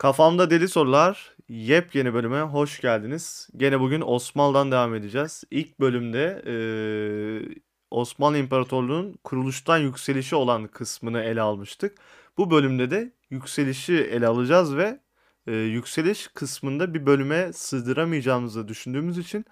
Kafamda 0.00 0.50
Deli 0.50 0.68
Sorular 0.68 1.36
yepyeni 1.48 2.14
bölüme 2.14 2.40
hoş 2.40 2.80
geldiniz. 2.80 3.48
Gene 3.56 3.80
bugün 3.80 4.00
Osmanlı'dan 4.00 4.72
devam 4.72 4.94
edeceğiz. 4.94 5.44
İlk 5.50 5.80
bölümde 5.80 6.42
eee, 6.46 7.54
Osmanlı 7.90 8.38
İmparatorluğu'nun 8.38 9.18
kuruluştan 9.24 9.78
yükselişi 9.78 10.36
olan 10.36 10.66
kısmını 10.66 11.20
ele 11.22 11.40
almıştık. 11.40 11.98
Bu 12.38 12.50
bölümde 12.50 12.90
de 12.90 13.12
yükselişi 13.30 13.92
ele 13.94 14.26
alacağız 14.26 14.76
ve 14.76 15.00
eee, 15.46 15.54
yükseliş 15.54 16.28
kısmında 16.28 16.94
bir 16.94 17.06
bölüme 17.06 17.52
sığdıramayacağımızı 17.52 18.68
düşündüğümüz 18.68 19.18
için 19.18 19.44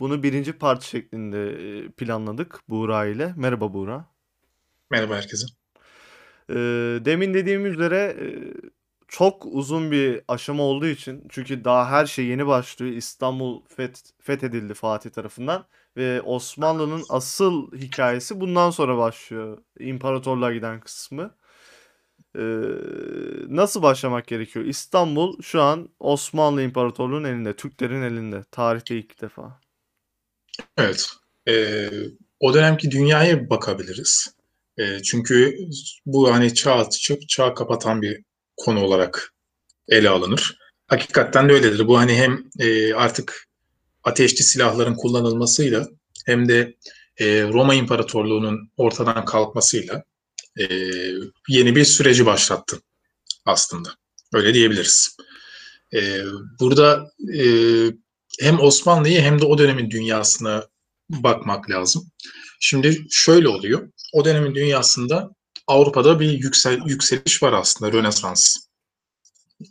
bunu 0.00 0.22
birinci 0.22 0.52
parça 0.52 0.86
şeklinde 0.86 1.88
planladık 1.88 2.60
Buğra 2.68 3.06
ile. 3.06 3.34
Merhaba 3.36 3.74
Buğra. 3.74 4.04
Merhaba 4.90 5.16
herkese. 5.16 5.46
Ee, 6.50 6.54
demin 7.04 7.34
dediğim 7.34 7.66
üzere 7.66 8.16
e, 8.20 8.26
çok 9.08 9.46
uzun 9.46 9.90
bir 9.90 10.20
aşama 10.28 10.62
olduğu 10.62 10.86
için 10.86 11.24
çünkü 11.28 11.64
daha 11.64 11.90
her 11.90 12.06
şey 12.06 12.26
yeni 12.26 12.46
başlıyor. 12.46 12.92
İstanbul 12.92 13.62
feth- 13.76 14.12
fethedildi 14.20 14.74
Fatih 14.74 15.10
tarafından 15.10 15.66
ve 15.96 16.22
Osmanlı'nın 16.22 17.04
asıl 17.08 17.72
hikayesi 17.72 18.40
bundan 18.40 18.70
sonra 18.70 18.98
başlıyor. 18.98 19.58
İmparatorluğa 19.78 20.52
giden 20.52 20.80
kısmı. 20.80 21.34
Ee, 22.38 22.40
nasıl 23.48 23.82
başlamak 23.82 24.26
gerekiyor? 24.26 24.64
İstanbul 24.64 25.42
şu 25.42 25.62
an 25.62 25.88
Osmanlı 26.00 26.62
İmparatorluğu'nun 26.62 27.24
elinde, 27.24 27.56
Türklerin 27.56 28.02
elinde. 28.02 28.42
Tarihte 28.50 28.96
ilk 28.96 29.22
defa. 29.22 29.60
Evet, 30.78 31.10
e, 31.48 31.88
o 32.40 32.54
dönemki 32.54 32.90
dünyaya 32.90 33.50
bakabiliriz. 33.50 34.36
E, 34.78 35.02
çünkü 35.02 35.58
bu 36.06 36.32
hani 36.32 36.54
çağ 36.54 36.74
açıp 36.74 37.28
çağ 37.28 37.54
kapatan 37.54 38.02
bir 38.02 38.24
konu 38.56 38.84
olarak 38.84 39.34
ele 39.88 40.08
alınır. 40.08 40.58
Hakikaten 40.86 41.48
de 41.48 41.52
öyledir. 41.52 41.86
Bu 41.86 41.98
hani 41.98 42.14
hem 42.14 42.44
e, 42.58 42.94
artık 42.94 43.48
ateşli 44.04 44.44
silahların 44.44 44.94
kullanılmasıyla 44.94 45.88
hem 46.26 46.48
de 46.48 46.74
e, 47.16 47.42
Roma 47.42 47.74
İmparatorluğu'nun 47.74 48.70
ortadan 48.76 49.24
kalkmasıyla 49.24 50.02
e, 50.58 50.64
yeni 51.48 51.76
bir 51.76 51.84
süreci 51.84 52.26
başlattı 52.26 52.80
aslında. 53.44 53.88
Öyle 54.34 54.54
diyebiliriz. 54.54 55.16
E, 55.94 56.20
burada 56.60 57.10
e, 57.34 57.42
hem 58.40 58.60
Osmanlı'yı 58.60 59.20
hem 59.20 59.40
de 59.40 59.44
o 59.44 59.58
dönemin 59.58 59.90
dünyasına 59.90 60.66
bakmak 61.10 61.70
lazım. 61.70 62.10
Şimdi 62.60 63.06
şöyle 63.10 63.48
oluyor. 63.48 63.92
O 64.12 64.24
dönemin 64.24 64.54
dünyasında 64.54 65.30
Avrupa'da 65.66 66.20
bir 66.20 66.30
yüksel, 66.32 66.78
yükseliş 66.86 67.42
var 67.42 67.52
aslında, 67.52 67.92
Rönesans. 67.92 68.56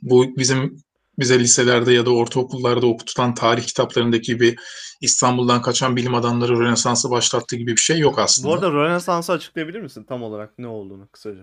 Bu 0.02 0.37
bizim 0.37 0.77
bize 1.19 1.39
liselerde 1.39 1.93
ya 1.93 2.05
da 2.05 2.09
ortaokullarda 2.15 2.85
okutulan 2.87 3.33
tarih 3.33 3.63
kitaplarındaki 3.65 4.25
gibi 4.25 4.55
İstanbul'dan 5.02 5.61
kaçan 5.61 5.95
bilim 5.95 6.15
adamları 6.15 6.59
Rönesans'ı 6.59 7.09
başlattığı 7.09 7.55
gibi 7.55 7.71
bir 7.71 7.81
şey 7.81 7.99
yok 7.99 8.19
aslında. 8.19 8.47
Bu 8.47 8.53
arada 8.53 8.71
Rönesans'ı 8.71 9.33
açıklayabilir 9.33 9.81
misin 9.81 10.03
tam 10.03 10.23
olarak 10.23 10.59
ne 10.59 10.67
olduğunu 10.67 11.07
kısaca? 11.07 11.41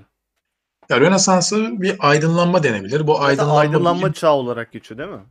Ya 0.89 1.01
Rönesans'ı 1.01 1.81
bir 1.81 1.97
aydınlanma 1.99 2.63
denebilir. 2.63 3.07
Bu 3.07 3.13
Zaten 3.15 3.27
aydınlanma, 3.29 3.59
aydınlanma 3.59 4.03
bilim- 4.07 4.13
çağı 4.13 4.33
olarak 4.33 4.73
geçiyor 4.73 4.99
değil 4.99 5.11
mi? 5.11 5.25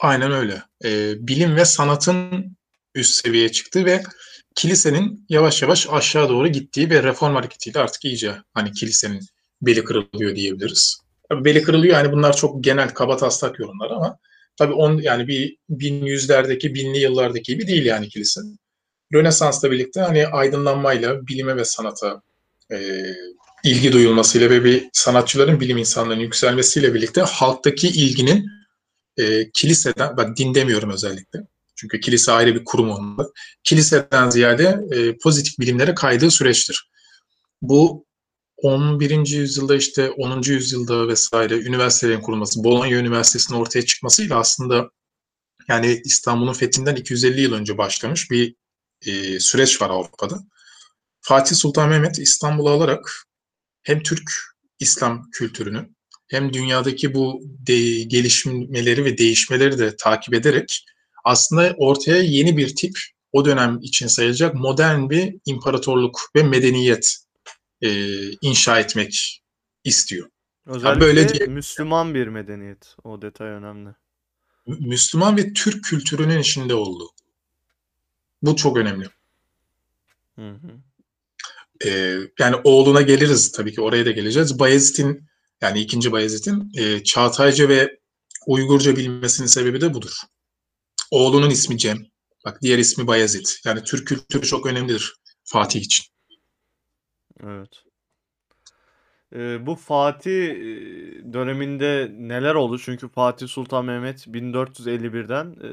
aynen 0.00 0.32
öyle. 0.32 0.62
Ee, 0.84 1.14
bilim 1.28 1.56
ve 1.56 1.64
sanatın 1.64 2.56
üst 2.94 3.14
seviyeye 3.24 3.52
çıktığı 3.52 3.84
ve 3.84 4.02
kilisenin 4.56 5.26
yavaş 5.28 5.62
yavaş 5.62 5.86
aşağı 5.90 6.28
doğru 6.28 6.48
gittiği 6.48 6.90
ve 6.90 7.02
reform 7.02 7.34
hareketiyle 7.34 7.80
artık 7.80 8.04
iyice 8.04 8.34
hani 8.54 8.72
kilisenin 8.72 9.20
beli 9.62 9.84
kırılıyor 9.84 10.36
diyebiliriz. 10.36 11.00
Tabii 11.30 11.44
beli 11.44 11.62
kırılıyor 11.62 11.94
yani 11.94 12.12
bunlar 12.12 12.36
çok 12.36 12.64
genel 12.64 12.94
kaba 12.94 13.16
taslak 13.16 13.58
yorumlar 13.58 13.90
ama 13.90 14.18
tabii 14.56 14.72
on 14.72 14.98
yani 14.98 15.28
bir 15.28 15.56
bin 15.68 16.06
yüzlerdeki 16.06 16.74
binli 16.74 16.98
yıllardaki 16.98 17.52
gibi 17.52 17.66
değil 17.66 17.84
yani 17.84 18.08
kilise. 18.08 18.40
Rönesans'la 19.14 19.70
birlikte 19.70 20.00
hani 20.00 20.26
aydınlanmayla 20.26 21.26
bilime 21.26 21.56
ve 21.56 21.64
sanata 21.64 22.22
e, 22.72 23.04
ilgi 23.64 23.92
duyulmasıyla 23.92 24.50
ve 24.50 24.64
bir 24.64 24.88
sanatçıların 24.92 25.60
bilim 25.60 25.78
insanlarının 25.78 26.22
yükselmesiyle 26.22 26.94
birlikte 26.94 27.20
halktaki 27.20 27.88
ilginin 27.88 28.46
e, 29.18 29.50
kiliseden, 29.50 30.16
bak 30.16 30.36
din 30.36 30.54
demiyorum 30.54 30.90
özellikle. 30.90 31.40
Çünkü 31.76 32.00
kilise 32.00 32.32
ayrı 32.32 32.54
bir 32.54 32.64
kurum 32.64 32.90
olmalı. 32.90 33.32
Kiliseden 33.64 34.30
ziyade 34.30 34.80
e, 34.92 35.18
pozitif 35.18 35.58
bilimlere 35.58 35.94
kaydığı 35.94 36.30
süreçtir. 36.30 36.90
Bu 37.62 38.06
11. 38.56 39.26
yüzyılda 39.26 39.76
işte 39.76 40.10
10. 40.10 40.42
yüzyılda 40.42 41.08
vesaire 41.08 41.54
üniversitelerin 41.54 42.20
kurulması, 42.20 42.64
Bologna 42.64 42.88
Üniversitesi'nin 42.88 43.58
ortaya 43.58 43.86
çıkmasıyla 43.86 44.38
aslında 44.38 44.90
yani 45.68 46.02
İstanbul'un 46.04 46.52
fethinden 46.52 46.96
250 46.96 47.40
yıl 47.40 47.52
önce 47.52 47.78
başlamış 47.78 48.30
bir 48.30 48.54
e, 49.06 49.40
süreç 49.40 49.82
var 49.82 49.90
Avrupa'da. 49.90 50.38
Fatih 51.20 51.56
Sultan 51.56 51.88
Mehmet 51.88 52.18
İstanbul'u 52.18 52.70
alarak 52.70 53.26
hem 53.82 54.02
Türk 54.02 54.30
İslam 54.78 55.30
kültürünü 55.30 55.88
hem 56.28 56.52
dünyadaki 56.52 57.14
bu 57.14 57.42
de- 57.42 58.02
gelişmeleri 58.02 59.04
ve 59.04 59.18
değişmeleri 59.18 59.78
de 59.78 59.96
takip 59.96 60.34
ederek 60.34 60.84
aslında 61.26 61.74
ortaya 61.78 62.22
yeni 62.22 62.56
bir 62.56 62.76
tip 62.76 62.98
o 63.32 63.44
dönem 63.44 63.78
için 63.82 64.06
sayılacak 64.06 64.54
modern 64.54 65.10
bir 65.10 65.34
imparatorluk 65.46 66.20
ve 66.36 66.42
medeniyet 66.42 67.16
e, 67.82 67.90
inşa 68.32 68.80
etmek 68.80 69.42
istiyor. 69.84 70.28
Özellikle 70.66 71.00
böyle 71.00 71.28
diye- 71.28 71.46
Müslüman 71.46 72.14
bir 72.14 72.26
medeniyet. 72.26 72.96
O 73.04 73.22
detay 73.22 73.48
önemli. 73.48 73.88
Mü- 74.66 74.78
Müslüman 74.80 75.36
ve 75.36 75.52
Türk 75.52 75.84
kültürünün 75.84 76.38
içinde 76.38 76.74
olduğu. 76.74 77.10
Bu 78.42 78.56
çok 78.56 78.76
önemli. 78.76 79.06
Hı 80.36 80.50
hı. 80.50 80.70
Ee, 81.86 82.18
yani 82.38 82.56
oğluna 82.64 83.02
geliriz 83.02 83.52
tabii 83.52 83.72
ki 83.74 83.80
oraya 83.80 84.06
da 84.06 84.10
geleceğiz. 84.10 84.58
Bayezid'in 84.58 85.24
yani 85.60 85.80
ikinci 85.80 86.12
Bayezid'in 86.12 86.72
e, 86.76 87.04
Çağatayca 87.04 87.68
ve 87.68 87.98
Uygurca 88.46 88.96
bilmesinin 88.96 89.46
sebebi 89.48 89.80
de 89.80 89.94
budur. 89.94 90.12
Oğlunun 91.10 91.50
ismi 91.50 91.78
Cem. 91.78 91.98
Bak 92.44 92.62
diğer 92.62 92.78
ismi 92.78 93.06
Bayezid. 93.06 93.46
Yani 93.64 93.84
Türk 93.84 94.08
kültürü 94.08 94.46
çok 94.46 94.66
önemlidir 94.66 95.14
Fatih 95.44 95.80
için. 95.80 96.04
Evet. 97.44 97.86
Ee, 99.34 99.66
bu 99.66 99.74
Fatih 99.74 100.50
e, 100.50 100.56
döneminde 101.32 102.10
neler 102.18 102.54
oldu? 102.54 102.78
Çünkü 102.78 103.08
Fatih 103.08 103.48
Sultan 103.48 103.84
Mehmet 103.84 104.26
1451'den 104.26 105.46
e, 105.46 105.70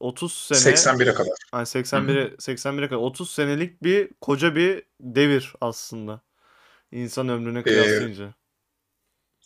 30 0.00 0.32
sene 0.32 0.74
81'e 0.74 1.14
kadar. 1.14 1.32
yani 1.54 1.62
81'e 1.62 2.34
81'e 2.34 2.88
kadar 2.88 3.00
30 3.00 3.30
senelik 3.30 3.82
bir 3.82 4.10
koca 4.20 4.56
bir 4.56 4.82
devir 5.00 5.52
aslında. 5.60 6.20
İnsan 6.92 7.28
ömrüne 7.28 7.62
kıyaslayınca. 7.62 8.34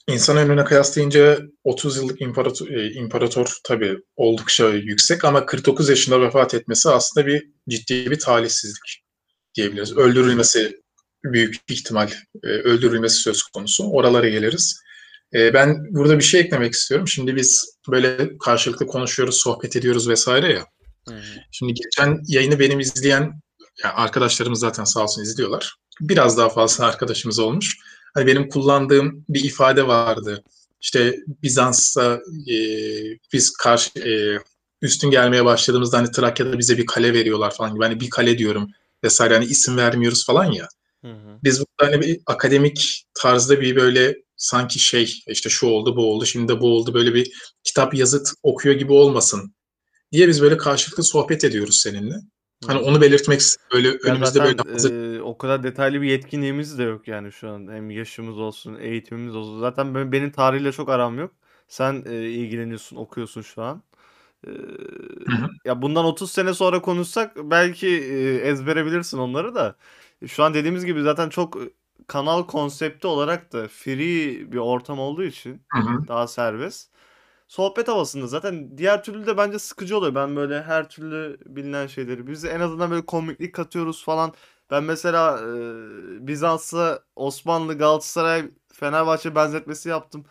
İnsan 0.09 0.37
ömrüne 0.37 0.65
kıyaslayınca 0.65 1.39
30 1.65 1.97
yıllık 1.97 2.21
imparator, 2.21 2.69
e, 2.69 2.93
imparator 2.93 3.57
tabii 3.65 3.99
oldukça 4.17 4.69
yüksek 4.69 5.25
ama 5.25 5.47
49 5.47 5.89
yaşında 5.89 6.21
vefat 6.21 6.55
etmesi 6.55 6.89
aslında 6.89 7.27
bir 7.27 7.51
ciddi 7.69 8.11
bir 8.11 8.19
talihsizlik 8.19 9.05
diyebiliriz. 9.55 9.97
Öldürülmesi 9.97 10.81
büyük 11.25 11.57
ihtimal 11.71 12.11
e, 12.43 12.47
öldürülmesi 12.47 13.17
söz 13.17 13.43
konusu. 13.43 13.91
Oralara 13.91 14.29
geliriz. 14.29 14.81
E, 15.35 15.55
ben 15.55 15.95
burada 15.95 16.19
bir 16.19 16.25
şey 16.25 16.41
eklemek 16.41 16.73
istiyorum. 16.73 17.09
Şimdi 17.09 17.37
biz 17.37 17.79
böyle 17.91 18.39
karşılıklı 18.39 18.87
konuşuyoruz, 18.87 19.37
sohbet 19.37 19.77
ediyoruz 19.77 20.09
vesaire 20.09 20.53
ya. 20.53 20.67
Şimdi 21.51 21.75
geçen 21.75 22.21
yayını 22.27 22.59
benim 22.59 22.81
izleyen 22.81 23.21
yani 23.85 23.95
arkadaşlarımız 23.95 24.61
zaten 24.61 24.85
sağ 24.85 25.03
olsun 25.03 25.23
izliyorlar. 25.23 25.75
Biraz 26.01 26.39
daha 26.39 26.49
fazla 26.49 26.87
arkadaşımız 26.87 27.39
olmuş. 27.39 27.79
Hani 28.15 28.27
benim 28.27 28.49
kullandığım 28.49 29.25
bir 29.29 29.45
ifade 29.45 29.87
vardı. 29.87 30.45
İşte 30.81 31.17
Bizans'a 31.43 32.21
e, 32.51 32.57
biz 33.33 33.53
karşı 33.53 33.99
e, 33.99 34.39
üstün 34.83 35.11
gelmeye 35.11 35.45
başladığımızda 35.45 35.99
hani 35.99 36.11
Trakya'da 36.11 36.59
bize 36.59 36.79
bir 36.79 36.87
kale 36.87 37.13
veriyorlar 37.13 37.55
falan 37.55 37.75
gibi. 37.75 37.85
Hani 37.85 38.01
bir 38.01 38.11
kale 38.11 38.39
diyorum 38.39 38.71
vesaire 39.05 39.35
hani 39.35 39.45
isim 39.45 39.77
vermiyoruz 39.77 40.27
falan 40.27 40.45
ya. 40.45 40.69
Hı 41.05 41.13
hı. 41.13 41.39
Biz 41.45 41.61
burada 41.61 41.93
hani 41.93 42.01
bir 42.01 42.21
akademik 42.27 43.07
tarzda 43.15 43.61
bir 43.61 43.77
böyle 43.77 44.17
sanki 44.37 44.79
şey 44.79 45.23
işte 45.27 45.51
şu 45.51 45.67
oldu 45.67 45.97
bu 45.97 46.13
oldu 46.13 46.27
şimdi 46.27 46.53
de 46.53 46.61
bu 46.61 46.77
oldu 46.77 46.95
böyle 46.95 47.15
bir 47.15 47.33
kitap 47.65 47.95
yazıt 47.95 48.29
okuyor 48.43 48.75
gibi 48.75 48.93
olmasın 48.93 49.55
diye 50.13 50.29
biz 50.29 50.43
böyle 50.43 50.57
karşılıklı 50.57 51.05
sohbet 51.05 51.45
ediyoruz 51.45 51.77
seninle. 51.77 52.15
Hani 52.67 52.79
onu 52.79 53.01
belirtmek. 53.01 53.43
Böyle 53.73 53.89
Ya 53.89 53.95
önümüzde 54.05 54.41
böyle 54.41 54.57
zaten 54.57 54.73
hazır 54.73 55.15
e, 55.17 55.23
o 55.23 55.39
kadar 55.39 55.63
detaylı 55.63 56.03
bir 56.03 56.09
yetkinliğimiz 56.09 56.79
de 56.79 56.83
yok 56.83 57.09
yani 57.09 57.33
şu 57.33 57.51
an. 57.51 57.69
Hem 57.73 57.91
yaşımız 57.91 58.39
olsun, 58.39 58.77
eğitimimiz 58.81 59.37
olsun. 59.37 59.61
Zaten 59.61 59.95
ben- 59.95 60.13
benim 60.13 60.31
tarihle 60.31 60.73
çok 60.73 60.89
aram 60.89 61.19
yok. 61.19 61.31
Sen 61.69 62.03
e, 62.07 62.15
ilgileniyorsun, 62.15 62.97
okuyorsun 62.97 63.43
şu 63.43 63.63
an. 63.63 63.83
E, 64.47 64.51
ya 65.65 65.83
bundan 65.83 66.05
30 66.05 66.31
sene 66.33 66.55
sonra 66.55 66.83
konuşsak 66.83 67.37
belki 67.37 67.89
e, 67.89 68.37
ezbere 68.37 68.87
bilirsin 68.87 69.19
onları 69.19 69.55
da. 69.55 69.77
Şu 70.27 70.45
an 70.45 70.55
dediğimiz 70.55 70.85
gibi 70.85 71.03
zaten 71.03 71.29
çok 71.29 71.59
kanal 72.07 72.43
konsepti 72.47 73.07
olarak 73.07 73.53
da 73.53 73.69
free 73.69 74.53
bir 74.53 74.59
ortam 74.59 74.99
olduğu 74.99 75.25
için 75.25 75.63
Hı 75.73 75.81
hı. 75.81 76.09
daha 76.09 76.27
serbest. 76.27 76.91
Sohbet 77.55 77.89
havasında 77.89 78.27
zaten 78.27 78.79
diğer 78.79 79.03
türlü 79.03 79.27
de 79.27 79.37
bence 79.37 79.59
sıkıcı 79.59 79.99
oluyor. 79.99 80.15
Ben 80.15 80.37
böyle 80.37 80.63
her 80.63 80.89
türlü 80.89 81.39
bilinen 81.47 81.87
şeyleri 81.87 82.27
biz 82.27 82.45
en 82.45 82.61
azından 82.61 82.91
böyle 82.91 83.07
komiklik 83.07 83.55
katıyoruz 83.55 84.05
falan. 84.05 84.33
Ben 84.71 84.85
mesela 84.85 85.41
e, 85.41 85.47
Bizans'a 86.27 86.99
Osmanlı, 87.17 87.79
Galatasaray, 87.79 88.51
Fenerbahçe 88.73 89.35
benzetmesi 89.35 89.89
yaptım. 89.89 90.25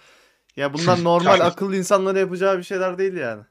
Ya 0.56 0.74
bunlar 0.74 1.04
normal 1.04 1.40
akıllı 1.40 1.76
insanların 1.76 2.20
yapacağı 2.20 2.58
bir 2.58 2.64
şeyler 2.64 2.98
değil 2.98 3.14
yani. 3.14 3.44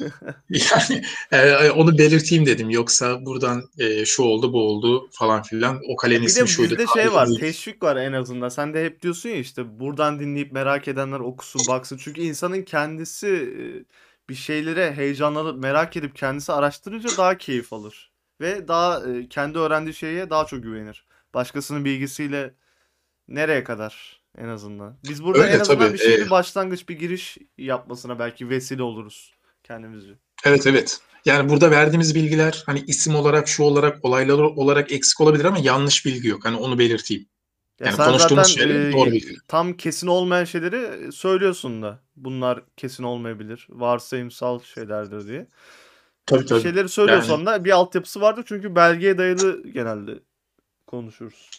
Yani 0.50 1.02
e, 1.32 1.70
onu 1.70 1.98
belirteyim 1.98 2.46
dedim. 2.46 2.70
Yoksa 2.70 3.26
buradan 3.26 3.62
e, 3.78 4.04
şu 4.04 4.22
oldu 4.22 4.52
bu 4.52 4.68
oldu 4.68 5.08
falan 5.12 5.42
filan. 5.42 5.80
O 5.88 5.96
kalenin 5.96 6.22
Bir 6.22 6.26
ismi 6.26 6.42
de 6.42 6.46
şuydu. 6.46 6.70
bizde 6.70 6.84
tarihi 6.84 7.04
şey 7.04 7.12
var, 7.14 7.28
buydu. 7.28 7.40
teşvik 7.40 7.82
var 7.82 7.96
en 7.96 8.12
azından. 8.12 8.48
Sen 8.48 8.74
de 8.74 8.84
hep 8.84 9.02
diyorsun 9.02 9.28
ya 9.28 9.36
işte 9.36 9.80
buradan 9.80 10.20
dinleyip 10.20 10.52
merak 10.52 10.88
edenler 10.88 11.20
okusun, 11.20 11.62
baksın. 11.68 11.96
Çünkü 12.04 12.20
insanın 12.20 12.62
kendisi 12.62 13.26
e, 13.28 13.64
bir 14.28 14.34
şeylere 14.34 14.92
heyecanlanıp 14.92 15.58
merak 15.62 15.96
edip 15.96 16.16
kendisi 16.16 16.52
araştırınca 16.52 17.08
daha 17.18 17.38
keyif 17.38 17.72
alır. 17.72 18.12
Ve 18.40 18.68
daha 18.68 19.10
e, 19.10 19.28
kendi 19.28 19.58
öğrendiği 19.58 19.94
şeye 19.94 20.30
daha 20.30 20.46
çok 20.46 20.62
güvenir. 20.62 21.06
Başkasının 21.34 21.84
bilgisiyle 21.84 22.54
nereye 23.28 23.64
kadar 23.64 24.22
en 24.38 24.48
azından. 24.48 24.98
Biz 25.08 25.24
burada 25.24 25.42
Öyle 25.42 25.52
en 25.52 25.60
azından 25.60 25.78
tabii, 25.78 25.92
bir 25.92 25.98
şey 25.98 26.14
e- 26.14 26.18
bir 26.24 26.30
başlangıç, 26.30 26.88
bir 26.88 26.98
giriş 26.98 27.38
yapmasına 27.58 28.18
belki 28.18 28.48
vesile 28.48 28.82
oluruz 28.82 29.34
kendimizce. 29.62 30.12
Evet 30.44 30.66
evet. 30.66 31.00
Yani 31.24 31.48
burada 31.48 31.70
verdiğimiz 31.70 32.14
bilgiler 32.14 32.62
hani 32.66 32.84
isim 32.86 33.14
olarak 33.14 33.48
şu 33.48 33.62
olarak 33.62 34.04
olaylar 34.04 34.38
olarak 34.38 34.92
eksik 34.92 35.20
olabilir 35.20 35.44
ama 35.44 35.58
yanlış 35.62 36.06
bilgi 36.06 36.28
yok. 36.28 36.44
Hani 36.44 36.56
onu 36.56 36.78
belirteyim. 36.78 37.26
Ya 37.80 37.86
Yani 37.86 37.96
konuştuğumuz 37.96 38.46
zaten 38.46 38.60
şeyler 38.62 38.88
e, 38.88 38.92
doğru 38.92 39.10
bilgi. 39.10 39.36
tam 39.48 39.72
kesin 39.72 40.06
olmayan 40.06 40.44
şeyleri 40.44 41.12
söylüyorsun 41.12 41.82
da. 41.82 42.00
Bunlar 42.16 42.62
kesin 42.76 43.02
olmayabilir. 43.02 43.66
Varsayımsal 43.70 44.60
şeylerdir 44.60 45.28
diye. 45.28 45.46
Tabii 46.26 46.46
tabii. 46.46 46.62
şeyleri 46.62 46.88
söylüyorsan 46.88 47.46
da 47.46 47.64
bir 47.64 47.70
altyapısı 47.70 48.20
vardır. 48.20 48.44
Çünkü 48.48 48.74
belgeye 48.74 49.18
dayalı 49.18 49.68
genelde 49.68 50.18
konuşuruz. 50.86 51.50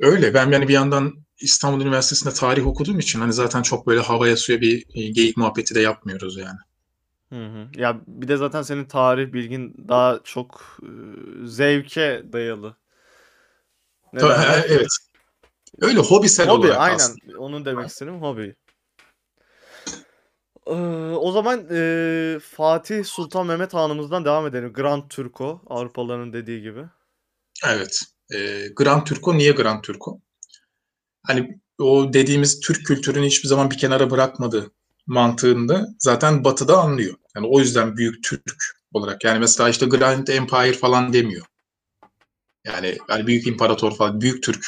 Öyle. 0.00 0.34
Ben 0.34 0.50
yani 0.50 0.68
bir 0.68 0.72
yandan 0.72 1.14
İstanbul 1.40 1.84
Üniversitesi'nde 1.84 2.34
tarih 2.34 2.66
okuduğum 2.66 2.98
için 2.98 3.20
hani 3.20 3.32
zaten 3.32 3.62
çok 3.62 3.86
böyle 3.86 4.00
havaya 4.00 4.36
suya 4.36 4.60
bir 4.60 4.84
e, 4.94 5.08
geyik 5.08 5.36
muhabbeti 5.36 5.74
de 5.74 5.80
yapmıyoruz 5.80 6.36
yani. 6.36 6.58
Hı 7.28 7.46
hı. 7.46 7.68
Ya 7.76 8.00
bir 8.06 8.28
de 8.28 8.36
zaten 8.36 8.62
senin 8.62 8.84
tarih 8.84 9.32
bilgin 9.32 9.84
daha 9.88 10.20
çok 10.24 10.78
e, 10.82 10.90
zevke 11.46 12.22
dayalı. 12.32 12.76
Tabii, 14.18 14.32
e, 14.32 14.64
evet. 14.68 14.88
Öyle 15.80 16.00
hobisel 16.00 16.48
Hobi 16.48 16.66
olarak 16.66 16.80
aynen. 16.80 16.94
aslında. 16.96 17.38
Onu 17.38 17.64
demek 17.64 17.88
istedim. 17.88 18.22
Hobi. 18.22 18.54
Ee, 20.66 20.72
o 21.16 21.32
zaman 21.32 21.66
e, 21.70 22.38
Fatih 22.42 23.04
Sultan 23.04 23.46
Mehmet 23.46 23.74
Hanımızdan 23.74 24.24
devam 24.24 24.46
edelim. 24.46 24.72
Grand 24.72 25.02
Turco. 25.08 25.62
Avrupalıların 25.66 26.32
dediği 26.32 26.62
gibi. 26.62 26.84
Evet. 27.66 28.00
E, 28.34 28.68
Grand 28.76 29.06
Turco 29.06 29.38
niye 29.38 29.52
Grand 29.52 29.82
Turco? 29.82 30.20
Hani 31.28 31.60
o 31.78 32.12
dediğimiz 32.12 32.60
Türk 32.60 32.86
kültürünü 32.86 33.26
hiçbir 33.26 33.48
zaman 33.48 33.70
bir 33.70 33.78
kenara 33.78 34.10
bırakmadı 34.10 34.70
mantığında 35.06 35.86
zaten 35.98 36.44
Batı'da 36.44 36.78
anlıyor. 36.78 37.14
Yani 37.36 37.46
o 37.46 37.60
yüzden 37.60 37.96
büyük 37.96 38.24
Türk 38.24 38.54
olarak. 38.92 39.24
Yani 39.24 39.38
mesela 39.38 39.68
işte 39.68 39.86
Grand 39.86 40.28
Empire 40.28 40.72
falan 40.72 41.12
demiyor. 41.12 41.46
Yani, 42.64 42.98
yani 43.08 43.26
büyük 43.26 43.46
imparator 43.46 43.96
falan, 43.96 44.20
büyük 44.20 44.42
Türk 44.42 44.64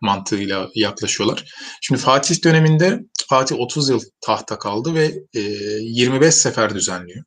mantığıyla 0.00 0.70
yaklaşıyorlar. 0.74 1.44
Şimdi 1.80 2.00
Fatih 2.00 2.44
döneminde 2.44 3.00
Fatih 3.28 3.56
30 3.58 3.88
yıl 3.88 4.00
tahta 4.20 4.58
kaldı 4.58 4.94
ve 4.94 5.12
e, 5.34 5.40
25 5.40 6.34
sefer 6.34 6.74
düzenliyor. 6.74 7.24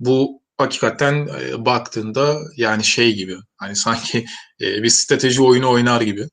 Bu 0.00 0.42
hakikaten 0.58 1.28
e, 1.40 1.64
baktığında 1.64 2.38
yani 2.56 2.84
şey 2.84 3.14
gibi 3.14 3.36
hani 3.56 3.76
sanki 3.76 4.24
e, 4.60 4.82
bir 4.82 4.88
strateji 4.88 5.42
oyunu 5.42 5.70
oynar 5.70 6.00
gibi. 6.00 6.28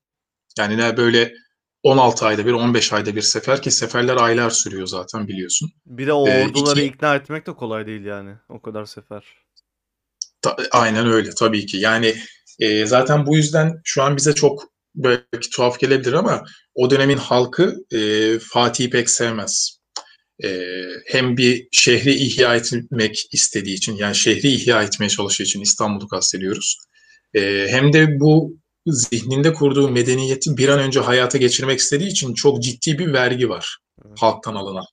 Yani 0.60 0.78
ne 0.78 0.98
böyle 0.98 1.34
16 1.84 2.26
ayda 2.26 2.46
bir 2.46 2.52
15 2.52 2.94
ayda 2.94 3.16
bir 3.16 3.22
sefer 3.22 3.62
ki 3.62 3.72
seferler 3.72 4.16
aylar 4.16 4.50
sürüyor 4.50 4.88
zaten 4.88 5.28
biliyorsun. 5.28 5.72
Bir 5.86 6.08
de 6.08 6.14
o 6.14 6.28
Ee, 6.28 6.44
orduları 6.46 6.80
iki- 6.80 6.88
ikna 6.96 7.16
etmek 7.16 7.48
de 7.48 7.54
kolay 7.54 7.86
değil 7.88 8.06
yani. 8.06 8.32
O 8.50 8.62
kadar 8.62 8.86
sefer. 8.86 9.24
Ta- 10.42 10.58
aynen 10.72 11.08
öyle 11.08 11.30
tabii 11.40 11.66
ki. 11.66 11.78
Yani 11.78 12.16
e, 12.60 12.86
zaten 12.86 13.26
bu 13.26 13.36
yüzden 13.38 13.82
şu 13.84 14.04
an 14.04 14.18
bize 14.18 14.34
çok 14.36 14.64
belki 14.96 15.50
tuhaf 15.56 15.80
gelebilir 15.80 16.14
ama 16.14 16.44
o 16.76 16.90
dönemin 16.90 17.18
halkı 17.18 17.76
e, 17.92 18.00
Fatih'i 18.40 18.90
pek 18.90 19.10
sevmez. 19.10 19.78
E, 20.44 20.68
hem 21.08 21.38
bir 21.38 21.68
şehri 21.72 22.14
ihya 22.14 22.56
etmek 22.56 23.28
istediği 23.32 23.76
için 23.76 23.96
yani 23.96 24.16
şehri 24.16 24.48
ihya 24.48 24.84
etmeye 24.84 25.10
çalıştığı 25.10 25.44
için 25.44 25.62
İstanbul'u 25.62 26.08
kastediyoruz. 26.08 26.78
E, 27.34 27.68
hem 27.70 27.94
de 27.94 28.20
bu 28.20 28.58
zihninde 28.88 29.54
kurduğu 29.54 29.90
medeniyeti 29.90 30.58
bir 30.58 30.70
an 30.70 30.80
önce 30.80 31.00
hayata 31.00 31.38
geçirmek 31.38 31.80
istediği 31.80 32.08
için 32.10 32.34
çok 32.34 32.64
ciddi 32.64 33.00
bir 33.00 33.14
vergi 33.14 33.50
var 33.50 33.78
Evet. 34.06 34.18
halktan 34.22 34.56
alınan. 34.56 34.86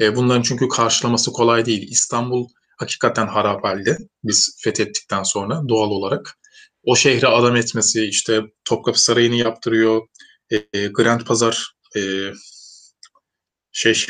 E, 0.00 0.16
bunların 0.16 0.42
çünkü 0.42 0.68
karşılaması 0.68 1.32
kolay 1.32 1.66
değil. 1.66 1.88
İstanbul 1.90 2.48
hakikaten 2.78 3.26
harap 3.26 3.64
halde 3.64 3.98
biz 4.24 4.56
fethettikten 4.60 5.22
sonra 5.22 5.62
doğal 5.68 5.90
olarak. 5.90 6.38
O 6.82 6.96
şehri 6.96 7.26
adam 7.28 7.56
etmesi 7.56 8.04
işte 8.04 8.42
Topkapı 8.64 9.02
Sarayı'nı 9.02 9.34
yaptırıyor. 9.34 10.02
E, 10.50 10.86
Grand 10.86 11.20
Pazar 11.20 11.74
e, 11.96 12.00
şey 13.72 14.06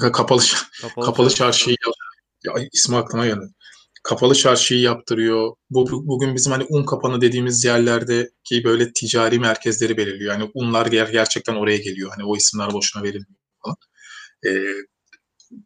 kapalı 0.00 0.42
Kapalı, 0.80 1.04
kapalı 1.04 1.28
çarşı. 1.28 1.36
çarşıyı 1.38 1.76
yap, 1.86 1.94
ya, 2.60 2.68
ismi 2.72 2.96
aklıma 2.96 3.26
geldi. 3.26 3.46
Kapalı 4.08 4.34
çarşıyı 4.34 4.80
yaptırıyor. 4.80 5.54
Bu, 5.70 5.90
bu- 5.90 6.06
bugün 6.06 6.34
bizim 6.34 6.52
hani 6.52 6.66
un 6.68 6.84
kapanı 6.84 7.20
dediğimiz 7.20 7.64
yerlerdeki 7.64 8.64
böyle 8.64 8.92
ticari 8.92 9.38
merkezleri 9.38 9.96
belirliyor. 9.96 10.32
Yani 10.32 10.50
unlar 10.54 10.86
ger- 10.86 11.12
gerçekten 11.12 11.54
oraya 11.54 11.76
geliyor. 11.78 12.10
Hani 12.10 12.24
o 12.24 12.36
isimler 12.36 12.72
boşuna 12.72 13.02
verilmiyor 13.02 13.40
falan. 13.64 13.76
E, 14.46 14.50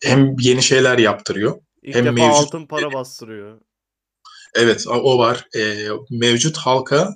hem 0.03 0.37
yeni 0.41 0.63
şeyler 0.63 0.99
yaptırıyor. 0.99 1.61
İlk 1.83 1.95
hem 1.95 2.05
defa 2.05 2.15
mevcut- 2.15 2.45
altın 2.47 2.67
para 2.67 2.93
bastırıyor. 2.93 3.61
Evet, 4.55 4.87
o- 4.89 5.19
var. 5.19 5.47
Ee, 5.57 5.89
mevcut 6.11 6.57
halka 6.57 7.15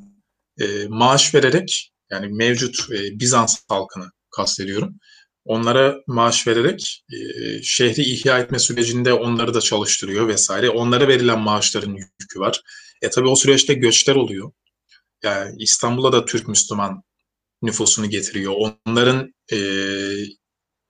e, 0.60 0.86
maaş 0.88 1.34
vererek, 1.34 1.92
yani 2.10 2.28
mevcut 2.28 2.90
e, 2.92 3.20
Bizans 3.20 3.56
halkını 3.68 4.10
kastediyorum. 4.36 4.94
Onlara 5.46 5.96
maaş 6.06 6.46
vererek 6.46 7.04
e, 7.12 7.18
şehri 7.62 8.02
ihya 8.02 8.38
etme 8.38 8.58
sürecinde 8.58 9.12
onları 9.12 9.54
da 9.54 9.60
çalıştırıyor 9.60 10.28
vesaire. 10.28 10.70
Onlara 10.70 11.08
verilen 11.08 11.38
maaşların 11.38 11.96
yükü 12.20 12.40
var. 12.40 12.62
E 13.02 13.10
tabii 13.10 13.28
o 13.28 13.36
süreçte 13.36 13.74
göçler 13.74 14.14
oluyor. 14.14 14.52
Yani 15.22 15.54
İstanbul'a 15.58 16.12
da 16.12 16.24
Türk 16.24 16.48
Müslüman 16.48 17.02
nüfusunu 17.62 18.10
getiriyor. 18.10 18.54
Onların 18.86 19.34
e, 19.52 19.58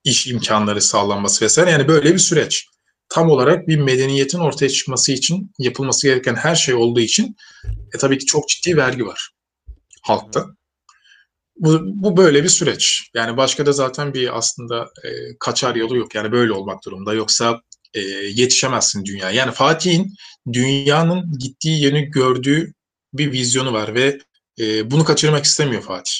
iş 0.04 0.26
imkanları 0.26 0.82
sağlanması 0.82 1.44
vesaire. 1.44 1.70
Yani 1.70 1.88
böyle 1.88 2.14
bir 2.14 2.18
süreç 2.18 2.66
tam 3.08 3.30
olarak 3.30 3.68
bir 3.68 3.76
medeniyetin 3.76 4.38
ortaya 4.38 4.68
çıkması 4.68 5.12
için 5.12 5.52
yapılması 5.58 6.06
gereken 6.06 6.34
her 6.34 6.54
şey 6.54 6.74
olduğu 6.74 7.00
için 7.00 7.36
e, 7.94 7.98
tabii 7.98 8.18
ki 8.18 8.26
çok 8.26 8.48
ciddi 8.48 8.76
vergi 8.76 9.06
var 9.06 9.30
halkta. 10.06 10.46
Bu, 11.56 11.80
bu 11.82 12.16
böyle 12.16 12.44
bir 12.44 12.48
süreç. 12.48 13.10
Yani 13.14 13.36
başka 13.36 13.66
da 13.66 13.72
zaten 13.72 14.14
bir 14.14 14.38
aslında 14.38 14.90
e, 15.04 15.08
kaçar 15.40 15.74
yolu 15.74 15.96
yok. 15.96 16.14
Yani 16.14 16.32
böyle 16.32 16.52
olmak 16.52 16.84
durumda. 16.84 17.14
Yoksa 17.14 17.60
e, 17.94 18.00
yetişemezsin 18.00 19.04
dünya. 19.04 19.30
Yani 19.30 19.52
Fatih'in 19.52 20.14
dünyanın 20.52 21.38
gittiği 21.38 21.82
yönü 21.82 22.00
gördüğü 22.00 22.72
bir 23.12 23.32
vizyonu 23.32 23.72
var 23.72 23.94
ve 23.94 24.18
e, 24.60 24.90
bunu 24.90 25.04
kaçırmak 25.04 25.44
istemiyor 25.44 25.82
Fatih. 25.82 26.16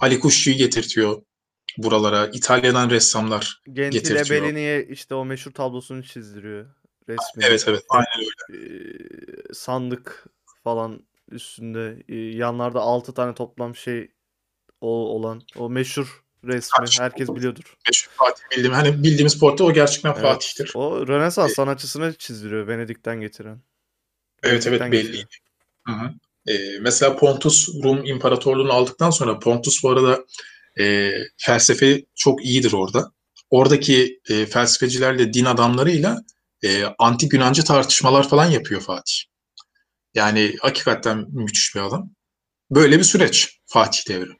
Ali 0.00 0.20
Kuşçu'yu 0.20 0.56
getirtiyor 0.56 1.22
buralara. 1.78 2.26
İtalya'dan 2.26 2.90
ressamlar. 2.90 3.62
Gentile 3.72 3.88
getirtiyor. 3.88 4.42
Bellini'ye 4.42 4.86
işte 4.86 5.14
o 5.14 5.24
meşhur 5.24 5.50
tablosunu 5.50 6.02
çizdiriyor. 6.02 6.66
Resmi. 7.08 7.44
Evet 7.44 7.64
evet 7.68 7.82
aynen 7.88 8.06
öyle. 8.18 8.64
Ee, 8.64 9.54
sandık 9.54 10.24
falan 10.64 11.06
üstünde 11.30 12.02
e, 12.08 12.16
yanlarda 12.16 12.80
6 12.80 13.14
tane 13.14 13.34
toplam 13.34 13.76
şey 13.76 14.10
o 14.84 14.88
olan 14.88 15.42
o 15.56 15.70
meşhur 15.70 16.24
resmi 16.44 16.84
Kaç? 16.84 17.00
herkes 17.00 17.28
biliyordur. 17.28 17.76
Meşhur 17.86 18.12
Fatih 18.12 18.42
bildiğim, 18.50 18.72
hani 18.72 19.02
bildiğimiz 19.02 19.38
portre 19.38 19.64
o 19.64 19.72
gerçekten 19.72 20.12
Evet. 20.12 20.22
Fatih'tir. 20.22 20.70
O 20.74 21.08
Rönesans 21.08 21.52
sanatçısını 21.52 22.14
çizdiriyor 22.14 22.68
Venedik'ten 22.68 23.20
getiren. 23.20 23.60
Evet 24.42 24.66
evet 24.66 24.80
belli. 24.80 24.90
getiriyor. 24.92 25.24
Hı 25.86 25.92
hı. 25.92 26.10
Ee, 26.46 26.78
mesela 26.80 27.16
Pontus 27.16 27.68
Rum 27.84 28.04
İmparatorluğunu 28.04 28.72
aldıktan 28.72 29.10
sonra 29.10 29.38
Pontus 29.38 29.82
bu 29.82 29.90
arada 29.90 30.24
e, 30.80 31.12
felsefe 31.36 32.04
çok 32.14 32.44
iyidir 32.44 32.72
orada. 32.72 33.12
Oradaki 33.50 34.20
e, 34.30 34.46
felsefecilerle 34.46 35.32
din 35.32 35.44
adamlarıyla 35.44 36.18
e, 36.64 36.84
antik 36.98 37.32
Yunancı 37.32 37.64
tartışmalar 37.64 38.28
falan 38.28 38.44
yapıyor 38.44 38.80
Fatih. 38.80 39.14
Yani 40.14 40.56
hakikaten 40.60 41.26
müthiş 41.32 41.74
bir 41.74 41.80
adam. 41.80 42.10
Böyle 42.70 42.98
bir 42.98 43.04
süreç 43.04 43.60
Fatih 43.66 44.08
devri. 44.08 44.30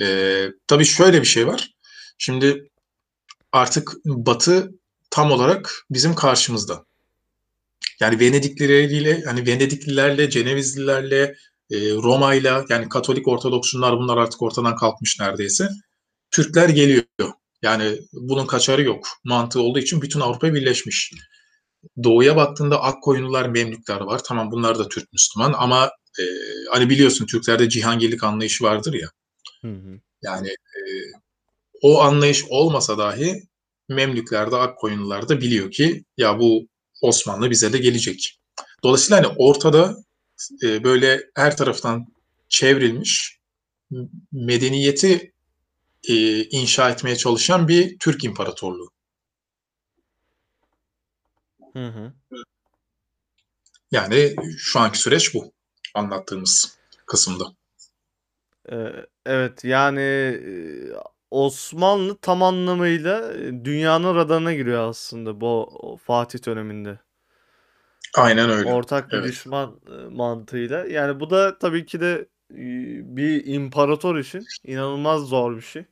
Ee, 0.00 0.48
tabii 0.66 0.84
şöyle 0.84 1.20
bir 1.20 1.26
şey 1.26 1.46
var. 1.46 1.70
Şimdi 2.18 2.70
artık 3.52 3.92
Batı 4.04 4.70
tam 5.10 5.32
olarak 5.32 5.86
bizim 5.90 6.14
karşımızda. 6.14 6.84
Yani 8.00 8.20
Venediklileriyle, 8.20 9.22
hani 9.24 9.46
Venediklilerle, 9.46 10.30
Cenevizlilerle, 10.30 11.34
e, 11.70 11.76
Roma'yla 11.92 12.64
yani 12.68 12.88
Katolik 12.88 13.28
Ortodoksunlar 13.28 13.96
bunlar 13.98 14.16
artık 14.16 14.42
ortadan 14.42 14.76
kalkmış 14.76 15.20
neredeyse. 15.20 15.68
Türkler 16.30 16.68
geliyor. 16.68 17.04
Yani 17.62 17.98
bunun 18.12 18.46
kaçarı 18.46 18.82
yok. 18.82 19.08
Mantığı 19.24 19.60
olduğu 19.60 19.78
için 19.78 20.02
bütün 20.02 20.20
Avrupa 20.20 20.54
birleşmiş. 20.54 21.12
Doğuya 22.04 22.36
baktığında 22.36 22.82
Akkoyunlular, 22.82 23.48
Memlükler 23.48 24.00
var. 24.00 24.20
Tamam 24.24 24.50
bunlar 24.50 24.78
da 24.78 24.88
Türk 24.88 25.12
Müslüman 25.12 25.52
ama 25.56 25.90
e, 26.18 26.22
hani 26.70 26.90
biliyorsun 26.90 27.26
Türklerde 27.26 27.68
cihangirlik 27.68 28.24
anlayışı 28.24 28.64
vardır 28.64 28.94
ya. 28.94 29.08
Hı 29.60 29.72
hı. 29.72 30.00
Yani 30.22 30.48
e, 30.48 30.80
o 31.82 32.00
anlayış 32.00 32.44
olmasa 32.48 32.98
dahi 32.98 33.42
Memlükler 33.88 34.50
de 34.50 34.56
Akkoyunlular 34.56 35.28
da 35.28 35.40
biliyor 35.40 35.70
ki 35.70 36.04
ya 36.16 36.38
bu 36.38 36.68
Osmanlı 37.02 37.50
bize 37.50 37.72
de 37.72 37.78
gelecek. 37.78 38.40
Dolayısıyla 38.82 39.16
hani 39.16 39.34
ortada 39.38 39.96
e, 40.62 40.84
böyle 40.84 41.20
her 41.34 41.56
taraftan 41.56 42.06
çevrilmiş 42.48 43.38
medeniyeti 44.32 45.32
e, 46.08 46.44
inşa 46.44 46.90
etmeye 46.90 47.16
çalışan 47.16 47.68
bir 47.68 47.98
Türk 47.98 48.24
İmparatorluğu. 48.24 48.90
Hı 51.72 51.86
hı. 51.88 52.12
Yani 53.90 54.36
şu 54.58 54.80
anki 54.80 54.98
süreç 54.98 55.34
bu 55.34 55.52
anlattığımız 55.94 56.78
kısımda. 57.06 57.59
Ee, 58.70 59.06
evet 59.26 59.64
yani 59.64 60.00
e, 60.00 60.92
Osmanlı 61.30 62.16
tam 62.18 62.42
anlamıyla 62.42 63.32
e, 63.32 63.64
dünyanın 63.64 64.14
radarına 64.14 64.54
giriyor 64.54 64.88
aslında 64.88 65.40
bu 65.40 65.46
o 65.82 65.96
Fatih 65.96 66.46
döneminde. 66.46 66.98
Aynen 68.16 68.50
öyle. 68.50 68.70
Ortak 68.70 69.12
bir 69.12 69.16
Evet. 69.18 69.22
düşman 69.22 69.80
e, 69.88 69.92
mantığıyla. 70.08 70.84
Yani 70.86 71.20
bu 71.20 71.30
da 71.30 71.58
tabii 71.58 71.86
ki 71.86 72.00
de 72.00 72.28
e, 72.50 72.56
bir 73.16 73.46
imparator 73.46 74.16
için 74.18 74.48
inanılmaz 74.64 75.22
zor 75.22 75.56
bir 75.56 75.60
şey. 75.60 75.84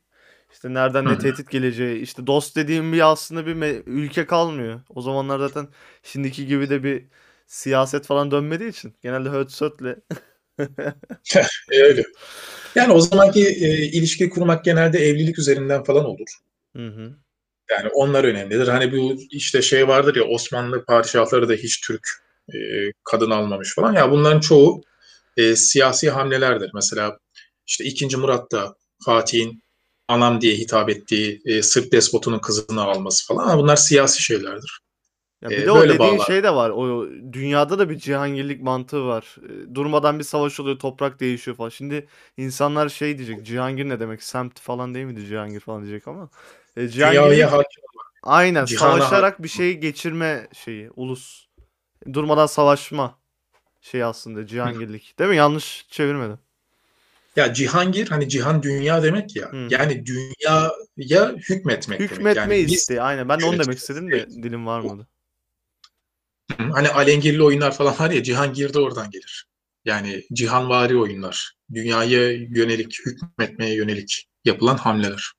İşte 0.51 0.73
nereden 0.73 1.07
Hı 1.07 1.09
ne 1.09 1.13
hı. 1.13 1.17
tehdit 1.17 1.49
geleceği, 1.51 1.99
işte 2.01 2.27
dost 2.27 2.55
dediğim 2.55 2.93
bir 2.93 3.11
aslında 3.11 3.45
bir 3.45 3.55
me- 3.55 3.83
ülke 3.85 4.25
kalmıyor. 4.25 4.81
O 4.89 5.01
zamanlar 5.01 5.39
zaten 5.39 5.67
şimdiki 6.03 6.45
gibi 6.47 6.69
de 6.69 6.83
bir 6.83 7.07
siyaset 7.47 8.05
falan 8.05 8.31
dönmediği 8.31 8.69
için 8.69 8.95
genelde 9.01 9.29
höt-sötle 9.29 10.01
E, 11.71 11.81
öyle. 11.81 12.03
Yani 12.75 12.93
o 12.93 13.01
zamanki 13.01 13.47
e, 13.47 13.85
ilişki 13.85 14.29
kurmak 14.29 14.65
genelde 14.65 14.99
evlilik 14.99 15.39
üzerinden 15.39 15.83
falan 15.83 16.05
olur. 16.05 16.27
Hı 16.75 16.87
hı. 16.87 17.15
Yani 17.71 17.89
onlar 17.93 18.23
önemlidir. 18.23 18.67
Hani 18.67 18.91
bu 18.91 19.17
işte 19.31 19.61
şey 19.61 19.87
vardır 19.87 20.15
ya 20.15 20.23
Osmanlı 20.23 20.85
padişahları 20.85 21.49
da 21.49 21.53
hiç 21.53 21.81
Türk 21.81 22.07
e, 22.53 22.57
kadın 23.03 23.31
almamış 23.31 23.75
falan. 23.75 23.93
Ya 23.93 24.11
bunların 24.11 24.39
çoğu 24.39 24.81
e, 25.37 25.55
siyasi 25.55 26.09
hamlelerdir. 26.09 26.71
Mesela 26.73 27.17
işte 27.67 27.83
2. 27.83 28.17
Murat 28.17 28.51
da 28.51 28.75
Fatih'in 29.05 29.63
anam 30.07 30.41
diye 30.41 30.55
hitap 30.55 30.89
ettiği 30.89 31.41
e, 31.45 31.61
Sırp 31.61 31.91
despotunun 31.91 32.39
kızını 32.39 32.83
alması 32.83 33.27
falan. 33.27 33.47
Ama 33.47 33.63
bunlar 33.63 33.75
siyasi 33.75 34.23
şeylerdir. 34.23 34.79
Ya 35.41 35.49
bir 35.49 35.57
E, 35.57 35.65
de 35.65 35.71
o 35.71 35.75
böyle 35.75 35.93
dediğin 35.93 36.13
bağlar. 36.17 36.25
şey 36.25 36.43
de 36.43 36.55
var. 36.55 36.69
O 36.69 37.07
dünyada 37.33 37.79
da 37.79 37.89
bir 37.89 37.97
cihangirlik 37.97 38.61
mantığı 38.61 39.05
var. 39.05 39.35
E, 39.49 39.75
Durmadan 39.75 40.19
bir 40.19 40.23
savaş 40.23 40.59
oluyor, 40.59 40.79
toprak 40.79 41.19
değişiyor 41.19 41.57
falan. 41.57 41.69
Şimdi 41.69 42.07
insanlar 42.37 42.89
şey 42.89 43.17
diyecek. 43.17 43.45
Cihangir 43.45 43.89
ne 43.89 43.99
demek? 43.99 44.23
Semt 44.23 44.59
falan 44.59 44.93
değil 44.93 45.05
miydi 45.05 45.25
Cihangir 45.25 45.59
falan 45.59 45.83
diyecek 45.83 46.07
ama. 46.07 46.29
E, 46.77 46.81
Dünyaya 46.91 47.13
cihangirlik 47.13 47.45
hakim, 47.45 47.83
aynen 48.23 48.65
cihana 48.65 48.89
hakim. 48.91 49.01
savaşarak 49.03 49.43
bir 49.43 49.47
şeyi 49.47 49.79
geçirme 49.79 50.47
şeyi, 50.53 50.89
ulus. 50.95 51.45
Durmadan 52.13 52.45
savaşma 52.45 53.19
şey 53.81 54.03
aslında 54.03 54.47
cihangirlik. 54.47 55.19
Değil 55.19 55.29
mi? 55.29 55.35
Yanlış 55.35 55.85
çevirmedim. 55.89 56.39
Ya 57.35 57.53
Cihangir 57.53 58.07
hani 58.09 58.29
cihan 58.29 58.63
dünya 58.63 59.03
demek 59.03 59.35
ya. 59.35 59.51
Hı 59.51 59.57
hı. 59.57 59.67
Yani 59.69 60.05
dünyaya 60.05 61.35
hükmetmek 61.49 61.87
demek. 61.87 61.99
Hükmetme 62.11 62.41
Yani 62.57 62.67
biz 62.67 62.73
isteği. 62.73 63.01
Aynen. 63.01 63.29
Ben 63.29 63.39
de 63.39 63.45
onu 63.45 63.53
demek 63.53 63.65
yöneteceğiz. 63.67 63.81
istedim 63.81 64.11
de 64.11 64.43
dilim 64.43 64.65
varmadı. 64.67 65.07
Hani 66.57 66.89
alengirli 66.89 67.43
oyunlar 67.43 67.71
falan 67.75 67.99
var 67.99 68.11
ya 68.11 68.23
Cihangir 68.23 68.73
de 68.73 68.79
oradan 68.79 69.11
gelir. 69.11 69.45
Yani 69.85 70.23
cihanvari 70.33 70.97
oyunlar. 70.97 71.53
Dünyaya 71.73 72.31
yönelik, 72.31 72.97
hükmetmeye 73.05 73.75
yönelik 73.75 74.27
yapılan 74.45 74.77
hamleler. 74.77 75.31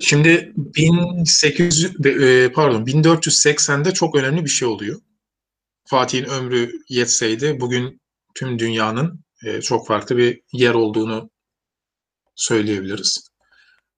Şimdi 0.00 0.52
1800 0.56 2.06
e, 2.06 2.52
pardon 2.52 2.84
1480'de 2.84 3.94
çok 3.94 4.16
önemli 4.16 4.44
bir 4.44 4.50
şey 4.50 4.68
oluyor. 4.68 5.00
Fatih'in 5.84 6.24
ömrü 6.24 6.72
yetseydi 6.88 7.60
bugün 7.60 8.00
tüm 8.34 8.58
dünyanın 8.58 9.24
e, 9.44 9.60
çok 9.60 9.86
farklı 9.86 10.16
bir 10.16 10.40
yer 10.52 10.74
olduğunu 10.74 11.30
söyleyebiliriz. 12.34 13.28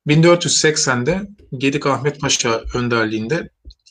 1480'de 0.07 1.29
Gedik 1.59 1.87
Ahmet 1.87 2.21
Paşa 2.21 2.65
önderliğinde 2.75 3.51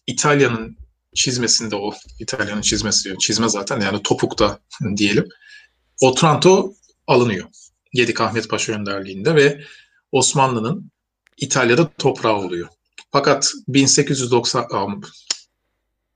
İtalya'nın 0.10 0.78
çizmesinde 1.16 1.76
o 1.76 1.92
İtalya'nın 2.20 2.62
çizmesi 2.62 3.04
diyor. 3.06 3.18
Çizme 3.18 3.50
zaten 3.50 3.82
yani 3.82 4.04
topukta 4.04 4.60
diyelim. 4.98 5.30
Otranto 6.02 6.74
alınıyor. 7.08 7.50
Gedik 7.94 8.22
Ahmet 8.22 8.50
Paşa 8.50 8.74
önderliğinde 8.74 9.36
ve 9.36 9.64
Osmanlı'nın 10.12 10.92
İtalya'da 11.38 11.90
toprağı 11.98 12.36
oluyor. 12.36 12.68
Fakat 13.12 13.54
1890 13.68 14.68
am, 14.72 15.02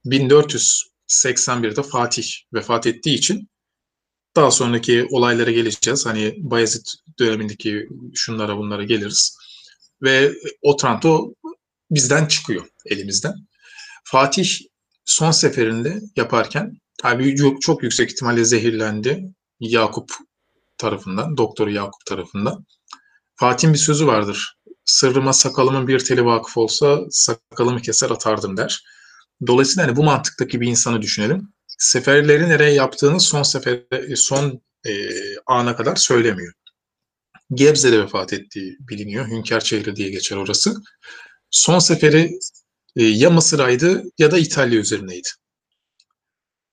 1481'de 0.06 1.84
Fatih 1.84 2.28
vefat 2.54 2.88
ettiği 2.88 3.16
için 3.16 3.50
daha 4.36 4.52
sonraki 4.52 5.08
olaylara 5.12 5.52
geleceğiz. 5.52 6.06
Hani 6.06 6.36
Bayezid 6.38 6.86
dönemindeki 7.20 7.88
şunlara 8.14 8.58
bunlara 8.58 8.84
geliriz. 8.84 9.38
Ve 10.02 10.34
Otranto 10.62 11.34
bizden 11.92 12.26
çıkıyor 12.26 12.66
elimizden. 12.86 13.36
Fatih 14.04 14.60
son 15.06 15.32
seferinde 15.32 16.02
yaparken 16.16 16.78
tabii 17.02 17.36
çok, 17.62 17.84
yüksek 17.84 18.12
ihtimalle 18.12 18.46
zehirlendi 18.46 19.34
Yakup 19.60 20.12
tarafından, 20.78 21.38
doktoru 21.38 21.72
Yakup 21.72 22.06
tarafından. 22.06 22.66
Fatih'in 23.36 23.74
bir 23.74 23.80
sözü 23.80 24.08
vardır. 24.08 24.58
Sırrıma 24.86 25.34
sakalımın 25.34 25.88
bir 25.88 26.00
teli 26.00 26.26
vakıf 26.26 26.58
olsa 26.58 27.00
sakalımı 27.10 27.82
keser 27.82 28.10
atardım 28.10 28.58
der. 28.58 28.84
Dolayısıyla 29.48 29.88
hani 29.88 29.96
bu 29.96 30.04
mantıktaki 30.04 30.62
bir 30.62 30.68
insanı 30.68 31.02
düşünelim. 31.02 31.54
Seferleri 31.68 32.50
nereye 32.50 32.74
yaptığını 32.74 33.20
son 33.20 33.44
sefer 33.44 33.84
son 34.16 34.62
e, 34.86 34.92
ana 35.46 35.76
kadar 35.76 35.96
söylemiyor. 35.96 36.54
Gebze'de 37.54 38.00
vefat 38.04 38.34
ettiği 38.34 38.78
biliniyor. 38.90 39.28
Hünkârçehri 39.28 39.96
diye 39.96 40.10
geçer 40.10 40.38
orası. 40.38 40.76
Son 41.52 41.80
seferi 41.80 42.40
e, 42.96 43.04
ya 43.04 43.30
Mısır'aydı 43.30 44.04
ya 44.18 44.32
da 44.32 44.38
İtalya 44.38 44.80
üzerineydi. 44.80 45.30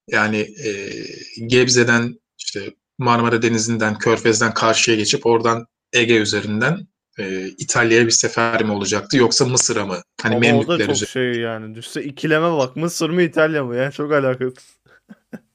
Yani 0.08 0.36
e, 0.64 1.02
Gebze'den 1.46 2.20
işte 2.38 2.74
Marmara 2.98 3.42
Denizi'nden, 3.42 3.98
Körfez'den 3.98 4.54
karşıya 4.54 4.96
geçip 4.96 5.26
oradan 5.26 5.66
Ege 5.92 6.16
üzerinden 6.16 6.86
e, 7.18 7.48
İtalya'ya 7.48 8.06
bir 8.06 8.10
sefer 8.10 8.64
mi 8.64 8.72
olacaktı 8.72 9.16
yoksa 9.16 9.44
Mısır'a 9.44 9.86
mı? 9.86 10.02
Hani 10.22 10.34
Ama 10.34 10.40
o 10.40 10.42
da 10.42 10.52
Memlükler 10.52 10.86
çok 10.86 10.96
üzerine. 10.96 11.32
şey 11.34 11.42
yani. 11.42 11.74
Düşse 11.74 12.04
ikileme 12.04 12.52
bak. 12.56 12.76
Mısır 12.76 13.10
mı 13.10 13.22
İtalya 13.22 13.64
mı? 13.64 13.76
Yani 13.76 13.92
çok 13.96 14.12
alakasız. 14.12 14.80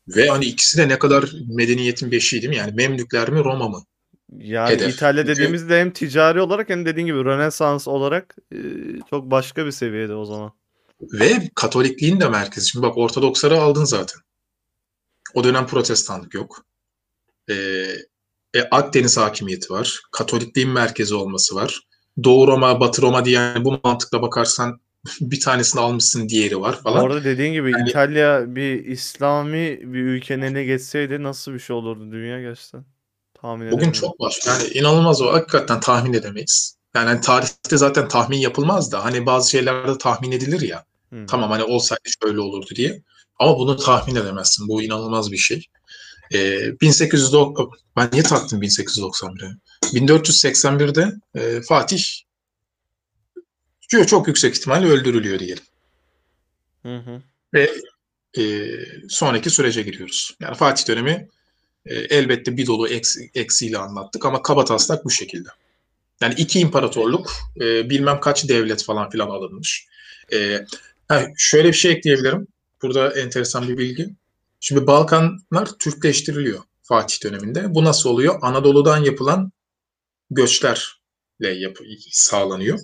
Ve 0.07 0.29
hani 0.29 0.45
ikisi 0.45 0.77
de 0.77 0.89
ne 0.89 0.99
kadar 0.99 1.31
medeniyetin 1.47 2.11
beşiği 2.11 2.41
değil 2.41 2.49
mi? 2.49 2.57
Yani 2.57 2.71
Memlükler 2.71 3.29
mi 3.29 3.39
Roma 3.43 3.69
mı? 3.69 3.83
Yani 4.37 4.69
Hedef. 4.69 4.93
İtalya 4.95 5.23
Çünkü- 5.23 5.35
dediğimizde 5.35 5.79
hem 5.79 5.91
ticari 5.91 6.41
olarak 6.41 6.69
hem 6.69 6.85
dediğin 6.85 7.07
gibi 7.07 7.25
Rönesans 7.25 7.87
olarak 7.87 8.35
e, 8.51 8.57
çok 9.09 9.31
başka 9.31 9.65
bir 9.65 9.71
seviyede 9.71 10.13
o 10.15 10.25
zaman. 10.25 10.51
Ve 11.01 11.49
Katolikliğin 11.55 12.19
de 12.19 12.29
merkezi. 12.29 12.69
Şimdi 12.69 12.85
bak 12.85 12.97
Ortodoksları 12.97 13.57
aldın 13.61 13.83
zaten. 13.83 14.21
O 15.33 15.43
dönem 15.43 15.67
protestanlık 15.67 16.33
yok. 16.33 16.65
Ee, 17.49 17.53
e, 18.53 18.61
Akdeniz 18.71 19.17
hakimiyeti 19.17 19.73
var. 19.73 20.01
Katolikliğin 20.11 20.69
merkezi 20.69 21.15
olması 21.15 21.55
var. 21.55 21.81
Doğu 22.23 22.47
Roma, 22.47 22.79
Batı 22.79 23.01
Roma 23.01 23.25
diye 23.25 23.35
yani 23.39 23.65
bu 23.65 23.79
mantıkla 23.83 24.21
bakarsan 24.21 24.79
bir 25.21 25.39
tanesini 25.39 25.81
almışsın 25.81 26.29
diğeri 26.29 26.61
var 26.61 26.81
falan. 26.81 27.05
arada 27.05 27.23
dediğin 27.23 27.53
gibi 27.53 27.71
Yani- 27.71 27.89
İtalya 27.89 28.55
bir 28.55 28.85
İslami 28.85 29.79
bir 29.93 29.99
ülkenin 30.03 30.41
eline 30.41 30.63
geçseydi 30.63 31.23
nasıl 31.23 31.53
bir 31.53 31.59
şey 31.59 31.75
olurdu 31.75 32.11
dünya 32.11 32.41
gerçekten? 32.41 32.85
Tahmin 33.45 33.71
Bugün 33.71 33.77
edemiyorum. 33.77 33.99
çok 33.99 34.21
var. 34.21 34.39
Yani 34.47 34.67
inanılmaz 34.67 35.21
o. 35.21 35.33
Hakikaten 35.33 35.79
tahmin 35.79 36.13
edemeyiz. 36.13 36.77
Yani 36.95 37.07
hani 37.07 37.21
tarihte 37.21 37.77
zaten 37.77 38.07
tahmin 38.07 38.37
yapılmaz 38.37 38.91
da 38.91 39.05
hani 39.05 39.25
bazı 39.25 39.49
şeylerde 39.49 39.97
tahmin 39.97 40.31
edilir 40.31 40.61
ya. 40.61 40.85
Hı. 41.13 41.25
Tamam 41.27 41.51
hani 41.51 41.63
olsaydı 41.63 42.01
şöyle 42.23 42.39
olurdu 42.39 42.69
diye. 42.75 43.01
Ama 43.39 43.57
bunu 43.57 43.77
tahmin 43.77 44.15
edemezsin. 44.15 44.67
Bu 44.67 44.81
inanılmaz 44.81 45.31
bir 45.31 45.37
şey. 45.37 45.65
E, 46.33 46.59
1890 46.81 47.69
ben 47.95 48.09
niye 48.11 48.23
taktım 48.23 48.61
1891'e? 48.61 49.49
1481'de 49.83 51.13
e, 51.35 51.61
Fatih 51.61 52.03
çok 54.07 54.27
yüksek 54.27 54.55
ihtimalle 54.55 54.87
öldürülüyor 54.87 55.39
diyelim. 55.39 55.63
Hı 56.83 56.97
hı. 56.97 57.21
Ve 57.53 57.71
e, 58.37 58.43
sonraki 59.09 59.49
sürece 59.49 59.81
giriyoruz. 59.81 60.35
Yani 60.39 60.55
Fatih 60.55 60.87
dönemi 60.87 61.29
e, 61.85 61.95
elbette 61.95 62.57
bir 62.57 62.67
dolu 62.67 62.87
eksi, 62.87 63.31
eksiyle 63.35 63.77
anlattık 63.77 64.25
ama 64.25 64.41
kaba 64.41 64.65
taslak 64.65 65.05
bu 65.05 65.09
şekilde. 65.09 65.49
Yani 66.21 66.33
iki 66.37 66.59
imparatorluk, 66.59 67.31
e, 67.61 67.89
bilmem 67.89 68.19
kaç 68.19 68.49
devlet 68.49 68.83
falan 68.83 69.09
filan 69.09 69.29
alınmış. 69.29 69.87
E, 70.33 70.65
ha, 71.07 71.25
şöyle 71.37 71.67
bir 71.67 71.73
şey 71.73 71.91
ekleyebilirim. 71.91 72.47
Burada 72.81 73.19
enteresan 73.19 73.67
bir 73.67 73.77
bilgi. 73.77 74.09
Şimdi 74.59 74.87
Balkanlar 74.87 75.65
Türkleştiriliyor 75.79 76.59
Fatih 76.83 77.23
döneminde. 77.23 77.75
Bu 77.75 77.83
nasıl 77.83 78.09
oluyor? 78.09 78.39
Anadolu'dan 78.41 78.97
yapılan 78.97 79.51
göçlerle 80.31 80.79
yap- 81.39 81.77
sağlanıyor. 82.11 82.79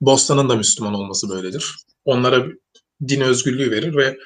Bosna'nın 0.00 0.48
da 0.48 0.56
Müslüman 0.56 0.94
olması 0.94 1.28
böyledir. 1.28 1.76
Onlara 2.04 2.46
din 3.08 3.20
özgürlüğü 3.20 3.70
verir 3.70 3.96
ve 3.96 4.18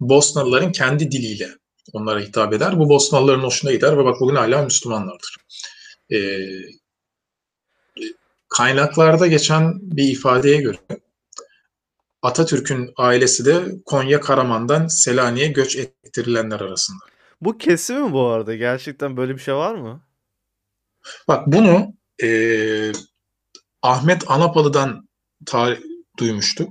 Bosnalıların 0.00 0.72
kendi 0.72 1.10
diliyle 1.10 1.50
onlara 1.92 2.20
hitap 2.20 2.52
eder. 2.52 2.78
Bu 2.78 2.88
Bosnalıların 2.88 3.42
hoşuna 3.42 3.72
gider 3.72 3.98
ve 3.98 4.04
bak 4.04 4.20
bugün 4.20 4.36
hala 4.36 4.62
Müslümanlardır. 4.62 5.36
Ee, 6.12 6.38
kaynaklarda 8.48 9.26
geçen 9.26 9.78
bir 9.82 10.04
ifadeye 10.04 10.56
göre 10.56 10.78
Atatürk'ün 12.22 12.92
ailesi 12.96 13.44
de 13.44 13.64
Konya 13.84 14.20
Karaman'dan 14.20 14.86
Selanik'e 14.86 15.46
göç 15.46 15.76
ettirilenler 15.76 16.60
arasında. 16.60 17.04
Bu 17.40 17.58
kesin 17.58 17.96
mi 17.96 18.12
bu 18.12 18.26
arada? 18.26 18.54
Gerçekten 18.54 19.16
böyle 19.16 19.34
bir 19.34 19.40
şey 19.40 19.54
var 19.54 19.74
mı? 19.74 20.00
Bak 21.28 21.46
bunu 21.46 21.94
e, 22.22 22.92
Ahmet 23.82 24.30
Anapalı'dan 24.30 25.08
tarih 25.46 25.80
duymuştuk. 26.18 26.70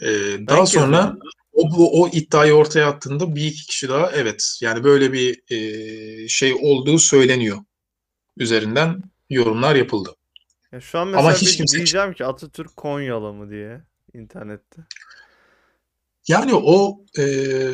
E, 0.00 0.08
daha 0.48 0.58
Ben 0.58 0.64
sonra. 0.64 1.16
O, 1.56 1.76
bu, 1.76 2.02
o 2.02 2.08
iddiayı 2.08 2.52
ortaya 2.54 2.88
attığında 2.88 3.36
bir 3.36 3.44
iki 3.46 3.66
kişi 3.66 3.88
daha 3.88 4.10
evet 4.12 4.58
yani 4.60 4.84
böyle 4.84 5.12
bir 5.12 5.40
e, 5.52 6.28
şey 6.28 6.54
olduğu 6.62 6.98
söyleniyor. 6.98 7.58
Üzerinden 8.36 9.02
yorumlar 9.30 9.74
yapıldı. 9.74 10.10
Ya 10.72 10.80
şu 10.80 10.98
an 10.98 11.06
Ama 11.06 11.16
mesela 11.16 11.34
hiç 11.34 11.48
bir 11.48 11.56
kimse- 11.56 11.76
diyeceğim 11.76 12.12
ki 12.12 12.24
Atatürk 12.24 12.76
Konyalı 12.76 13.32
mı 13.32 13.50
diye 13.50 13.80
internette. 14.14 14.82
Yani 16.28 16.54
o 16.54 16.98
e, 17.18 17.22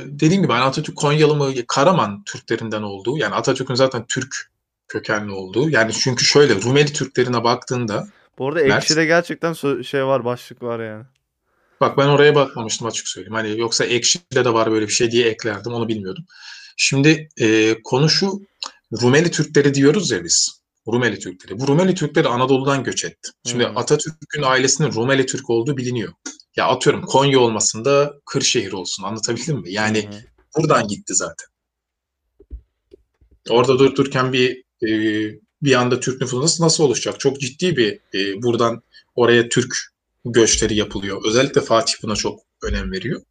dediğim 0.06 0.42
gibi 0.42 0.52
hani 0.52 0.64
Atatürk 0.64 0.96
Konyalı 0.96 1.36
mı 1.36 1.52
Karaman 1.68 2.22
Türklerinden 2.24 2.82
olduğu 2.82 3.18
yani 3.18 3.34
Atatürk'ün 3.34 3.74
zaten 3.74 4.04
Türk 4.08 4.52
kökenli 4.88 5.32
olduğu 5.32 5.70
yani 5.70 5.92
çünkü 5.92 6.24
şöyle 6.24 6.62
Rumeli 6.62 6.92
Türklerine 6.92 7.44
baktığında 7.44 8.08
Bu 8.38 8.48
arada 8.48 8.60
Mert- 8.60 8.76
Ekşi'de 8.76 9.04
gerçekten 9.04 9.52
şey 9.82 10.04
var 10.06 10.24
başlık 10.24 10.62
var 10.62 10.80
yani. 10.80 11.04
Bak 11.82 11.98
ben 11.98 12.06
oraya 12.06 12.34
bakmamıştım 12.34 12.86
açık 12.86 13.08
söyleyeyim. 13.08 13.34
Hani 13.34 13.58
yoksa 13.60 13.84
Ekşi'de 13.84 14.44
de 14.44 14.52
var 14.54 14.72
böyle 14.72 14.88
bir 14.88 14.92
şey 14.92 15.10
diye 15.10 15.28
eklerdim 15.28 15.72
onu 15.72 15.88
bilmiyordum. 15.88 16.24
Şimdi 16.76 17.28
e, 17.40 17.76
konu 17.84 18.08
şu 18.08 18.40
Rumeli 19.02 19.30
Türkleri 19.30 19.74
diyoruz 19.74 20.10
ya 20.10 20.24
biz. 20.24 20.62
Rumeli 20.88 21.18
Türkleri. 21.18 21.60
Bu 21.60 21.68
Rumeli 21.68 21.94
Türkleri 21.94 22.28
Anadolu'dan 22.28 22.84
göç 22.84 23.04
etti. 23.04 23.30
Şimdi 23.46 23.66
Hmm. 23.66 23.76
Atatürk'ün 23.76 24.42
ailesinin 24.42 24.92
Rumeli 24.92 25.26
Türk 25.26 25.50
olduğu 25.50 25.76
biliniyor. 25.76 26.12
Ya 26.56 26.66
atıyorum 26.66 27.02
Konya 27.06 27.40
olmasında 27.40 28.14
Kırşehir 28.26 28.72
olsun 28.72 29.02
anlatabildim 29.02 29.56
mi? 29.56 29.72
Yani 29.72 30.06
hı. 30.06 30.16
buradan 30.56 30.88
gitti 30.88 31.14
zaten. 31.14 31.46
Orada 33.48 33.78
dururken 33.78 34.32
bir 34.32 34.64
e, 34.86 34.90
bir 35.62 35.74
anda 35.74 36.00
Türk 36.00 36.20
nüfusu 36.20 36.42
nasıl, 36.42 36.64
nasıl 36.64 36.84
oluşacak? 36.84 37.20
Çok 37.20 37.40
ciddi 37.40 37.76
bir 37.76 37.98
e, 38.14 38.42
buradan 38.42 38.82
oraya 39.14 39.48
Türk 39.48 39.91
göçleri 40.24 40.74
yapılıyor. 40.74 41.22
Özellikle 41.26 41.60
Fatih 41.60 41.94
buna 42.02 42.16
çok 42.16 42.40
önem 42.62 42.92
veriyor. 42.92 43.22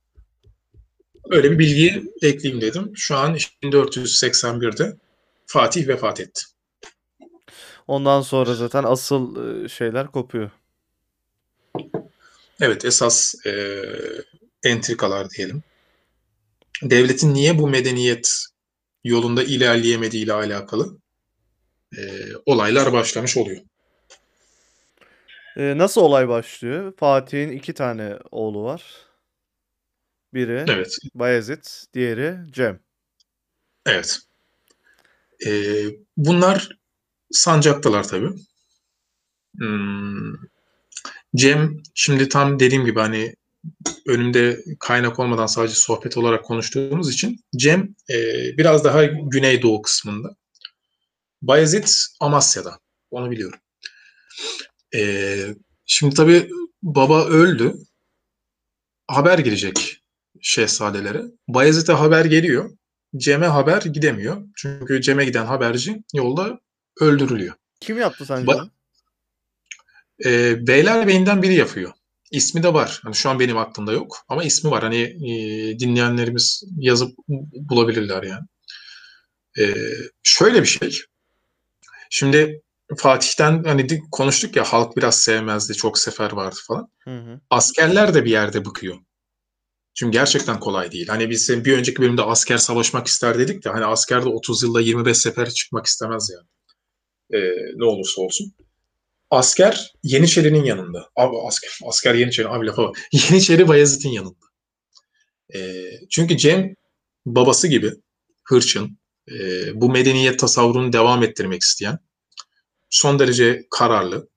Öyle 1.30 1.52
bir 1.52 1.60
bilgiyi 1.60 2.04
ekleyeyim 2.22 2.62
dedim. 2.62 2.92
Şu 2.96 3.16
an 3.16 3.38
1481'de 3.64 4.98
Fatih 5.46 5.88
vefat 5.88 6.20
etti. 6.20 6.42
Ondan 7.88 8.22
sonra 8.22 8.56
zaten 8.56 8.84
asıl 8.84 9.36
e, 9.64 9.70
şeyler 9.70 10.08
kopuyor. 10.08 10.52
Evet 12.60 12.86
esas 12.86 13.46
e, 13.46 13.82
entrikalar 14.64 15.30
diyelim. 15.30 15.64
Devletin 16.84 17.34
niye 17.34 17.60
bu 17.60 17.68
medeniyet 17.68 18.46
yolunda 19.04 19.44
ilerleyemediği 19.44 20.24
ile 20.24 20.34
alakalı 20.34 20.98
e, 21.98 22.02
olaylar 22.46 22.94
başlamış 22.94 23.38
oluyor. 23.38 23.62
E, 25.58 25.78
nasıl 25.78 26.02
olay 26.02 26.28
başlıyor? 26.28 26.94
Fatih'in 26.98 27.50
iki 27.52 27.74
tane 27.74 28.18
oğlu 28.32 28.64
var. 28.64 28.84
Biri 30.34 30.66
Evet, 30.68 30.98
Bayezid, 31.16 31.66
diğeri 31.94 32.38
Cem. 32.52 32.80
evet. 33.86 34.20
E, 35.48 35.52
bunlar 36.18 36.70
sancaktalar 37.32 38.08
tabii. 38.08 38.30
Hmm, 39.58 40.34
Cem 41.36 41.84
şimdi 41.96 42.30
tam 42.30 42.60
dediğim 42.60 42.86
gibi 42.86 43.00
hani 43.00 43.36
önümde 44.08 44.64
kaynak 44.80 45.20
olmadan 45.20 45.46
sadece 45.46 45.76
sohbet 45.76 46.18
olarak 46.18 46.46
konuştuğumuz 46.46 47.14
için 47.14 47.46
Cem 47.58 47.96
e, 48.10 48.16
biraz 48.58 48.84
daha 48.84 49.06
güneydoğu 49.06 49.82
kısmında. 49.82 50.36
Bayezid 51.42 51.88
Amasya'da. 52.20 52.80
Onu 53.12 53.32
biliyorum. 53.32 53.60
E, 54.96 55.56
şimdi 55.86 56.16
tabii 56.16 56.50
baba 56.84 57.26
öldü. 57.26 57.76
Haber 59.08 59.40
gelecek 59.40 60.02
şehzadelere. 60.42 61.24
Bayezid'e 61.48 61.94
haber 61.94 62.26
geliyor. 62.26 62.72
Cem'e 63.18 63.48
haber 63.48 63.82
gidemiyor. 63.82 64.44
Çünkü 64.56 65.02
Cem'e 65.02 65.26
giden 65.26 65.46
haberci 65.46 66.04
yolda 66.14 66.60
öldürülüyor. 67.00 67.56
Kim 67.80 67.98
yaptı 67.98 68.26
sence 68.26 68.52
Ba-? 68.52 68.70
E, 70.26 70.58
Beylerbeyi'nden 70.68 71.42
biri 71.42 71.54
yapıyor. 71.54 71.92
İsmi 72.32 72.64
de 72.64 72.74
var. 72.74 73.00
Hani 73.04 73.16
şu 73.16 73.30
an 73.30 73.40
benim 73.40 73.58
aklımda 73.58 73.92
yok. 73.92 74.26
Ama 74.30 74.44
ismi 74.44 74.72
var. 74.72 74.84
Hani 74.84 75.02
e, 75.02 75.80
dinleyenlerimiz 75.80 76.64
yazıp 76.78 77.16
bulabilirler 77.54 78.24
yani. 78.24 78.46
E, 79.60 79.76
şöyle 80.24 80.62
bir 80.62 80.68
şey. 80.68 81.00
Şimdi 82.10 82.62
Fatih'ten 82.98 83.64
hani 83.64 84.02
konuştuk 84.12 84.56
ya 84.56 84.64
halk 84.64 84.98
biraz 84.98 85.20
sevmezdi. 85.20 85.74
Çok 85.74 85.98
sefer 85.98 86.32
vardı 86.32 86.56
falan. 86.68 86.92
Hı 87.04 87.18
hı. 87.18 87.40
Askerler 87.50 88.14
de 88.14 88.26
bir 88.26 88.32
yerde 88.32 88.66
bıkıyor. 88.66 88.98
Çünkü 89.94 90.12
gerçekten 90.12 90.60
kolay 90.60 90.92
değil. 90.92 91.08
Hani 91.08 91.30
biz 91.30 91.66
bir 91.66 91.78
önceki 91.78 92.02
bölümde 92.02 92.22
asker 92.22 92.58
savaşmak 92.58 93.08
ister 93.08 93.40
dedik 93.40 93.66
de 93.66 93.70
hani 93.70 93.86
asker 93.86 94.24
de 94.24 94.30
30 94.30 94.64
yılda 94.64 94.82
25 94.82 95.18
sefere 95.18 95.52
çıkmak 95.52 95.86
istemez 95.86 96.32
yani. 96.34 96.48
E, 97.42 97.56
ne 97.76 97.86
olursa 97.86 98.22
olsun. 98.22 98.54
Asker 99.30 99.92
Yeniçeri'nin 100.04 100.64
yanında. 100.64 101.10
Abi 101.16 101.36
asker, 101.48 101.80
asker 101.86 102.16
Yeniçeri 102.16 102.50
abi 102.50 102.68
lafa 102.68 102.84
bak. 102.84 103.00
Yeniçeri 103.12 103.68
Bayezid'in 103.68 104.10
yanında. 104.10 104.46
E, 105.56 105.60
çünkü 106.10 106.38
Cem 106.38 106.76
babası 107.26 107.68
gibi 107.68 107.92
hırçın, 108.44 108.98
e, 109.32 109.36
bu 109.82 109.90
medeniyet 109.90 110.40
tasavvurunu 110.40 110.94
devam 110.94 111.24
ettirmek 111.24 111.62
isteyen, 111.62 112.00
son 112.92 113.20
derece 113.20 113.68
kararlı 113.72 114.28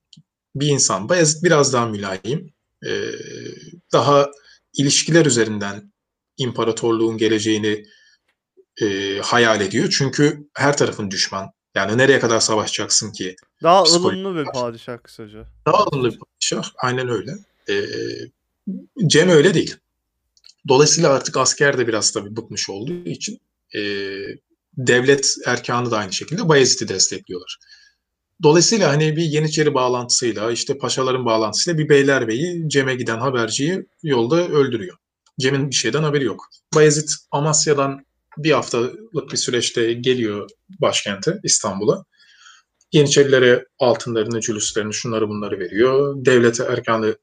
bir 0.55 0.67
insan. 0.67 1.09
Bayezid 1.09 1.43
biraz 1.43 1.73
daha 1.73 1.85
mülayim, 1.85 2.53
e, 2.85 2.91
daha 3.93 4.31
ilişkiler 4.73 5.25
üzerinden 5.25 5.91
imparatorluğun 6.37 7.17
geleceğini 7.17 7.85
e, 8.81 9.17
hayal 9.23 9.61
ediyor. 9.61 9.93
Çünkü 9.97 10.47
her 10.53 10.77
tarafın 10.77 11.11
düşman. 11.11 11.51
Yani 11.75 11.97
nereye 11.97 12.19
kadar 12.19 12.39
savaşacaksın 12.39 13.11
ki? 13.11 13.35
Daha 13.63 13.83
ılımlı 13.83 14.35
bir 14.35 14.45
padişah 14.45 15.03
kısaca. 15.03 15.45
Daha 15.65 15.77
alımlı 15.77 16.11
bir 16.11 16.19
padişah. 16.19 16.71
Aynen 16.77 17.09
öyle. 17.09 17.31
Ee, 17.69 17.85
Cem 19.07 19.29
öyle 19.29 19.53
değil. 19.53 19.75
Dolayısıyla 20.67 21.09
artık 21.09 21.37
asker 21.37 21.77
de 21.77 21.87
biraz 21.87 22.11
tabii 22.11 22.35
bıkmış 22.35 22.69
olduğu 22.69 23.05
için 23.05 23.39
e, 23.75 23.81
devlet 24.77 25.35
erkanı 25.45 25.91
da 25.91 25.97
aynı 25.97 26.13
şekilde 26.13 26.49
Bayezid'i 26.49 26.87
destekliyorlar. 26.87 27.59
Dolayısıyla 28.43 28.91
hani 28.91 29.15
bir 29.15 29.23
Yeniçeri 29.23 29.73
bağlantısıyla 29.73 30.51
işte 30.51 30.77
paşaların 30.77 31.25
bağlantısıyla 31.25 31.79
bir 31.79 31.89
Beylerbeyi 31.89 32.69
Cem'e 32.69 32.95
giden 32.95 33.19
haberciyi 33.19 33.85
yolda 34.03 34.47
öldürüyor. 34.47 34.97
Cem'in 35.39 35.69
bir 35.69 35.75
şeyden 35.75 36.03
haberi 36.03 36.23
yok. 36.23 36.45
Bayezid 36.75 37.09
Amasya'dan 37.31 38.05
bir 38.37 38.51
haftalık 38.51 39.31
bir 39.31 39.37
süreçte 39.37 39.93
geliyor 39.93 40.49
başkente 40.81 41.39
İstanbul'a. 41.43 42.03
Yeniçerilere 42.93 43.65
altınlarını, 43.79 44.41
cülüslerini, 44.41 44.93
şunları 44.93 45.29
bunları 45.29 45.59
veriyor. 45.59 46.15
Devlete 46.25 46.63
erkanı 46.63 47.17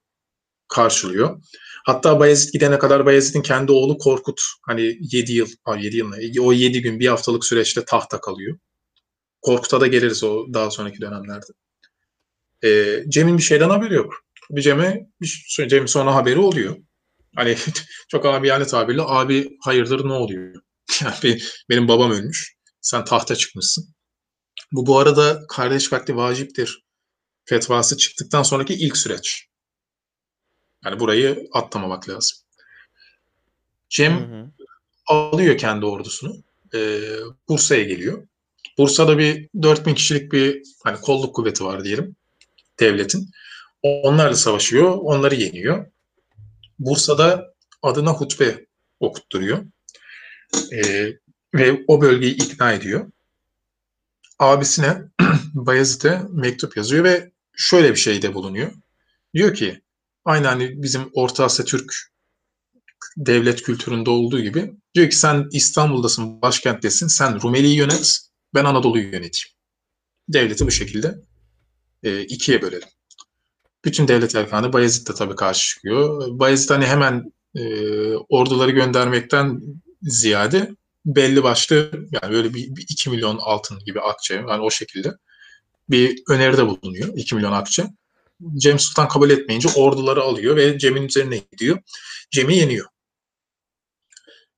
karşılıyor. 0.68 1.42
Hatta 1.87 2.20
Bayezid 2.20 2.53
gidene 2.53 2.79
kadar 2.79 3.07
Bayezid'in 3.07 3.42
kendi 3.42 3.72
oğlu 3.72 3.98
Korkut 3.98 4.40
hani 4.66 4.98
7 5.01 5.33
yıl, 5.33 5.48
7 5.79 5.96
yıl 5.96 6.12
o 6.40 6.53
7 6.53 6.83
gün 6.83 7.01
bir 7.01 7.07
haftalık 7.09 7.44
süreçte 7.44 7.85
tahta 7.85 8.20
kalıyor. 8.20 8.59
Korkut'a 9.42 9.81
da 9.81 9.87
geliriz 9.87 10.24
o 10.24 10.46
daha 10.55 10.70
sonraki 10.70 11.00
dönemlerde. 11.00 11.46
E, 12.64 13.00
Cem'in 13.09 13.38
bir 13.38 13.42
şeyden 13.42 13.70
haberi 13.70 13.94
yok. 13.94 14.24
Bir 14.50 14.62
Cem'e 14.62 15.07
bir, 15.20 15.46
Cem 15.68 15.88
sonra 15.88 16.14
haberi 16.14 16.38
oluyor. 16.38 16.76
Hani 17.37 17.57
çok 18.09 18.26
abi 18.26 18.48
yani 18.48 18.66
tabirle 18.66 19.02
abi 19.02 19.57
hayırdır 19.61 20.09
ne 20.09 20.12
oluyor? 20.12 20.55
Yani 21.02 21.38
benim 21.70 21.88
babam 21.88 22.11
ölmüş. 22.11 22.57
Sen 22.81 23.05
tahta 23.05 23.37
çıkmışsın. 23.37 23.94
Bu 24.72 24.87
bu 24.87 24.98
arada 24.98 25.42
kardeş 25.48 25.88
katli 25.88 26.16
vaciptir 26.16 26.85
fetvası 27.44 27.96
çıktıktan 27.96 28.42
sonraki 28.42 28.74
ilk 28.74 28.96
süreç. 28.96 29.46
Yani 30.85 31.00
burayı 31.00 31.48
atlamamak 31.52 32.09
lazım. 32.09 32.38
Cem 33.88 34.31
hı 34.31 34.37
hı. 34.37 34.50
alıyor 35.07 35.59
kendi 35.59 35.87
ordusunu. 35.87 36.42
E, 36.74 37.00
Bursa'ya 37.48 37.85
geliyor. 37.85 38.28
Bursa'da 38.79 39.19
bir 39.19 39.49
4000 39.63 39.95
kişilik 39.95 40.33
bir 40.33 40.63
hani 40.85 41.01
kolluk 41.01 41.35
kuvveti 41.35 41.65
var 41.65 41.85
diyelim 41.85 42.17
devletin. 42.81 43.31
Onlarla 43.83 44.37
savaşıyor, 44.37 44.99
onları 45.03 45.35
yeniyor. 45.35 45.87
Bursa'da 46.79 47.55
adına 47.83 48.13
hutbe 48.13 48.67
okutturuyor. 49.01 49.59
E, 50.73 51.13
ve 51.55 51.85
o 51.89 52.01
bölgeyi 52.01 52.35
ikna 52.35 52.73
ediyor. 52.73 53.11
Abisine 54.39 55.03
Bayezid'e 55.55 56.23
mektup 56.31 56.77
yazıyor 56.77 57.05
ve 57.05 57.33
şöyle 57.57 57.91
bir 57.91 57.97
şeyde 57.97 58.35
bulunuyor. 58.35 58.73
Diyor 59.35 59.55
ki 59.55 59.81
aynı 60.25 60.47
hani 60.47 60.83
bizim 60.83 61.11
Orta 61.13 61.45
Asya 61.45 61.65
Türk 61.65 62.13
devlet 63.17 63.63
kültüründe 63.63 64.11
olduğu 64.11 64.41
gibi 64.41 64.75
diyor 64.95 65.11
ki 65.11 65.17
sen 65.17 65.49
İstanbul'dasın, 65.53 66.43
başkenttesin, 66.43 67.07
sen 67.07 67.43
Rumeli'yi 67.43 67.77
yönet, 67.77 68.19
ben 68.55 68.65
Anadolu'yu 68.65 69.05
yöneteyim. 69.05 69.49
Devleti 70.29 70.67
bu 70.67 70.71
şekilde 70.71 71.15
e, 72.03 72.21
ikiye 72.21 72.62
bölelim. 72.62 72.88
Bütün 73.85 74.09
devlet 74.09 74.35
erkanı 74.35 74.73
Bayezid 74.73 75.09
de 75.09 75.15
tabii 75.15 75.37
karşı 75.37 75.69
çıkıyor. 75.69 76.29
Bayezid 76.38 76.71
hani 76.71 76.87
hemen 76.87 77.33
e, 77.55 77.62
orduları 78.15 78.71
göndermekten 78.71 79.61
ziyade 80.03 80.71
belli 81.07 81.43
başlı 81.43 81.91
yani 82.23 82.33
böyle 82.33 82.55
bir, 82.55 82.77
bir 82.77 82.87
2 82.88 83.11
milyon 83.11 83.38
altın 83.38 83.79
gibi 83.79 84.01
akçe 84.01 84.35
yani 84.35 84.62
o 84.62 84.71
şekilde 84.71 85.12
bir 85.91 86.23
öneride 86.29 86.67
bulunuyor 86.67 87.09
2 87.17 87.35
milyon 87.35 87.53
akçe. 87.53 87.87
Cem 88.57 88.79
Sultan 88.79 89.09
kabul 89.09 89.31
etmeyince 89.31 89.69
orduları 89.69 90.23
alıyor 90.23 90.57
ve 90.57 90.79
Cem'in 90.79 91.03
üzerine 91.03 91.41
gidiyor. 91.53 91.79
Cem'i 92.31 92.57
yeniyor. 92.57 92.87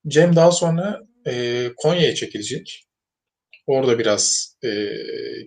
Cem 0.08 0.36
daha 0.36 0.52
sonra 0.52 1.00
e, 1.26 1.70
Konya'ya 1.76 2.14
çekilecek. 2.14 2.86
Orada 3.66 3.98
biraz 3.98 4.56
e, 4.64 4.68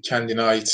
kendine 0.04 0.42
ait 0.42 0.70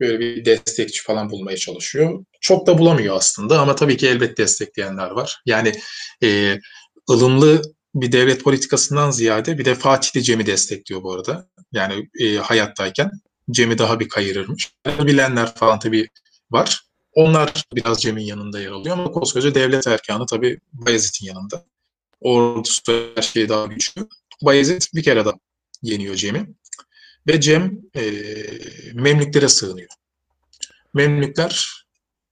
böyle 0.00 0.20
bir 0.20 0.44
destekçi 0.44 1.02
falan 1.02 1.30
bulmaya 1.30 1.56
çalışıyor. 1.56 2.24
Çok 2.40 2.66
da 2.66 2.78
bulamıyor 2.78 3.16
aslında 3.16 3.60
ama 3.60 3.74
tabii 3.74 3.96
ki 3.96 4.08
elbet 4.08 4.38
destekleyenler 4.38 5.10
var. 5.10 5.42
Yani 5.46 5.72
e, 6.22 6.58
ılımlı 7.10 7.62
bir 7.94 8.12
devlet 8.12 8.44
politikasından 8.44 9.10
ziyade 9.10 9.58
bir 9.58 9.64
de 9.64 9.74
Fatih 9.74 10.14
de 10.14 10.22
Cem'i 10.22 10.46
destekliyor 10.46 11.02
bu 11.02 11.12
arada. 11.12 11.48
Yani 11.72 12.08
e, 12.20 12.36
hayattayken 12.36 13.10
Cem'i 13.50 13.78
daha 13.78 14.00
bir 14.00 14.08
kayırırmış. 14.08 14.72
Bilenler 14.86 15.54
falan 15.54 15.78
tabii 15.78 16.08
var. 16.50 16.82
Onlar 17.12 17.64
biraz 17.74 18.02
Cem'in 18.02 18.24
yanında 18.24 18.60
yer 18.60 18.70
alıyor 18.70 18.98
ama 18.98 19.10
koskoca 19.10 19.54
devlet 19.54 19.86
erkanı 19.86 20.26
tabii 20.26 20.58
Bayezid'in 20.72 21.26
yanında. 21.26 21.64
Ordusu 22.20 23.12
her 23.14 23.22
şey 23.22 23.48
daha 23.48 23.66
güçlü. 23.66 24.06
Bayezid 24.42 24.82
bir 24.94 25.02
kere 25.02 25.24
daha 25.24 25.34
yeniyor 25.82 26.14
Cem'i. 26.14 26.46
Ve 27.26 27.40
Cem 27.40 27.80
e, 27.96 28.02
Memlüklere 28.94 29.48
sığınıyor. 29.48 29.88
Memlükler 30.94 31.84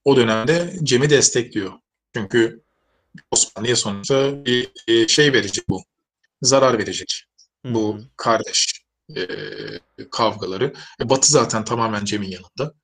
o 0.05 0.17
dönemde 0.17 0.75
Cem'i 0.83 1.11
destekliyor. 1.11 1.73
Çünkü 2.15 2.63
Osmanlı'ya 3.31 3.77
sonuçta 3.77 4.45
bir 4.45 4.71
e, 4.89 5.09
şey 5.09 5.33
verecek 5.33 5.69
bu. 5.69 5.85
Zarar 6.43 6.79
verecek. 6.79 7.25
Bu 7.65 8.01
kardeş 8.17 8.85
e, 9.17 9.27
kavgaları. 10.11 10.73
E, 11.01 11.09
Batı 11.09 11.29
zaten 11.29 11.65
tamamen 11.65 12.05
Cem'in 12.05 12.31
yanında. 12.31 12.75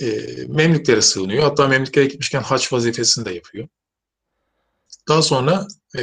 E, 0.00 0.06
Memlüklere 0.48 1.02
sığınıyor. 1.02 1.42
Hatta 1.42 1.68
Memlüklere 1.68 2.04
gitmişken 2.04 2.42
haç 2.42 2.72
vazifesini 2.72 3.24
de 3.24 3.34
yapıyor. 3.34 3.68
Daha 5.08 5.22
sonra 5.22 5.66
e, 5.98 6.02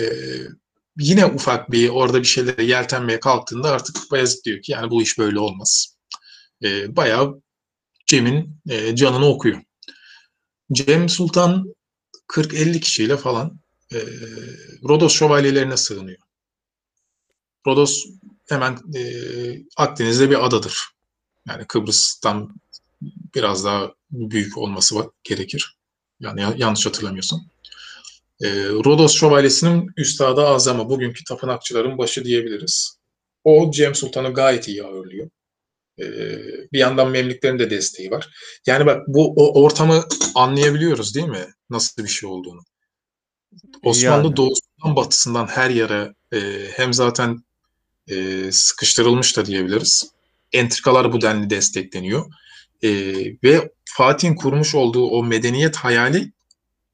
yine 1.00 1.26
ufak 1.26 1.72
bir 1.72 1.90
orada 1.90 2.20
bir 2.20 2.28
şeylere 2.28 2.64
yeltenmeye 2.64 3.20
kalktığında 3.20 3.72
artık 3.72 4.12
Bayezid 4.12 4.46
diyor 4.46 4.62
ki 4.62 4.72
yani 4.72 4.90
bu 4.90 5.02
iş 5.02 5.18
böyle 5.18 5.40
olmaz. 5.40 5.98
E, 6.64 6.96
bayağı 6.96 7.42
Cem'in 8.06 8.62
e, 8.70 8.96
canını 8.96 9.26
okuyor. 9.26 9.62
Cem 10.72 11.10
Sultan 11.10 11.76
40-50 12.28 12.80
kişiyle 12.80 13.18
falan 13.18 13.60
e, 13.94 13.98
Rodos 14.84 15.14
şövalyelerine 15.14 15.78
sığınıyor. 15.78 16.20
Rodos 17.68 18.06
hemen 18.50 18.78
e, 18.96 19.02
Akdeniz'de 19.78 20.30
bir 20.30 20.46
adadır. 20.46 20.90
Yani 21.48 21.66
Kıbrıs'tan 21.68 22.56
biraz 23.36 23.66
daha 23.66 23.94
büyük 24.12 24.58
olması 24.58 25.12
gerekir. 25.24 25.78
Yani 26.20 26.46
yanlış 26.58 26.86
hatırlamıyorsam. 26.86 27.42
E, 28.42 28.50
Rodos 28.70 29.16
Şövalyesi'nin 29.16 29.92
üstadı 29.98 30.42
azamı, 30.42 30.90
bugünkü 30.90 31.24
tapınakçıların 31.24 31.98
başı 31.98 32.26
diyebiliriz. 32.26 32.98
O 33.44 33.72
Cem 33.72 33.96
Sultan'ı 33.96 34.34
gayet 34.34 34.68
iyi 34.68 34.84
ağırlıyor. 34.84 35.30
E, 36.00 36.06
bir 36.74 36.80
yandan 36.80 37.10
Memlüklerin 37.12 37.60
de 37.60 37.70
desteği 37.70 38.12
var. 38.12 38.30
Yani 38.66 38.86
bak 38.86 39.08
bu 39.08 39.34
o 39.36 39.64
ortamı 39.64 40.04
anlayabiliyoruz 40.36 41.16
değil 41.16 41.28
mi? 41.28 41.46
Nasıl 41.70 42.04
bir 42.04 42.10
şey 42.10 42.30
olduğunu. 42.30 42.62
Osmanlı 43.84 44.26
yani. 44.26 44.36
doğusundan 44.36 44.96
batısından 44.96 45.48
her 45.48 45.70
yere 45.70 46.14
e, 46.34 46.40
hem 46.76 46.94
zaten 46.94 47.44
e, 48.08 48.50
sıkıştırılmış 48.52 49.38
da 49.38 49.46
diyebiliriz. 49.46 50.12
Entrikalar 50.54 51.14
bu 51.14 51.22
denli 51.22 51.50
destekleniyor. 51.50 52.26
E, 52.84 52.90
ve 53.44 53.72
Fatih'in 53.86 54.36
kurmuş 54.36 54.76
olduğu 54.76 55.08
o 55.08 55.24
medeniyet 55.24 55.76
hayali 55.76 56.32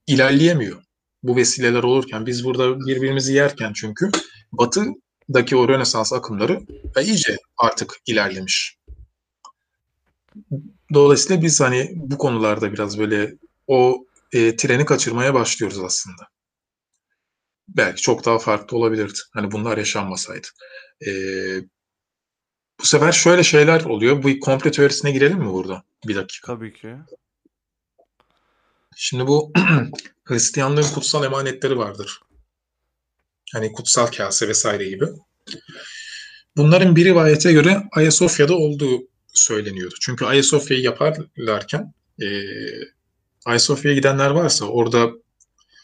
ilerleyemiyor. 0.08 0.83
Bu 1.24 1.36
vesileler 1.36 1.84
olurken 1.84 2.26
biz 2.26 2.46
burada 2.46 2.80
birbirimizi 2.80 3.34
yerken 3.34 3.74
çünkü 3.74 4.12
batıdaki 4.52 5.56
o 5.56 5.68
Rönesans 5.68 6.14
akımları 6.14 6.62
iyice 7.02 7.38
artık 7.58 7.96
ilerlemiş. 8.06 8.78
Dolayısıyla 10.94 11.42
biz 11.42 11.62
hani 11.62 11.92
bu 11.96 12.18
konularda 12.18 12.74
biraz 12.74 13.00
böyle 13.00 13.36
o 13.68 14.06
e, 14.32 14.56
treni 14.56 14.86
kaçırmaya 14.86 15.34
başlıyoruz 15.34 15.80
aslında. 15.80 16.28
Belki 17.68 18.02
çok 18.02 18.26
daha 18.26 18.40
farklı 18.40 18.78
olabilirdi. 18.78 19.20
Hani 19.34 19.52
bunlar 19.52 19.78
yaşanmasaydı. 19.78 20.48
E, 21.08 21.12
bu 22.80 22.86
sefer 22.86 23.12
şöyle 23.12 23.44
şeyler 23.44 23.82
oluyor. 23.86 24.24
Bu 24.24 24.40
komple 24.40 24.72
teorisine 24.72 25.12
girelim 25.12 25.38
mi 25.38 25.54
burada? 25.54 25.84
Bir 26.08 26.16
dakika. 26.16 26.56
Tabii 26.56 26.74
ki. 26.74 26.96
Şimdi 28.95 29.27
bu 29.27 29.53
Hristiyanlığın 30.23 30.93
kutsal 30.93 31.23
emanetleri 31.23 31.77
vardır. 31.77 32.19
Hani 33.53 33.71
kutsal 33.71 34.08
kase 34.08 34.47
vesaire 34.47 34.89
gibi. 34.89 35.06
Bunların 36.58 36.95
bir 36.95 37.06
rivayete 37.06 37.53
göre 37.53 37.84
Ayasofya'da 37.91 38.53
olduğu 38.53 39.08
söyleniyordu. 39.34 39.95
Çünkü 40.01 40.25
Ayasofya'yı 40.25 40.84
yaparlarken 40.84 41.93
e, 42.21 42.27
Ayasofya'ya 43.45 43.97
gidenler 43.97 44.29
varsa 44.29 44.65
orada 44.65 45.12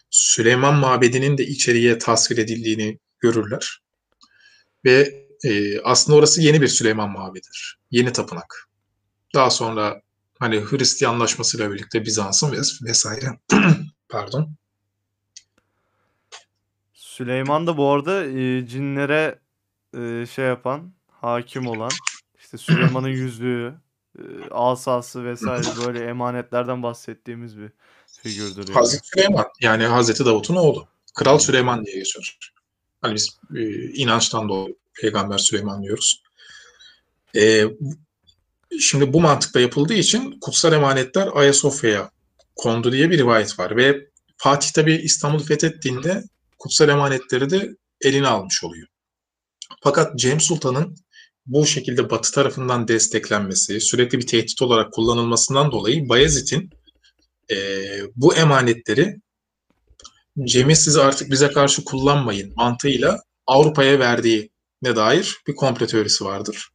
Süleyman 0.09 0.75
Mabedi'nin 0.75 1.37
de 1.37 1.45
içeriye 1.45 1.97
tasvir 1.97 2.37
edildiğini 2.37 2.99
görürler. 3.19 3.81
Ve 4.85 5.25
e, 5.43 5.79
aslında 5.79 6.17
orası 6.17 6.41
yeni 6.41 6.61
bir 6.61 6.67
Süleyman 6.67 7.09
Mabedi'dir. 7.09 7.79
Yeni 7.91 8.13
tapınak. 8.13 8.69
Daha 9.35 9.49
sonra 9.49 10.01
hani 10.39 10.61
Hristiyanlaşmasıyla 10.61 11.71
birlikte 11.71 12.05
Bizans'ın 12.05 12.51
vesaire 12.81 13.39
pardon. 14.09 14.49
Süleyman 16.93 17.67
da 17.67 17.77
bu 17.77 17.89
arada 17.89 18.25
e, 18.25 18.67
cinlere 18.67 19.39
e, 19.97 20.25
şey 20.25 20.45
yapan, 20.45 20.93
hakim 21.07 21.67
olan 21.67 21.91
işte 22.39 22.57
Süleyman'ın 22.57 23.07
yüzüğü, 23.07 23.73
e, 24.19 24.23
asası 24.51 25.25
vesaire 25.25 25.67
böyle 25.85 26.05
emanetlerden 26.05 26.83
bahsettiğimiz 26.83 27.57
bir 27.57 27.71
figürdür. 28.23 28.67
Yani. 28.67 28.73
Hazreti 28.73 29.07
Süleyman 29.07 29.45
yani 29.61 29.85
Hazreti 29.85 30.25
Davut'un 30.25 30.55
oğlu. 30.55 30.87
Kral 31.15 31.39
Süleyman 31.39 31.85
diye 31.85 31.95
geçiyor. 31.95 32.37
Hani 33.01 33.15
biz 33.15 33.39
e, 33.55 33.61
inançtan 33.93 34.49
dolayı 34.49 34.75
Peygamber 35.01 35.37
Süleyman 35.37 35.83
diyoruz. 35.83 36.23
E, 37.35 37.65
şimdi 38.79 39.13
bu 39.13 39.21
mantıkla 39.21 39.59
yapıldığı 39.59 39.93
için 39.93 40.39
kutsal 40.39 40.73
emanetler 40.73 41.29
Ayasofya'ya 41.33 42.11
kondu 42.55 42.91
diye 42.91 43.09
bir 43.09 43.17
rivayet 43.17 43.59
var 43.59 43.77
ve 43.77 44.09
Fatih 44.37 44.71
tabi 44.71 44.93
İstanbul'u 44.93 45.43
fethettiğinde 45.43 46.23
kutsal 46.59 46.89
emanetleri 46.89 47.49
de 47.49 47.75
eline 48.01 48.27
almış 48.27 48.63
oluyor. 48.63 48.87
Fakat 49.83 50.19
Cem 50.19 50.39
Sultan'ın 50.39 50.95
bu 51.45 51.65
şekilde 51.65 52.09
Batı 52.09 52.31
tarafından 52.31 52.87
desteklenmesi, 52.87 53.81
sürekli 53.81 54.17
bir 54.17 54.27
tehdit 54.27 54.61
olarak 54.61 54.93
kullanılmasından 54.93 55.71
dolayı 55.71 56.09
Bayezid'in 56.09 56.69
e, 57.51 57.55
bu 58.15 58.35
emanetleri 58.35 59.15
Cem'i 60.43 60.75
siz 60.75 60.97
artık 60.97 61.31
bize 61.31 61.51
karşı 61.51 61.83
kullanmayın 61.83 62.53
mantığıyla 62.55 63.19
Avrupa'ya 63.47 63.99
verdiği 63.99 64.51
ne 64.81 64.95
dair 64.95 65.37
bir 65.47 65.55
komplo 65.55 65.87
teorisi 65.87 66.25
vardır. 66.25 66.69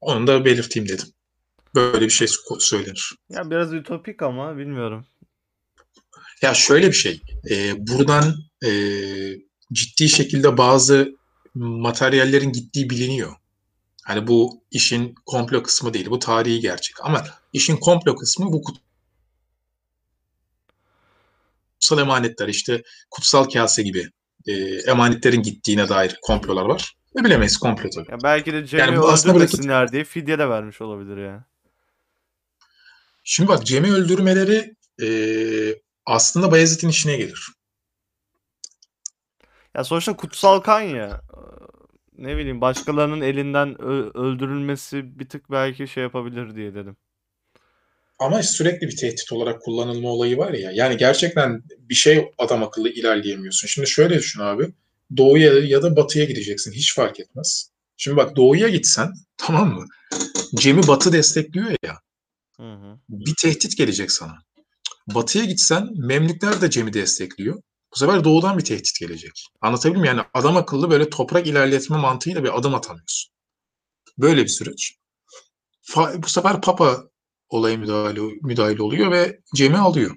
Onu 0.00 0.26
da 0.26 0.44
belirteyim 0.44 0.88
dedim. 0.88 1.06
Böyle 1.74 2.04
bir 2.04 2.10
şey 2.10 2.28
söylenir. 2.58 3.12
Ya 3.28 3.50
biraz 3.50 3.72
ütopik 3.72 4.22
ama 4.22 4.56
bilmiyorum. 4.56 5.06
Ya 6.42 6.54
şöyle 6.54 6.88
bir 6.88 6.92
şey. 6.92 7.20
E, 7.50 7.86
buradan 7.86 8.34
e, 8.64 8.70
ciddi 9.72 10.08
şekilde 10.08 10.56
bazı 10.56 11.16
materyallerin 11.54 12.52
gittiği 12.52 12.90
biliniyor. 12.90 13.34
Hani 14.04 14.26
bu 14.26 14.62
işin 14.70 15.14
komplo 15.26 15.62
kısmı 15.62 15.94
değil. 15.94 16.10
Bu 16.10 16.18
tarihi 16.18 16.60
gerçek. 16.60 16.96
Ama 17.02 17.24
işin 17.52 17.76
komplo 17.76 18.16
kısmı 18.16 18.52
bu 18.52 18.62
kutsal 21.80 21.98
emanetler 21.98 22.48
işte 22.48 22.82
kutsal 23.10 23.44
kase 23.44 23.82
gibi 23.82 24.10
e, 24.46 24.52
emanetlerin 24.90 25.42
gittiğine 25.42 25.88
dair 25.88 26.18
komplolar 26.22 26.64
var. 26.64 26.94
Ne 27.14 27.24
bilemeyiz 27.24 27.56
komplo 27.56 27.90
tabii. 27.90 28.10
Ya 28.10 28.18
belki 28.22 28.52
de 28.52 28.66
Cem'i 28.66 28.80
Yani 28.80 28.98
bu 28.98 29.12
öldürmesinler 29.12 29.92
diye 29.92 30.04
fidye 30.04 30.38
de 30.38 30.48
vermiş 30.48 30.80
olabilir 30.80 31.16
ya. 31.16 31.49
Şimdi 33.24 33.48
bak 33.48 33.66
Cem'i 33.66 33.92
öldürmeleri 33.92 34.76
e, 35.02 35.08
aslında 36.06 36.50
Bayezid'in 36.50 36.88
işine 36.88 37.16
gelir. 37.16 37.46
Ya 39.74 39.84
sonuçta 39.84 40.16
kutsal 40.16 40.60
kan 40.60 40.80
ya. 40.80 41.20
Ne 42.18 42.36
bileyim 42.36 42.60
başkalarının 42.60 43.20
elinden 43.20 43.82
öldürülmesi 44.16 45.18
bir 45.18 45.28
tık 45.28 45.50
belki 45.50 45.88
şey 45.88 46.02
yapabilir 46.02 46.54
diye 46.56 46.74
dedim. 46.74 46.96
Ama 48.18 48.42
sürekli 48.42 48.86
bir 48.88 48.96
tehdit 48.96 49.32
olarak 49.32 49.62
kullanılma 49.62 50.08
olayı 50.08 50.38
var 50.38 50.52
ya. 50.52 50.70
Yani 50.74 50.96
gerçekten 50.96 51.62
bir 51.78 51.94
şey 51.94 52.30
adam 52.38 52.62
akıllı 52.62 52.88
ilerleyemiyorsun. 52.88 53.68
Şimdi 53.68 53.88
şöyle 53.88 54.18
düşün 54.18 54.40
abi. 54.40 54.72
Doğuya 55.16 55.52
ya 55.52 55.82
da 55.82 55.96
batıya 55.96 56.24
gideceksin. 56.24 56.72
Hiç 56.72 56.94
fark 56.94 57.20
etmez. 57.20 57.70
Şimdi 57.96 58.16
bak 58.16 58.36
doğuya 58.36 58.68
gitsen 58.68 59.12
tamam 59.36 59.74
mı? 59.74 59.86
Cem'i 60.54 60.88
batı 60.88 61.12
destekliyor 61.12 61.70
ya. 61.84 62.00
Bir 63.10 63.34
tehdit 63.42 63.76
gelecek 63.76 64.12
sana. 64.12 64.38
Batıya 65.06 65.44
gitsen 65.44 65.88
Memlükler 65.96 66.60
de 66.60 66.70
Cem'i 66.70 66.92
destekliyor. 66.92 67.62
Bu 67.94 67.98
sefer 67.98 68.24
doğudan 68.24 68.58
bir 68.58 68.64
tehdit 68.64 69.00
gelecek. 69.00 69.46
Anlatabiliyor 69.60 70.00
muyum? 70.00 70.16
Yani 70.16 70.26
adam 70.34 70.56
akıllı 70.56 70.90
böyle 70.90 71.10
toprak 71.10 71.46
ilerletme 71.46 71.96
mantığıyla 71.96 72.44
bir 72.44 72.58
adım 72.58 72.74
atamıyorsun. 72.74 73.32
Böyle 74.18 74.42
bir 74.42 74.48
süreç. 74.48 74.94
Fa- 75.82 76.22
bu 76.22 76.28
sefer 76.28 76.60
Papa 76.60 77.04
olaya 77.48 77.76
müdahale, 77.76 78.20
müdahale 78.42 78.82
oluyor 78.82 79.10
ve 79.10 79.40
Cem'i 79.56 79.78
alıyor. 79.78 80.16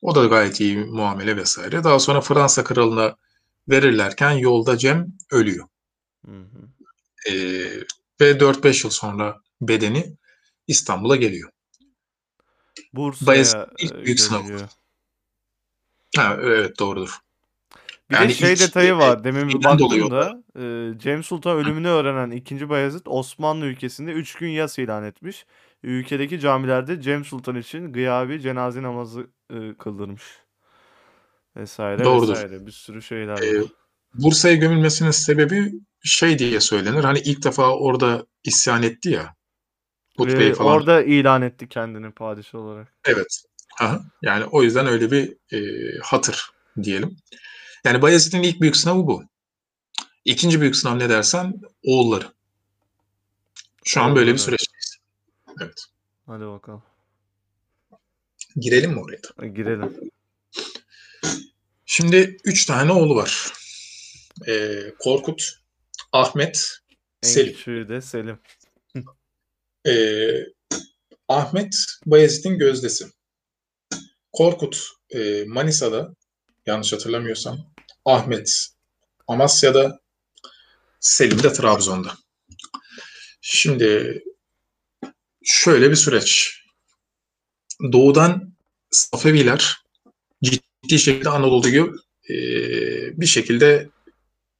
O 0.00 0.14
da 0.14 0.24
gayet 0.24 0.60
iyi 0.60 0.78
muamele 0.78 1.36
vesaire. 1.36 1.84
Daha 1.84 1.98
sonra 1.98 2.20
Fransa 2.20 2.64
kralına 2.64 3.16
verirlerken 3.68 4.30
yolda 4.30 4.78
Cem 4.78 5.06
ölüyor. 5.32 5.68
Hı 6.26 6.32
hı. 6.32 6.68
Ee, 7.30 7.80
ve 8.20 8.40
4-5 8.40 8.84
yıl 8.84 8.90
sonra 8.90 9.36
bedeni 9.60 10.16
İstanbul'a 10.66 11.16
geliyor. 11.16 11.50
Bursa'ya 12.94 13.68
e, 13.78 13.86
gömülüyor. 13.86 14.68
Ha, 16.16 16.36
evet 16.42 16.78
doğrudur. 16.78 17.18
Bir 18.10 18.14
de 18.14 18.20
Yani 18.20 18.34
şey 18.34 18.52
ilk, 18.52 18.60
detayı 18.60 18.94
var. 18.94 19.24
Demin 19.24 19.46
bir 19.48 19.52
şeyden 19.52 19.78
dolayı 19.78 20.10
baktım 20.10 20.42
da 20.56 20.60
e, 20.62 20.98
Cem 20.98 21.22
Sultan 21.22 21.56
ölümünü 21.56 21.88
öğrenen 21.88 22.30
2. 22.30 22.68
Bayezid 22.68 23.06
Osmanlı 23.06 23.66
ülkesinde 23.66 24.12
3 24.12 24.34
gün 24.34 24.48
yas 24.48 24.78
ilan 24.78 25.04
etmiş. 25.04 25.46
Ülkedeki 25.82 26.40
camilerde 26.40 27.00
Cem 27.00 27.24
Sultan 27.24 27.56
için 27.56 27.92
gıyabi 27.92 28.40
cenaze 28.40 28.82
namazı 28.82 29.26
e, 29.50 29.74
kıldırmış. 29.78 30.22
Vesaire 31.56 32.04
Doğrudur. 32.04 32.32
vesaire. 32.32 32.66
Bir 32.66 32.72
sürü 32.72 33.02
şeyler 33.02 33.42
Ee. 33.42 33.64
Bursa'ya 34.14 34.54
gömülmesinin 34.54 35.10
sebebi 35.10 35.72
şey 36.02 36.38
diye 36.38 36.60
söylenir. 36.60 37.04
Hani 37.04 37.18
ilk 37.18 37.44
defa 37.44 37.76
orada 37.76 38.26
isyan 38.44 38.82
etti 38.82 39.10
ya. 39.10 39.34
Hutbeyi 40.18 40.50
Ve 40.50 40.54
falan. 40.54 40.72
orada 40.72 41.02
ilan 41.02 41.42
etti 41.42 41.68
kendini 41.68 42.10
padişah 42.10 42.58
olarak. 42.58 42.92
Evet. 43.04 43.42
Aha. 43.80 44.00
Yani 44.22 44.44
o 44.44 44.62
yüzden 44.62 44.86
öyle 44.86 45.10
bir 45.10 45.36
e, 45.56 45.58
hatır 46.02 46.50
diyelim. 46.82 47.16
Yani 47.84 48.02
Bayezid'in 48.02 48.42
ilk 48.42 48.60
büyük 48.60 48.76
sınavı 48.76 49.06
bu. 49.06 49.22
İkinci 50.24 50.60
büyük 50.60 50.76
sınav 50.76 50.98
ne 50.98 51.08
dersen 51.08 51.54
oğulları. 51.84 52.24
Şu 53.84 54.00
an 54.02 54.16
böyle 54.16 54.32
bir 54.32 54.38
süreçteyiz. 54.38 54.96
Evet. 55.62 55.84
Hadi 56.26 56.44
bakalım. 56.46 56.82
Girelim 58.56 58.90
mi 58.90 59.00
oraya 59.00 59.22
da? 59.22 59.28
Ha, 59.36 59.46
Girelim. 59.46 60.10
Şimdi 61.86 62.36
üç 62.44 62.64
tane 62.66 62.92
oğlu 62.92 63.16
var. 63.16 63.52
Ee, 64.48 64.94
Korkut, 64.98 65.42
Ahmet, 66.12 66.66
En 67.22 67.28
Selim. 67.28 67.52
küçüğü 67.52 67.88
de 67.88 68.00
Selim. 68.00 68.38
Ee, 69.86 70.44
Ahmet 71.28 71.76
Bayezid'in 72.06 72.58
gözdesi. 72.58 73.06
Korkut 74.32 74.88
e, 75.10 75.44
Manisa'da 75.44 76.14
yanlış 76.66 76.92
hatırlamıyorsam. 76.92 77.58
Ahmet 78.04 78.68
Amasya'da. 79.26 80.00
Selim 81.00 81.42
de 81.42 81.52
Trabzon'da. 81.52 82.16
Şimdi 83.40 84.22
şöyle 85.44 85.90
bir 85.90 85.96
süreç. 85.96 86.60
Doğudan 87.92 88.54
Safeviler 88.90 89.76
ciddi 90.42 90.98
şekilde 90.98 91.28
Anadolu'yu 91.28 91.96
e, 92.30 92.34
bir 93.20 93.26
şekilde 93.26 93.88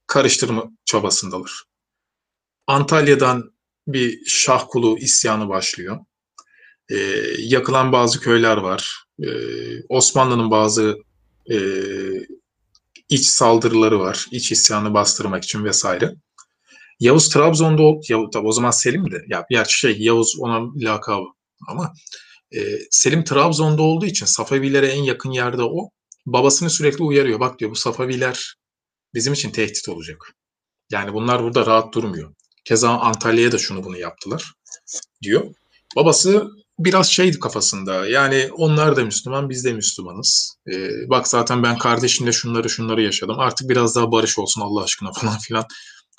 karıştırma 0.06 0.70
çabasındalar. 0.84 1.62
Antalya'dan 2.66 3.52
bir 3.88 4.24
Şahkulu 4.26 4.98
isyanı 4.98 5.48
başlıyor. 5.48 5.98
Ee, 6.90 6.96
yakılan 7.38 7.92
bazı 7.92 8.20
köyler 8.20 8.56
var. 8.56 9.04
Ee, 9.22 9.28
Osmanlı'nın 9.88 10.50
bazı 10.50 10.96
e, 11.50 11.58
iç 13.08 13.26
saldırıları 13.26 14.00
var. 14.00 14.26
İç 14.32 14.52
isyanı 14.52 14.94
bastırmak 14.94 15.44
için 15.44 15.64
vesaire. 15.64 16.14
Yavuz 17.00 17.28
Trabzon'da 17.28 17.82
ol, 17.82 18.02
Yavuz, 18.08 18.30
tabii 18.32 18.46
o 18.46 18.52
zaman 18.52 18.70
Selim 18.70 19.10
de. 19.10 19.24
Ya 19.28 19.64
şey 19.68 19.96
Yavuz 19.98 20.36
ona 20.40 20.70
lakabı 20.76 21.26
ama 21.68 21.92
e, 22.56 22.78
Selim 22.90 23.24
Trabzon'da 23.24 23.82
olduğu 23.82 24.06
için 24.06 24.26
Safevilere 24.26 24.86
en 24.86 25.02
yakın 25.02 25.30
yerde 25.30 25.62
o. 25.62 25.90
Babasını 26.26 26.70
sürekli 26.70 27.04
uyarıyor. 27.04 27.40
Bak 27.40 27.58
diyor 27.58 27.70
bu 27.70 27.74
Safeviler 27.74 28.54
bizim 29.14 29.32
için 29.32 29.50
tehdit 29.50 29.88
olacak. 29.88 30.34
Yani 30.90 31.14
bunlar 31.14 31.42
burada 31.42 31.66
rahat 31.66 31.94
durmuyor. 31.94 32.34
Keza 32.64 32.90
Antalya'ya 32.90 33.52
da 33.52 33.58
şunu 33.58 33.84
bunu 33.84 33.98
yaptılar 33.98 34.52
diyor. 35.22 35.54
Babası 35.96 36.50
biraz 36.78 37.10
şeydi 37.10 37.38
kafasında. 37.38 38.06
Yani 38.06 38.48
onlar 38.52 38.96
da 38.96 39.04
Müslüman, 39.04 39.50
biz 39.50 39.64
de 39.64 39.72
Müslümanız. 39.72 40.56
Ee, 40.72 40.90
bak 41.10 41.28
zaten 41.28 41.62
ben 41.62 41.78
kardeşimle 41.78 42.32
şunları 42.32 42.70
şunları 42.70 43.02
yaşadım. 43.02 43.38
Artık 43.38 43.70
biraz 43.70 43.96
daha 43.96 44.12
barış 44.12 44.38
olsun 44.38 44.60
Allah 44.60 44.82
aşkına 44.82 45.12
falan 45.20 45.38
filan 45.38 45.64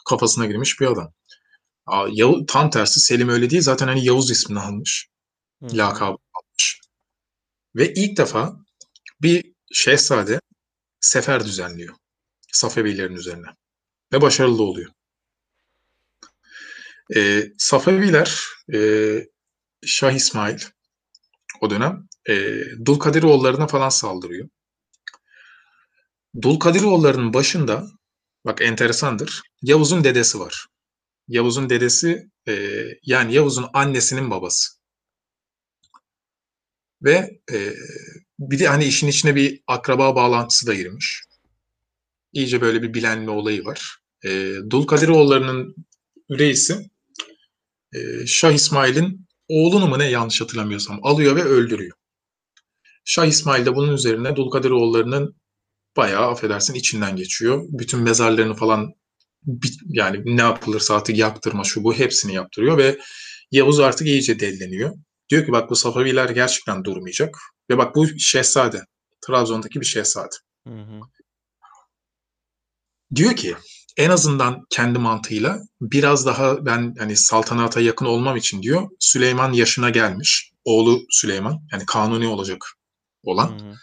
kafasına 0.09 0.45
girmiş 0.45 0.79
bir 0.79 0.87
adam. 0.87 1.13
Tam 2.47 2.69
tersi 2.69 2.99
Selim 2.99 3.29
öyle 3.29 3.49
değil. 3.49 3.61
Zaten 3.61 3.87
hani 3.87 4.05
Yavuz 4.05 4.31
ismini 4.31 4.59
almış. 4.59 5.07
Hı. 5.63 5.77
Lakabı 5.77 6.17
almış. 6.33 6.81
Ve 7.75 7.93
ilk 7.93 8.17
defa 8.17 8.55
bir 9.21 9.53
şehzade 9.73 10.41
sefer 11.01 11.45
düzenliyor. 11.45 11.95
Safevilerin 12.51 13.15
üzerine. 13.15 13.47
Ve 14.13 14.21
başarılı 14.21 14.63
oluyor. 14.63 14.91
E, 17.15 17.43
Safeviler 17.57 18.39
e, 18.73 18.79
Şah 19.85 20.11
İsmail 20.11 20.59
o 21.61 21.69
dönem 21.69 22.07
e, 22.29 22.63
Dulkadiroğullarına 22.85 23.67
falan 23.67 23.89
saldırıyor. 23.89 24.49
Dulkadiroğullarının 26.41 27.33
başında 27.33 27.87
bak 28.45 28.61
enteresandır. 28.61 29.41
Yavuz'un 29.61 30.03
dedesi 30.03 30.39
var. 30.39 30.67
Yavuz'un 31.27 31.69
dedesi 31.69 32.29
e, 32.47 32.83
yani 33.03 33.33
Yavuz'un 33.33 33.65
annesinin 33.73 34.31
babası. 34.31 34.69
Ve 37.01 37.39
e, 37.51 37.73
bir 38.39 38.59
de 38.59 38.67
hani 38.67 38.85
işin 38.85 39.07
içine 39.07 39.35
bir 39.35 39.61
akraba 39.67 40.15
bağlantısı 40.15 40.67
da 40.67 40.73
girmiş. 40.73 41.23
İyice 42.33 42.61
böyle 42.61 42.81
bir 42.81 42.93
bilenme 42.93 43.31
olayı 43.31 43.65
var. 43.65 43.97
E, 44.25 44.53
Dulkadiroğullarının 44.69 45.75
reisi 46.31 46.89
e, 47.93 48.27
Şah 48.27 48.51
İsmail'in 48.51 49.27
oğlunu 49.49 49.87
mu 49.87 49.99
ne 49.99 50.09
yanlış 50.09 50.41
hatırlamıyorsam 50.41 50.99
alıyor 51.03 51.35
ve 51.35 51.43
öldürüyor. 51.43 51.97
Şah 53.05 53.25
İsmail 53.25 53.65
de 53.65 53.75
bunun 53.75 53.93
üzerine 53.93 54.35
Dulkadiroğulları'nın 54.35 55.35
bayağı 55.97 56.27
affedersin 56.31 56.73
içinden 56.73 57.15
geçiyor. 57.15 57.65
Bütün 57.69 57.99
mezarlarını 57.99 58.53
falan 58.53 58.93
yani 59.85 60.21
ne 60.25 60.41
yapılırsa 60.41 60.95
artık 60.95 61.17
yaptırma 61.17 61.63
şu 61.63 61.83
bu 61.83 61.93
hepsini 61.93 62.33
yaptırıyor 62.33 62.77
ve 62.77 62.99
Yavuz 63.51 63.79
artık 63.79 64.07
iyice 64.07 64.39
delleniyor. 64.39 64.95
Diyor 65.29 65.45
ki 65.45 65.51
bak 65.51 65.69
bu 65.69 65.75
Safaviler 65.75 66.29
gerçekten 66.29 66.83
durmayacak. 66.83 67.37
Ve 67.69 67.77
bak 67.77 67.95
bu 67.95 68.19
şehzade. 68.19 68.81
Trabzon'daki 69.27 69.81
bir 69.81 69.85
şehzade. 69.85 70.35
Hı 70.67 70.73
hı. 70.73 70.99
Diyor 73.15 73.35
ki 73.35 73.55
en 73.99 74.09
azından 74.09 74.65
kendi 74.69 74.99
mantığıyla 74.99 75.59
biraz 75.81 76.25
daha 76.25 76.65
ben 76.65 76.95
hani 76.99 77.15
saltanata 77.15 77.81
yakın 77.81 78.05
olmam 78.05 78.37
için 78.37 78.61
diyor 78.61 78.89
Süleyman 78.99 79.53
yaşına 79.53 79.89
gelmiş. 79.89 80.51
Oğlu 80.65 81.01
Süleyman 81.09 81.61
yani 81.71 81.85
kanuni 81.85 82.27
olacak 82.27 82.65
olan. 83.23 83.59
Hı 83.59 83.65
hı. 83.65 83.75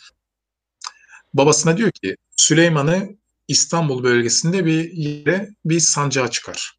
Babasına 1.34 1.76
diyor 1.76 1.90
ki 1.90 2.16
Süleyman'ı 2.36 3.08
İstanbul 3.48 4.02
bölgesinde 4.02 4.66
bir 4.66 4.92
yere 4.92 5.50
bir 5.64 5.80
sancağa 5.80 6.30
çıkar. 6.30 6.78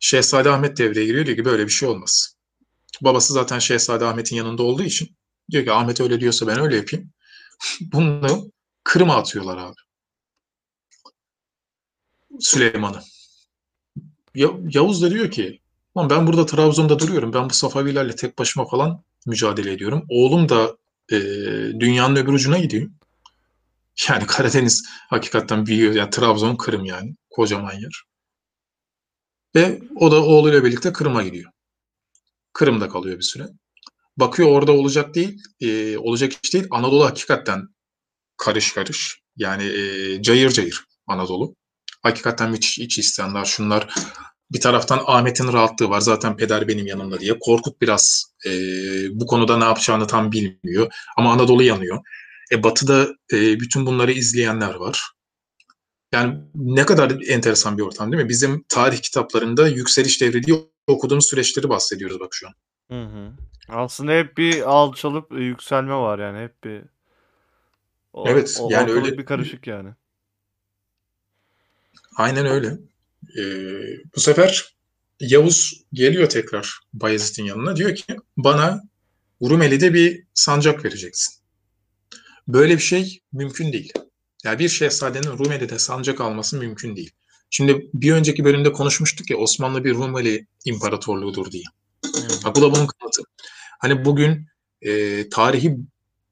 Şehzade 0.00 0.50
Ahmet 0.50 0.78
devreye 0.78 1.06
giriyor 1.06 1.26
diyor 1.26 1.36
ki 1.36 1.44
böyle 1.44 1.64
bir 1.64 1.72
şey 1.72 1.88
olmaz. 1.88 2.36
Babası 3.00 3.32
zaten 3.32 3.58
Şehzade 3.58 4.04
Ahmet'in 4.04 4.36
yanında 4.36 4.62
olduğu 4.62 4.82
için 4.82 5.16
diyor 5.50 5.64
ki 5.64 5.72
Ahmet 5.72 6.00
öyle 6.00 6.20
diyorsa 6.20 6.46
ben 6.46 6.60
öyle 6.60 6.76
yapayım. 6.76 7.12
Bunu 7.80 8.52
Kırım'a 8.84 9.16
atıyorlar 9.16 9.56
abi. 9.56 9.85
Süleyman'ı. 12.40 13.00
Ya, 14.34 14.50
Yavuz 14.70 15.02
da 15.02 15.10
diyor 15.10 15.30
ki 15.30 15.60
ben 15.96 16.26
burada 16.26 16.46
Trabzon'da 16.46 16.98
duruyorum. 16.98 17.32
Ben 17.32 17.50
bu 17.50 17.54
Safavilerle 17.54 18.16
tek 18.16 18.38
başıma 18.38 18.66
falan 18.66 19.02
mücadele 19.26 19.72
ediyorum. 19.72 20.06
Oğlum 20.08 20.48
da 20.48 20.76
e, 21.12 21.16
dünyanın 21.80 22.16
öbür 22.16 22.32
ucuna 22.32 22.58
gidiyor. 22.58 22.90
Yani 24.08 24.26
Karadeniz 24.26 24.84
hakikaten 25.08 25.66
büyüyor. 25.66 25.94
Yani 25.94 26.10
Trabzon, 26.10 26.56
Kırım 26.56 26.84
yani. 26.84 27.16
Kocaman 27.30 27.72
yer. 27.72 28.02
Ve 29.54 29.80
o 29.96 30.10
da 30.10 30.24
oğluyla 30.24 30.64
birlikte 30.64 30.92
Kırım'a 30.92 31.22
gidiyor. 31.22 31.50
Kırım'da 32.52 32.88
kalıyor 32.88 33.18
bir 33.18 33.22
süre. 33.22 33.48
Bakıyor 34.16 34.48
orada 34.48 34.72
olacak 34.72 35.14
değil, 35.14 35.42
e, 35.60 35.98
olacak 35.98 36.32
iş 36.42 36.54
değil. 36.54 36.66
Anadolu 36.70 37.04
hakikaten 37.04 37.68
karış 38.36 38.72
karış. 38.72 39.20
Yani 39.36 39.64
e, 39.64 40.22
cayır 40.22 40.50
cayır 40.50 40.84
Anadolu. 41.06 41.54
Hakikaten 42.02 42.50
müthiş 42.50 42.78
iç 42.78 42.98
isyanlar, 42.98 43.44
şunlar. 43.44 43.94
Bir 44.52 44.60
taraftan 44.60 45.02
Ahmet'in 45.06 45.52
rahatlığı 45.52 45.90
var. 45.90 46.00
Zaten 46.00 46.36
peder 46.36 46.68
benim 46.68 46.86
yanımda 46.86 47.20
diye. 47.20 47.38
Korkut 47.38 47.80
biraz 47.80 48.24
e, 48.46 48.50
bu 49.20 49.26
konuda 49.26 49.58
ne 49.58 49.64
yapacağını 49.64 50.06
tam 50.06 50.32
bilmiyor. 50.32 50.92
Ama 51.16 51.32
Anadolu 51.32 51.62
yanıyor. 51.62 51.98
E, 52.52 52.62
batı'da 52.62 53.08
e, 53.32 53.60
bütün 53.60 53.86
bunları 53.86 54.12
izleyenler 54.12 54.74
var. 54.74 55.12
Yani 56.12 56.38
ne 56.54 56.86
kadar 56.86 57.12
enteresan 57.28 57.78
bir 57.78 57.82
ortam 57.82 58.12
değil 58.12 58.22
mi? 58.22 58.28
Bizim 58.28 58.64
tarih 58.68 58.98
kitaplarında 58.98 59.68
yükseliş 59.68 60.20
devri 60.20 60.42
diye 60.42 60.56
okuduğumuz 60.86 61.28
süreçleri 61.28 61.68
bahsediyoruz 61.68 62.20
bak 62.20 62.34
şu 62.34 62.46
an. 62.46 62.54
Hı 62.90 63.02
hı. 63.04 63.32
Aslında 63.68 64.12
hep 64.12 64.36
bir 64.36 64.70
alçalıp 64.70 65.32
e, 65.32 65.42
yükselme 65.42 65.94
var 65.94 66.18
yani 66.18 66.38
hep 66.38 66.64
bir 66.64 66.82
o, 68.12 68.28
Evet 68.28 68.58
o 68.60 68.68
yani 68.70 68.90
öyle 68.90 69.18
bir 69.18 69.24
karışık 69.24 69.66
yani. 69.66 69.88
Aynen 72.16 72.46
öyle. 72.46 72.78
Ee, 73.38 73.80
bu 74.16 74.20
sefer 74.20 74.76
Yavuz 75.20 75.84
geliyor 75.92 76.28
tekrar 76.28 76.80
Bayezid'in 76.92 77.44
yanına 77.44 77.76
diyor 77.76 77.94
ki 77.94 78.04
bana 78.36 78.82
Rumeli'de 79.42 79.94
bir 79.94 80.24
sancak 80.34 80.84
vereceksin. 80.84 81.34
Böyle 82.48 82.74
bir 82.74 82.82
şey 82.82 83.20
mümkün 83.32 83.72
değil. 83.72 83.92
Yani 84.44 84.58
bir 84.58 84.68
şehzadenin 84.68 85.38
Rumeli'de 85.38 85.78
sancak 85.78 86.20
alması 86.20 86.58
mümkün 86.58 86.96
değil. 86.96 87.10
Şimdi 87.50 87.90
bir 87.94 88.12
önceki 88.12 88.44
bölümde 88.44 88.72
konuşmuştuk 88.72 89.30
ya 89.30 89.36
Osmanlı 89.36 89.84
bir 89.84 89.94
Rumeli 89.94 90.46
imparatorluğudur 90.64 91.50
diye. 91.50 91.64
Bak 92.44 92.56
bu 92.56 92.62
da 92.62 92.74
bunun 92.74 92.86
kanıtı. 92.86 93.22
Hani 93.78 94.04
bugün 94.04 94.46
e, 94.82 95.28
tarihi 95.28 95.76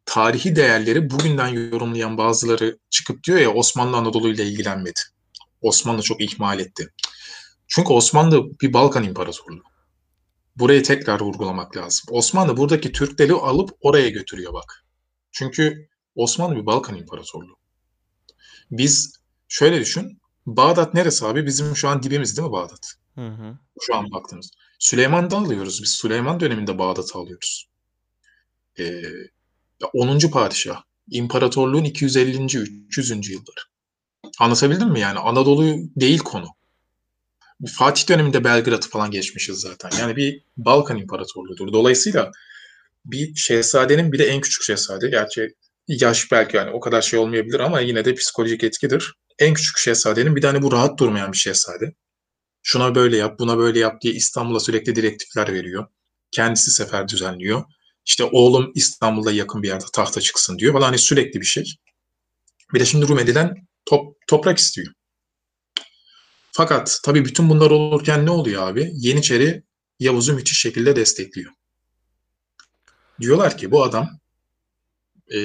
tarihi 0.07 0.57
değerleri 0.57 1.11
bugünden 1.11 1.49
yorumlayan 1.49 2.19
bazıları 2.19 2.79
çıkıp 2.91 3.25
diyor 3.25 3.39
ya 3.39 3.51
Osmanlı 3.51 3.97
Anadolu 3.97 4.29
ile 4.29 4.45
ilgilenmedi. 4.45 5.01
Osmanlı 5.65 6.03
çok 6.03 6.21
ihmal 6.21 6.61
etti. 6.61 6.93
Çünkü 7.69 7.93
Osmanlı 7.93 8.61
bir 8.63 8.73
Balkan 8.73 9.05
imparatorluğu. 9.05 9.63
Burayı 10.57 10.83
tekrar 10.83 11.21
vurgulamak 11.21 11.77
lazım. 11.77 12.07
Osmanlı 12.11 12.57
buradaki 12.57 12.93
Türkleri 12.93 13.33
alıp 13.33 13.71
oraya 13.81 14.09
götürüyor 14.09 14.53
bak. 14.53 14.85
Çünkü 15.33 15.89
Osmanlı 16.15 16.57
bir 16.57 16.67
Balkan 16.67 16.97
imparatorluğu. 16.97 17.57
Biz 18.71 19.13
şöyle 19.49 19.81
düşün. 19.81 20.19
Bağdat 20.47 20.95
neresi 20.95 21.27
abi? 21.27 21.47
Bizim 21.47 21.77
şu 21.77 21.89
an 21.89 22.03
dibimiz 22.03 22.37
değil 22.37 22.49
mi 22.49 22.53
Bağdat? 22.53 22.95
Hı 23.15 23.29
hı. 23.29 23.59
Şu 23.81 23.95
an 23.97 24.11
baktığımız. 24.11 24.51
Süleyman'da 24.79 25.37
alıyoruz. 25.37 25.83
Biz 25.83 25.91
Süleyman 25.91 26.41
döneminde 26.41 26.79
Bağdat'ı 26.79 27.19
alıyoruz. 27.19 27.69
Ee, 28.79 29.03
10. 29.95 30.19
padişah. 30.19 30.83
İmparatorluğun 31.11 31.85
250. 31.85 32.45
300. 32.45 33.31
yılları. 33.31 33.74
Anlatabildim 34.41 34.89
mi 34.89 35.01
yani? 35.01 35.19
Anadolu 35.19 35.77
değil 35.97 36.19
konu. 36.19 36.47
Fatih 37.67 38.09
döneminde 38.09 38.45
Belgrad'ı 38.45 38.89
falan 38.89 39.11
geçmişiz 39.11 39.61
zaten. 39.61 39.91
Yani 40.01 40.17
bir 40.17 40.43
Balkan 40.57 40.97
İmparatorluğu'dur. 40.97 41.73
Dolayısıyla 41.73 42.31
bir 43.05 43.35
şehzadenin 43.35 44.13
bir 44.13 44.19
de 44.19 44.25
en 44.25 44.41
küçük 44.41 44.63
şehzade. 44.63 45.09
Gerçi 45.09 45.55
yaş 45.89 46.33
belki 46.33 46.57
yani 46.57 46.71
o 46.71 46.81
kadar 46.81 47.03
şey 47.03 47.19
olmayabilir 47.19 47.61
ama 47.61 47.81
yine 47.81 48.05
de 48.05 48.15
psikolojik 48.15 48.65
etkidir. 48.65 49.15
En 49.39 49.55
küçük 49.55 49.79
şehzadenin 49.79 50.37
bir 50.37 50.43
tane 50.43 50.63
bu 50.63 50.73
rahat 50.73 50.99
durmayan 50.99 51.33
bir 51.33 51.39
şehzade. 51.39 51.95
Şuna 52.63 52.95
böyle 52.95 53.17
yap, 53.17 53.39
buna 53.39 53.59
böyle 53.59 53.79
yap 53.79 54.01
diye 54.01 54.15
İstanbul'a 54.15 54.61
sürekli 54.61 54.97
direktifler 54.97 55.53
veriyor. 55.53 55.87
Kendisi 56.31 56.71
sefer 56.71 57.09
düzenliyor. 57.09 57.65
İşte 58.07 58.25
oğlum 58.25 58.73
İstanbul'da 58.75 59.33
yakın 59.33 59.63
bir 59.63 59.69
yerde 59.69 59.85
tahta 59.93 60.21
çıksın 60.21 60.59
diyor. 60.59 60.73
Falan 60.73 60.87
hani 60.87 60.99
sürekli 60.99 61.41
bir 61.41 61.47
şey. 61.47 61.65
Bir 62.75 62.81
de 62.81 62.85
şimdi 62.85 63.09
Rumeli'den 63.09 63.55
top, 63.87 64.17
toprak 64.27 64.59
istiyor. 64.59 64.93
Fakat 66.53 67.01
tabii 67.05 67.25
bütün 67.25 67.51
bunlar 67.51 67.71
olurken 67.71 68.27
ne 68.27 68.31
oluyor 68.31 68.69
abi? 68.69 68.91
Yeniçeri 68.95 69.63
Yavuz'u 69.99 70.35
müthiş 70.35 70.59
şekilde 70.59 70.97
destekliyor. 70.97 71.53
Diyorlar 73.21 73.59
ki 73.59 73.71
bu 73.71 73.83
adam 73.83 74.21
e, 75.35 75.39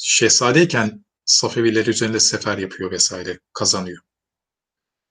şehzadeyken 0.00 1.04
Safeviler 1.24 1.86
üzerinde 1.86 2.20
sefer 2.20 2.58
yapıyor 2.58 2.90
vesaire 2.90 3.38
kazanıyor. 3.52 4.02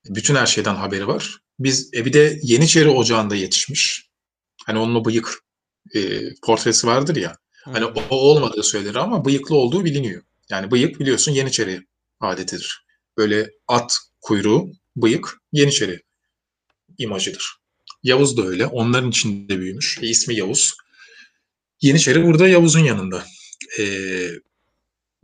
Bütün 0.05 0.35
her 0.35 0.45
şeyden 0.45 0.75
haberi 0.75 1.07
var. 1.07 1.39
Biz 1.59 1.93
e, 1.93 2.05
bir 2.05 2.13
de 2.13 2.39
Yeniçeri 2.43 2.89
Ocağı'nda 2.89 3.35
yetişmiş. 3.35 4.09
Hani 4.65 4.79
onun 4.79 4.95
o 4.95 5.05
bıyık 5.05 5.43
e, 5.95 6.21
portresi 6.41 6.87
vardır 6.87 7.15
ya. 7.15 7.37
Hani 7.63 7.85
o, 7.85 7.93
o 8.09 8.15
olmadığı 8.15 8.63
söylenir 8.63 8.95
ama 8.95 9.25
bıyıklı 9.25 9.55
olduğu 9.55 9.85
biliniyor. 9.85 10.23
Yani 10.49 10.71
bıyık 10.71 10.99
biliyorsun 10.99 11.31
Yeniçeri 11.31 11.81
adetidir. 12.23 12.85
Böyle 13.17 13.51
at 13.67 13.97
kuyruğu, 14.21 14.71
bıyık 14.95 15.37
Yeniçeri 15.51 16.01
imajıdır. 16.97 17.55
Yavuz 18.03 18.37
da 18.37 18.43
öyle. 18.43 18.65
Onların 18.65 19.09
içinde 19.09 19.59
büyümüş. 19.59 19.99
E, 20.01 20.07
ismi 20.07 20.35
Yavuz. 20.35 20.73
Yeniçeri 21.81 22.23
burada 22.23 22.47
Yavuz'un 22.47 22.79
yanında 22.79 23.23
e, 23.79 23.83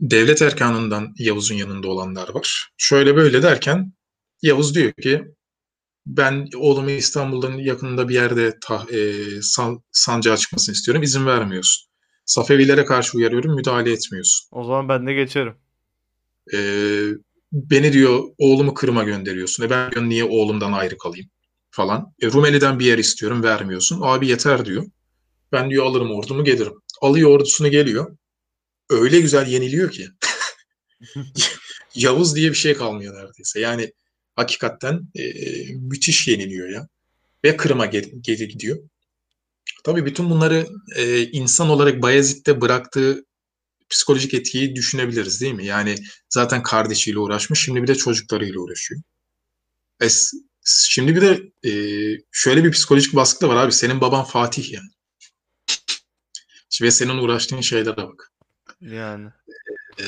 devlet 0.00 0.42
erkanından 0.42 1.14
Yavuz'un 1.18 1.54
yanında 1.54 1.88
olanlar 1.88 2.28
var. 2.28 2.70
Şöyle 2.76 3.16
böyle 3.16 3.42
derken 3.42 3.92
Yavuz 4.42 4.74
diyor 4.74 4.92
ki 4.92 5.24
ben 6.06 6.48
oğlumu 6.56 6.90
İstanbul'dan 6.90 7.52
yakınında 7.52 8.08
bir 8.08 8.14
yerde 8.14 8.58
ta, 8.60 8.86
e, 8.92 9.24
san, 9.42 9.82
sancağa 9.92 10.36
çıkmasını 10.36 10.72
istiyorum. 10.72 11.02
İzin 11.02 11.26
vermiyorsun. 11.26 11.90
Safevilere 12.24 12.84
karşı 12.84 13.16
uyarıyorum. 13.16 13.54
Müdahale 13.54 13.92
etmiyorsun. 13.92 14.48
O 14.52 14.64
zaman 14.64 14.88
ben 14.88 15.06
de 15.06 15.12
geçerim. 15.12 15.54
E, 16.54 16.58
beni 17.52 17.92
diyor 17.92 18.24
oğlumu 18.38 18.74
Kırım'a 18.74 19.04
gönderiyorsun. 19.04 19.64
E 19.64 19.70
ben 19.70 19.92
diyor 19.92 20.08
niye 20.08 20.24
oğlumdan 20.24 20.72
ayrı 20.72 20.98
kalayım 20.98 21.30
falan. 21.70 22.14
E, 22.22 22.26
Rumeli'den 22.26 22.78
bir 22.78 22.86
yer 22.86 22.98
istiyorum 22.98 23.42
vermiyorsun. 23.42 24.00
Abi 24.02 24.28
yeter 24.28 24.64
diyor. 24.64 24.86
Ben 25.52 25.70
diyor 25.70 25.86
alırım 25.86 26.10
ordumu 26.10 26.44
gelirim. 26.44 26.74
Alıyor 27.00 27.30
ordusunu 27.30 27.70
geliyor 27.70 28.16
öyle 28.90 29.20
güzel 29.20 29.46
yeniliyor 29.46 29.90
ki. 29.90 30.08
Yavuz 31.94 32.36
diye 32.36 32.50
bir 32.50 32.56
şey 32.56 32.74
kalmıyor 32.74 33.14
neredeyse. 33.14 33.60
Yani 33.60 33.92
hakikaten 34.36 35.00
e, 35.14 35.24
müthiş 35.74 36.28
yeniliyor 36.28 36.68
ya. 36.68 36.88
Ve 37.44 37.56
Kırım'a 37.56 37.86
geri, 37.86 38.22
geri 38.22 38.48
gidiyor. 38.48 38.78
Tabii 39.84 40.06
bütün 40.06 40.30
bunları 40.30 40.66
e, 40.96 41.22
insan 41.22 41.68
olarak 41.68 42.02
Bayezid'de 42.02 42.60
bıraktığı 42.60 43.24
psikolojik 43.90 44.34
etkiyi 44.34 44.76
düşünebiliriz 44.76 45.40
değil 45.40 45.54
mi? 45.54 45.66
Yani 45.66 45.96
zaten 46.28 46.62
kardeşiyle 46.62 47.18
uğraşmış, 47.18 47.64
şimdi 47.64 47.82
bir 47.82 47.86
de 47.88 47.94
çocuklarıyla 47.94 48.60
uğraşıyor. 48.60 49.00
E, 50.02 50.06
şimdi 50.64 51.16
bir 51.16 51.20
de 51.20 51.52
e, 51.68 51.72
şöyle 52.32 52.64
bir 52.64 52.70
psikolojik 52.70 53.14
baskı 53.14 53.40
da 53.40 53.48
var 53.48 53.56
abi. 53.64 53.72
Senin 53.72 54.00
baban 54.00 54.24
Fatih 54.24 54.72
yani. 54.72 54.88
Ve 56.82 56.90
senin 56.90 57.18
uğraştığın 57.18 57.60
şeylere 57.60 57.96
bak. 57.96 58.32
Yani. 58.80 59.30
Ee, 60.00 60.04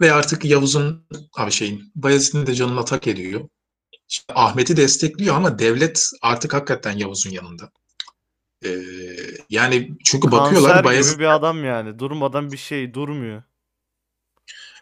ve 0.00 0.12
artık 0.12 0.44
Yavuz'un 0.44 1.06
abi 1.36 1.52
şeyin 1.52 1.92
Bayezid'in 1.94 2.46
de 2.46 2.54
canını 2.54 2.80
atak 2.80 3.06
ediyor. 3.06 3.48
İşte 4.08 4.34
Ahmet'i 4.34 4.76
destekliyor 4.76 5.36
ama 5.36 5.58
devlet 5.58 6.10
artık 6.22 6.54
hakikaten 6.54 6.98
Yavuz'un 6.98 7.30
yanında. 7.30 7.72
Ee, 8.64 8.82
yani 9.50 9.90
çünkü 10.04 10.30
bakıyorlar 10.30 10.70
Kanser 10.70 10.84
Bayezid 10.84 11.12
gibi 11.12 11.22
bir 11.22 11.34
adam 11.34 11.64
yani. 11.64 11.98
Durmadan 11.98 12.52
bir 12.52 12.56
şey 12.56 12.94
durmuyor. 12.94 13.42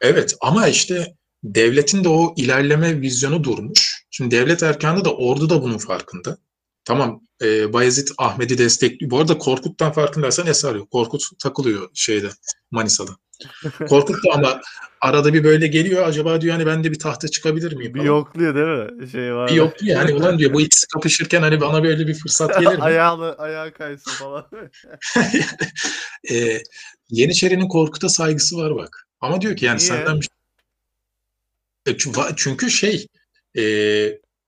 Evet 0.00 0.34
ama 0.40 0.68
işte 0.68 1.14
devletin 1.44 2.04
de 2.04 2.08
o 2.08 2.34
ilerleme 2.36 3.00
vizyonu 3.00 3.44
durmuş. 3.44 4.04
Şimdi 4.10 4.36
devlet 4.36 4.62
erkanı 4.62 5.04
da 5.04 5.14
ordu 5.14 5.50
da 5.50 5.62
bunun 5.62 5.78
farkında. 5.78 6.38
Tamam 6.84 7.20
e, 7.42 7.72
Bayezid 7.72 8.08
Ahmet'i 8.18 8.58
destekliyor. 8.58 9.10
Bu 9.10 9.18
arada 9.18 9.38
Korkut'tan 9.38 9.92
farkındaysan 9.92 10.46
eser 10.46 10.74
yok. 10.74 10.90
Korkut 10.90 11.22
takılıyor 11.38 11.88
şeyde 11.94 12.30
Manisa'da. 12.70 13.16
Korkut 13.88 14.16
da 14.24 14.34
ama 14.34 14.60
arada 15.00 15.34
bir 15.34 15.44
böyle 15.44 15.66
geliyor. 15.66 16.08
Acaba 16.08 16.40
diyor 16.40 16.54
hani 16.54 16.66
ben 16.66 16.84
de 16.84 16.90
bir 16.92 16.98
tahta 16.98 17.28
çıkabilir 17.28 17.72
miyim? 17.72 17.94
Bir 17.94 17.98
falan. 17.98 18.06
yokluyor 18.06 18.54
değil 18.54 19.00
mi? 19.00 19.08
Şey 19.08 19.34
var. 19.34 19.50
Bir 19.50 19.54
yokluyor. 19.54 19.96
Yani 19.96 20.14
ulan 20.14 20.38
diyor 20.38 20.52
bu 20.52 20.60
ikisi 20.60 20.86
kapışırken 20.86 21.42
hani 21.42 21.60
bana 21.60 21.82
böyle 21.82 22.06
bir 22.06 22.14
fırsat 22.14 22.60
gelir 22.60 22.74
mi? 22.76 22.82
Ayağını, 22.82 23.34
ayağı 23.38 23.72
kaysın 23.72 24.10
falan. 24.10 24.46
e, 26.30 26.62
Yeniçeri'nin 27.10 27.68
Korkut'a 27.68 28.08
saygısı 28.08 28.56
var 28.56 28.76
bak. 28.76 29.06
Ama 29.20 29.40
diyor 29.40 29.56
ki 29.56 29.64
yani 29.64 29.78
Niye? 29.78 29.88
senden 29.88 30.20
bir 30.20 30.28
E, 31.86 31.96
çünkü 32.36 32.70
şey 32.70 33.06
e, 33.58 33.64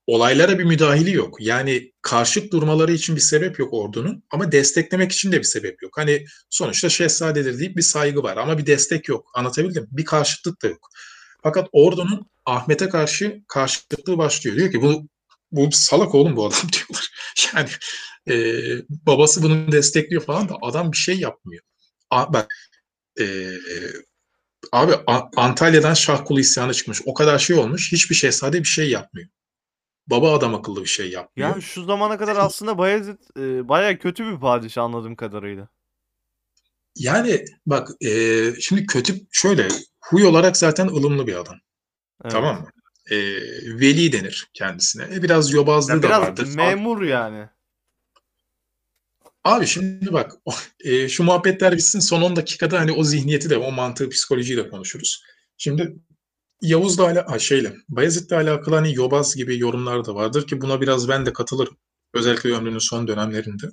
olaylara 0.07 0.59
bir 0.59 0.63
müdahili 0.63 1.13
yok. 1.13 1.37
Yani 1.39 1.92
karşıt 2.03 2.53
durmaları 2.53 2.93
için 2.93 3.15
bir 3.15 3.21
sebep 3.21 3.59
yok 3.59 3.73
ordunun 3.73 4.23
ama 4.31 4.51
desteklemek 4.51 5.11
için 5.11 5.31
de 5.31 5.37
bir 5.37 5.43
sebep 5.43 5.83
yok. 5.83 5.97
Hani 5.97 6.25
sonuçta 6.49 6.89
şehzadedir 6.89 7.59
deyip 7.59 7.77
bir 7.77 7.81
saygı 7.81 8.23
var 8.23 8.37
ama 8.37 8.57
bir 8.57 8.65
destek 8.65 9.07
yok. 9.09 9.31
Anlatabildim? 9.35 9.87
Bir 9.91 10.05
karşıtlık 10.05 10.61
da 10.63 10.67
yok. 10.67 10.89
Fakat 11.43 11.69
ordunun 11.71 12.29
Ahmet'e 12.45 12.89
karşı 12.89 13.41
karşıtlığı 13.47 14.17
başlıyor. 14.17 14.57
Diyor 14.57 14.71
ki 14.71 14.81
bu 14.81 15.07
bu 15.51 15.69
salak 15.71 16.15
oğlum 16.15 16.35
bu 16.35 16.45
adam 16.45 16.61
diyorlar. 16.73 17.09
Yani 17.55 17.69
e, 18.29 18.35
babası 18.89 19.43
bunu 19.43 19.71
destekliyor 19.71 20.23
falan 20.23 20.49
da 20.49 20.55
adam 20.61 20.91
bir 20.91 20.97
şey 20.97 21.19
yapmıyor. 21.19 21.63
A, 22.09 22.33
bak 22.33 22.53
e, 23.19 23.51
Abi 24.71 24.93
A- 25.07 25.41
Antalya'dan 25.41 25.93
Şahkulu 25.93 26.39
isyanı 26.39 26.73
çıkmış. 26.73 27.01
O 27.05 27.13
kadar 27.13 27.39
şey 27.39 27.55
olmuş. 27.55 27.91
Hiçbir 27.91 28.15
şehzade 28.15 28.59
bir 28.59 28.67
şey 28.67 28.89
yapmıyor. 28.89 29.29
Baba 30.07 30.33
adam 30.33 30.55
akıllı 30.55 30.81
bir 30.81 30.89
şey 30.89 31.09
yapmıyor. 31.11 31.49
Yani 31.49 31.61
şu 31.61 31.83
zamana 31.83 32.17
kadar 32.17 32.35
aslında 32.35 32.77
Bayezid 32.77 33.17
e, 33.37 33.69
baya 33.69 33.99
kötü 33.99 34.25
bir 34.25 34.39
padişah 34.39 34.83
anladığım 34.83 35.15
kadarıyla. 35.15 35.67
Yani 36.95 37.45
bak 37.65 37.89
e, 38.05 38.09
şimdi 38.61 38.85
kötü 38.85 39.15
şöyle 39.31 39.67
huy 40.01 40.25
olarak 40.25 40.57
zaten 40.57 40.87
ılımlı 40.87 41.27
bir 41.27 41.35
adam. 41.35 41.55
Evet. 42.23 42.31
Tamam 42.31 42.61
mı? 42.61 42.67
E, 43.11 43.17
veli 43.79 44.11
denir 44.11 44.49
kendisine. 44.53 45.03
E, 45.15 45.23
biraz 45.23 45.51
yobazlığı 45.53 45.91
Ya 45.93 45.97
da 45.97 46.07
biraz 46.07 46.21
vardır. 46.21 46.55
memur 46.55 47.01
yani. 47.03 47.49
Abi 49.43 49.67
şimdi 49.67 50.13
bak 50.13 50.31
e, 50.85 51.09
şu 51.09 51.23
muhabbetler 51.23 51.73
bitsin 51.73 51.99
son 51.99 52.21
10 52.21 52.35
dakikada 52.35 52.79
hani 52.79 52.91
o 52.91 53.03
zihniyeti 53.03 53.49
de 53.49 53.57
o 53.57 53.71
mantığı 53.71 54.09
psikolojiyi 54.09 54.57
de 54.57 54.69
konuşuruz. 54.69 55.23
Şimdi 55.57 55.95
Yavuz'la 56.63 57.03
ala 57.03 57.39
şeyle 57.39 57.75
Bayezid'le 57.89 58.31
alakalı 58.31 58.75
hani 58.75 58.95
yobaz 58.95 59.35
gibi 59.35 59.59
yorumlar 59.59 60.05
da 60.05 60.15
vardır 60.15 60.47
ki 60.47 60.61
buna 60.61 60.81
biraz 60.81 61.09
ben 61.09 61.25
de 61.25 61.33
katılırım. 61.33 61.77
Özellikle 62.13 62.53
ömrünün 62.53 62.79
son 62.79 63.07
dönemlerinde. 63.07 63.69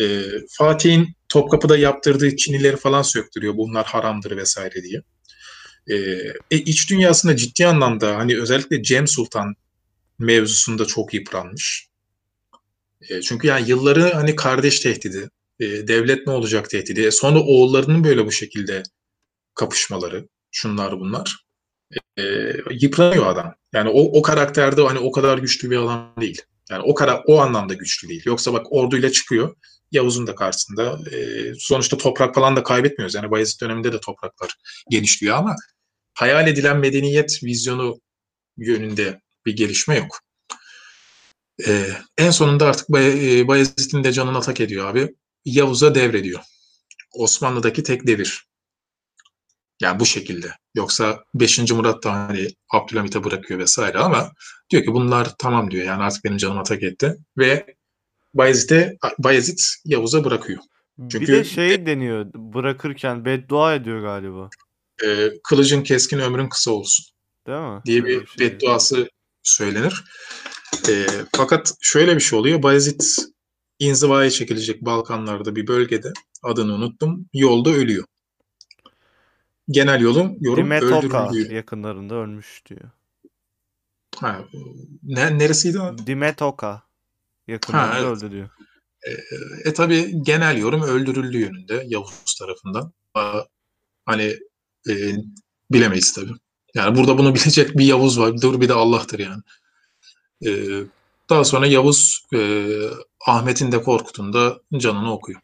E, 0.00 0.24
Fatih'in 0.50 1.08
Topkapı'da 1.28 1.76
yaptırdığı 1.76 2.36
çinileri 2.36 2.76
falan 2.76 3.02
söktürüyor. 3.02 3.56
Bunlar 3.56 3.86
haramdır 3.86 4.36
vesaire 4.36 4.82
diye. 4.82 5.02
E, 5.86 5.94
e, 6.50 6.58
iç 6.58 6.90
dünyasında 6.90 7.36
ciddi 7.36 7.66
anlamda 7.66 8.16
hani 8.16 8.40
özellikle 8.40 8.82
Cem 8.82 9.06
Sultan 9.06 9.54
mevzusunda 10.18 10.84
çok 10.84 11.14
yıpranmış. 11.14 11.88
E, 13.08 13.20
çünkü 13.22 13.46
yani 13.46 13.68
yılları 13.68 14.12
hani 14.12 14.36
kardeş 14.36 14.80
tehdidi, 14.80 15.30
e, 15.60 15.66
devlet 15.88 16.26
ne 16.26 16.32
olacak 16.32 16.70
tehdidi, 16.70 17.00
e, 17.00 17.10
sonra 17.10 17.38
oğullarının 17.40 18.04
böyle 18.04 18.26
bu 18.26 18.32
şekilde 18.32 18.82
kapışmaları, 19.54 20.28
şunlar 20.50 21.00
bunlar. 21.00 21.49
E, 22.18 22.22
yıpranıyor 22.70 23.26
adam. 23.26 23.54
Yani 23.72 23.88
o, 23.88 24.18
o 24.18 24.22
karakterde 24.22 24.82
hani 24.82 24.98
o 24.98 25.12
kadar 25.12 25.38
güçlü 25.38 25.70
bir 25.70 25.76
adam 25.76 26.14
değil. 26.20 26.42
Yani 26.70 26.82
o 26.82 26.94
kadar 26.94 27.22
o 27.26 27.40
anlamda 27.40 27.74
güçlü 27.74 28.08
değil. 28.08 28.22
Yoksa 28.26 28.52
bak 28.52 28.66
orduyla 28.70 29.12
çıkıyor. 29.12 29.56
Yavuz'un 29.92 30.26
da 30.26 30.34
karşısında. 30.34 30.98
E, 31.16 31.52
sonuçta 31.58 31.96
toprak 31.96 32.34
falan 32.34 32.56
da 32.56 32.62
kaybetmiyoruz. 32.62 33.14
Yani 33.14 33.30
Bayezid 33.30 33.60
döneminde 33.60 33.92
de 33.92 34.00
topraklar 34.00 34.54
genişliyor 34.90 35.36
ama 35.36 35.56
hayal 36.14 36.48
edilen 36.48 36.78
medeniyet 36.78 37.44
vizyonu 37.44 38.00
yönünde 38.56 39.20
bir 39.46 39.56
gelişme 39.56 39.96
yok. 39.96 40.20
Ee, 41.66 41.90
en 42.18 42.30
sonunda 42.30 42.66
artık 42.66 42.88
Bay- 42.88 43.40
e, 43.40 43.48
Bayezid'in 43.48 44.04
de 44.04 44.12
canına 44.12 44.40
tak 44.40 44.60
ediyor 44.60 44.88
abi. 44.88 45.14
Yavuz'a 45.44 45.94
devrediyor. 45.94 46.40
Osmanlı'daki 47.12 47.82
tek 47.82 48.06
devir. 48.06 48.46
Yani 49.82 50.00
bu 50.00 50.06
şekilde. 50.06 50.59
Yoksa 50.74 51.24
5. 51.34 51.58
Murat 51.72 52.04
da 52.04 52.12
hani 52.12 52.48
Abdülhamit'e 52.72 53.24
bırakıyor 53.24 53.60
vesaire 53.60 53.98
ama 53.98 54.32
diyor 54.70 54.84
ki 54.84 54.92
bunlar 54.92 55.34
tamam 55.38 55.70
diyor. 55.70 55.84
Yani 55.84 56.02
artık 56.02 56.24
benim 56.24 56.36
canıma 56.36 56.62
tak 56.62 56.82
etti. 56.82 57.16
Ve 57.38 57.66
Bayezid'e 58.34 58.96
Bayezid 59.18 59.58
Yavuz'a 59.84 60.24
bırakıyor. 60.24 60.58
Bir 60.98 61.10
Çünkü- 61.10 61.32
de 61.32 61.44
şey 61.44 61.86
deniyor 61.86 62.26
bırakırken 62.34 63.24
beddua 63.24 63.74
ediyor 63.74 64.00
galiba. 64.02 64.48
Ee, 65.04 65.30
kılıcın 65.44 65.82
keskin 65.82 66.18
ömrün 66.18 66.48
kısa 66.48 66.70
olsun. 66.70 67.06
Değil 67.46 67.60
mi? 67.60 67.80
diye 67.86 68.04
bir 68.04 68.26
şey. 68.26 68.38
bedduası 68.50 69.08
söylenir. 69.42 70.04
Ee, 70.88 71.06
fakat 71.36 71.74
şöyle 71.80 72.14
bir 72.16 72.20
şey 72.20 72.38
oluyor. 72.38 72.62
Bayezid 72.62 73.00
inzivaya 73.78 74.30
çekilecek 74.30 74.82
Balkanlarda 74.82 75.56
bir 75.56 75.66
bölgede 75.66 76.12
adını 76.42 76.74
unuttum. 76.74 77.26
Yolda 77.34 77.70
ölüyor. 77.70 78.04
Genel 79.70 80.00
yolum 80.00 80.36
yorum 80.40 80.64
Dimetoka 80.64 81.28
öldürüldüğü. 81.28 81.54
yakınlarında 81.54 82.14
ölmüş 82.14 82.62
diyor. 82.66 82.90
Ha, 84.16 84.44
ne, 85.02 85.38
neresiydi 85.38 85.80
adı? 85.80 86.06
Dimetoka 86.06 86.82
yakınlarında 87.48 87.94
Ha, 87.94 87.98
evet. 87.98 88.08
öldü 88.08 88.30
diyor. 88.30 88.48
E 89.64 89.72
tabi 89.74 90.22
genel 90.22 90.58
yorum 90.58 90.82
öldürüldüğü 90.82 91.38
yönünde 91.38 91.84
Yavuz 91.86 92.34
tarafından. 92.38 92.92
Aa, 93.14 93.40
Hani 94.06 94.36
e, 94.90 94.94
bilemeyiz 95.70 96.12
tabi. 96.12 96.30
Yani 96.74 96.96
burada 96.98 97.18
bunu 97.18 97.34
bilecek 97.34 97.78
bir 97.78 97.84
Yavuz 97.84 98.18
var. 98.20 98.42
Dur 98.42 98.60
bir 98.60 98.68
de 98.68 98.72
Allah'tır 98.74 99.18
yani. 99.18 99.42
E, 100.46 100.50
daha 101.30 101.44
sonra 101.44 101.66
Yavuz 101.66 102.26
e, 102.34 102.38
Ahmet'in 103.26 103.72
de 103.72 103.82
Korkut'un 103.82 104.32
da 104.32 104.60
canını 104.76 105.12
okuyor. 105.12 105.40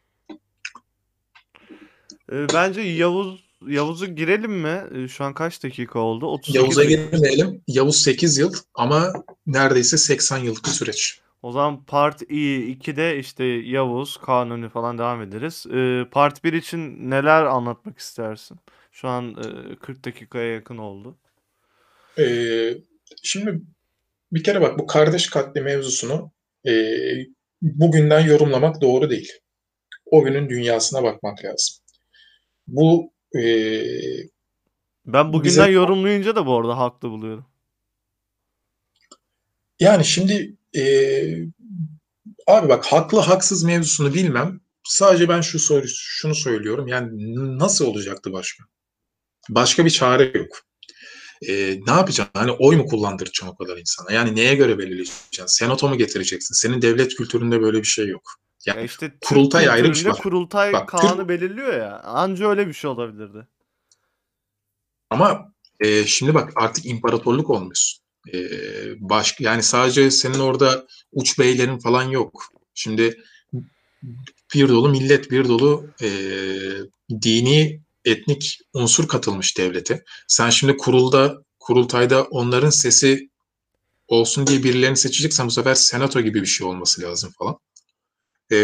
Ee, 2.32 2.46
bence 2.54 2.80
Yavuz 2.80 3.45
Yavuz'u 3.66 4.06
girelim 4.06 4.52
mi? 4.52 4.82
Ee, 4.94 5.08
Şu 5.08 5.24
an 5.24 5.34
kaç 5.34 5.62
dakika 5.62 5.98
oldu? 5.98 6.26
38 6.26 6.54
Yavuz'a 6.54 6.84
girmeyelim. 6.84 7.62
Yavuz 7.66 8.02
8 8.02 8.38
yıl 8.38 8.54
ama 8.74 9.12
neredeyse 9.46 9.96
80 9.96 10.38
yıllık 10.38 10.64
bir 10.64 10.70
süreç. 10.70 11.20
O 11.42 11.52
zaman 11.52 11.84
part 11.84 12.22
2'de 12.22 13.18
işte 13.18 13.44
Yavuz, 13.44 14.16
Kanuni 14.16 14.68
falan 14.68 14.98
devam 14.98 15.22
ederiz. 15.22 15.66
Ee, 15.74 16.04
part 16.10 16.44
1 16.44 16.52
için 16.52 17.10
neler 17.10 17.44
anlatmak 17.44 17.98
istersin? 17.98 18.58
Şu 18.92 19.08
an 19.08 19.30
e, 19.72 19.76
40 19.76 20.04
dakikaya 20.04 20.54
yakın 20.54 20.78
oldu. 20.78 21.16
Ee, 22.18 22.74
şimdi 23.22 23.60
bir 24.32 24.42
kere 24.44 24.60
bak 24.60 24.78
bu 24.78 24.86
kardeş 24.86 25.30
katli 25.30 25.60
mevzusunu 25.60 26.30
e, 26.66 26.72
bugünden 27.62 28.20
yorumlamak 28.20 28.80
doğru 28.80 29.10
değil. 29.10 29.32
O 30.06 30.24
günün 30.24 30.48
dünyasına 30.48 31.02
bakmak 31.02 31.44
lazım. 31.44 31.76
Bu 32.66 33.12
e, 33.34 33.40
Ben 35.06 35.32
bugünden 35.32 35.66
Bize- 35.66 35.70
yorumlayınca 35.72 36.36
da 36.36 36.46
bu 36.46 36.56
arada 36.60 36.78
haklı 36.78 37.10
buluyorum. 37.10 37.46
yani 39.80 40.04
şimdi 40.04 40.56
e, 40.76 40.82
abi 42.46 42.68
bak 42.68 42.86
haklı 42.86 43.18
haksız 43.20 43.62
mevzusunu 43.64 44.14
bilmem. 44.14 44.60
Sadece 44.84 45.28
ben 45.28 45.40
şu 45.40 45.58
soru 45.58 45.84
şunu 45.88 46.34
söylüyorum. 46.34 46.88
Yani 46.88 47.10
nasıl 47.58 47.86
olacaktı 47.86 48.32
başka? 48.32 48.64
Başka 49.48 49.84
bir 49.84 49.90
çare 49.90 50.38
yok. 50.38 50.60
E, 51.48 51.52
ne 51.86 51.92
yapacaksın? 51.92 52.32
Hani 52.34 52.50
oy 52.50 52.76
mu 52.76 52.86
kullandıracaksın 52.86 53.46
o 53.46 53.56
kadar 53.56 53.76
insana? 53.78 54.12
Yani 54.12 54.36
neye 54.36 54.54
göre 54.54 54.78
belirleyeceksin? 54.78 55.46
Senato 55.46 55.88
mu 55.88 55.98
getireceksin? 55.98 56.54
Senin 56.54 56.82
devlet 56.82 57.14
kültüründe 57.14 57.60
böyle 57.62 57.78
bir 57.78 57.86
şey 57.86 58.06
yok. 58.06 58.22
Ya 58.66 58.74
Yani 58.74 58.84
işte 58.84 59.10
Türk 59.10 59.20
kurultay 59.22 59.68
ayrı 59.70 59.88
bir 59.88 59.94
şey 59.94 60.10
var. 60.10 60.18
kurultay 60.18 60.72
Bak, 60.72 60.88
kanunu 60.88 61.16
Türk- 61.16 61.28
belirliyor 61.28 61.74
ya. 61.74 62.00
Anca 62.00 62.48
öyle 62.50 62.68
bir 62.68 62.72
şey 62.72 62.90
olabilirdi. 62.90 63.46
Ama 65.10 65.52
e, 65.80 66.06
şimdi 66.06 66.34
bak 66.34 66.52
artık 66.56 66.86
imparatorluk 66.86 67.50
olmuş. 67.50 67.96
E, 68.34 68.38
başka 69.00 69.44
yani 69.44 69.62
sadece 69.62 70.10
senin 70.10 70.38
orada 70.38 70.86
uç 71.12 71.38
beylerin 71.38 71.78
falan 71.78 72.02
yok. 72.02 72.42
Şimdi 72.74 73.22
bir 74.54 74.68
dolu 74.68 74.88
millet, 74.88 75.30
bir 75.30 75.48
dolu 75.48 75.86
e, 76.02 76.08
dini, 77.22 77.80
etnik 78.04 78.58
unsur 78.72 79.08
katılmış 79.08 79.58
devlete. 79.58 80.04
Sen 80.28 80.50
şimdi 80.50 80.76
kurulda, 80.76 81.42
kurultayda 81.58 82.24
onların 82.24 82.70
sesi 82.70 83.30
olsun 84.08 84.46
diye 84.46 84.64
birilerini 84.64 84.96
seçeceksen 84.96 85.46
bu 85.46 85.50
sefer 85.50 85.74
senato 85.74 86.20
gibi 86.20 86.40
bir 86.42 86.46
şey 86.46 86.66
olması 86.66 87.02
lazım 87.02 87.32
falan. 87.38 87.58
E, 88.52 88.56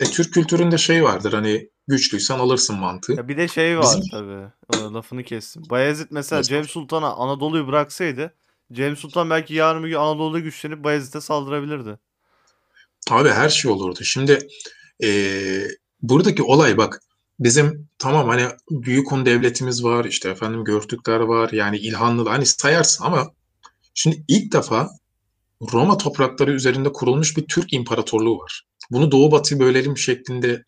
e, 0.00 0.04
Türk 0.04 0.34
kültüründe 0.34 0.78
şey 0.78 1.04
vardır 1.04 1.32
hani 1.32 1.70
güçlüysen 1.88 2.38
alırsın 2.38 2.76
mantığı. 2.78 3.12
Ya 3.12 3.28
bir 3.28 3.36
de 3.36 3.48
şey 3.48 3.78
var 3.78 3.96
Bizim- 3.96 4.10
tabii. 4.10 4.94
Lafını 4.94 5.22
kestim. 5.24 5.62
Bayezid 5.70 6.06
mesela 6.10 6.38
Nasıl? 6.40 6.48
Cem 6.48 6.64
Sultan'a 6.64 7.12
Anadolu'yu 7.14 7.66
bıraksaydı 7.66 8.34
Cem 8.72 8.96
Sultan 8.96 9.30
belki 9.30 9.54
yarın 9.54 9.84
bir 9.84 9.88
gün 9.88 9.96
Anadolu'da 9.96 10.38
güçlenip 10.38 10.84
Bayezid'e 10.84 11.20
saldırabilirdi. 11.20 11.98
Abi 13.10 13.28
her 13.28 13.48
şey 13.48 13.70
olurdu. 13.70 14.04
Şimdi 14.04 14.38
eee, 15.00 15.68
buradaki 16.02 16.42
olay 16.42 16.76
bak 16.76 17.02
bizim 17.40 17.88
tamam 17.98 18.28
hani 18.28 18.46
büyük 18.70 19.12
Hun 19.12 19.26
devletimiz 19.26 19.84
var 19.84 20.04
işte 20.04 20.28
efendim 20.28 20.64
Görtükler 20.64 21.20
var 21.20 21.50
yani 21.52 21.78
İlhanlı 21.78 22.28
hani 22.28 22.46
sayarsın 22.46 23.04
ama 23.04 23.30
şimdi 23.94 24.24
ilk 24.28 24.52
defa 24.52 24.90
Roma 25.72 25.98
toprakları 25.98 26.52
üzerinde 26.52 26.92
kurulmuş 26.92 27.36
bir 27.36 27.46
Türk 27.46 27.72
imparatorluğu 27.72 28.38
var. 28.38 28.66
Bunu 28.90 29.12
Doğu 29.12 29.32
Batı'yı 29.32 29.60
bölelim 29.60 29.98
şeklinde 29.98 30.64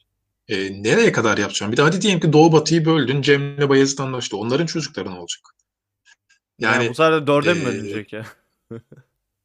e, 0.49 0.83
nereye 0.83 1.13
kadar 1.13 1.39
yapacağım? 1.39 1.73
Bir 1.73 1.77
de 1.77 1.83
hadi 1.83 2.03
diyelim 2.03 2.21
ki 2.21 2.33
Doğu 2.33 2.53
Batı'yı 2.53 2.85
böldün 2.85 3.23
Cem'le 3.23 3.69
Bayezid 3.69 3.99
anlaştı. 3.99 4.37
Onların 4.37 4.67
çocukları 4.67 5.11
ne 5.11 5.15
olacak? 5.15 5.41
Yani, 6.59 6.77
Yani 6.77 6.91
bu 6.91 6.95
sefer 6.95 7.23
de 7.23 7.27
dörde 7.27 7.55
mi 7.55 7.61
eee, 7.61 7.67
bölünecek 7.67 8.13
ya? 8.13 8.27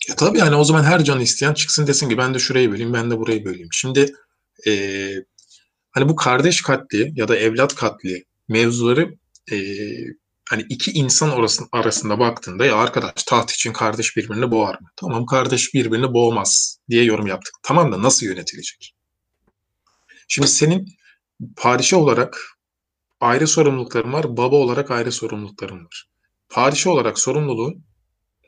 E 0.10 0.16
tabii 0.18 0.38
yani 0.38 0.56
o 0.56 0.64
zaman 0.64 0.84
her 0.84 1.04
can 1.04 1.20
isteyen 1.20 1.54
çıksın 1.54 1.88
desin 1.88 2.10
ki 2.10 2.18
ben 2.18 2.34
de 2.34 2.40
şurayı 2.40 2.72
böleyim, 2.72 2.94
ben 2.94 3.12
de 3.12 3.18
burayı 3.18 3.46
böleyim. 3.46 3.70
Şimdi 3.72 4.14
e, 4.68 4.72
hani 5.92 6.10
bu 6.10 6.16
kardeş 6.16 6.62
katli 6.62 7.12
ya 7.16 7.28
da 7.28 7.36
evlat 7.36 7.76
katli 7.76 8.26
mevzuları 8.48 9.16
e, 9.52 9.58
hani 10.50 10.66
iki 10.70 10.92
insan 10.92 11.30
arasında, 11.30 11.70
arasında 11.72 12.20
baktığında 12.20 12.66
ya 12.66 12.76
arkadaş 12.76 13.24
taht 13.24 13.52
için 13.52 13.74
kardeş 13.74 14.18
birbirini 14.18 14.52
boğar 14.52 14.82
mı? 14.82 14.88
Tamam 14.96 15.26
kardeş 15.26 15.74
birbirini 15.74 16.14
boğmaz 16.14 16.80
diye 16.90 17.04
yorum 17.04 17.28
yaptık. 17.28 17.54
Tamam 17.64 17.92
da 17.92 18.02
nasıl 18.02 18.26
yönetilecek? 18.26 18.94
Şimdi 20.28 20.48
senin 20.48 20.88
padişah 21.56 21.98
olarak 21.98 22.58
ayrı 23.20 23.48
sorumlulukların 23.48 24.14
var, 24.14 24.38
baba 24.38 24.56
olarak 24.56 24.92
ayrı 24.92 25.12
sorumlulukların 25.12 25.86
var. 25.86 26.08
Padişah 26.50 26.92
olarak 26.92 27.20
sorumluluğun 27.20 27.84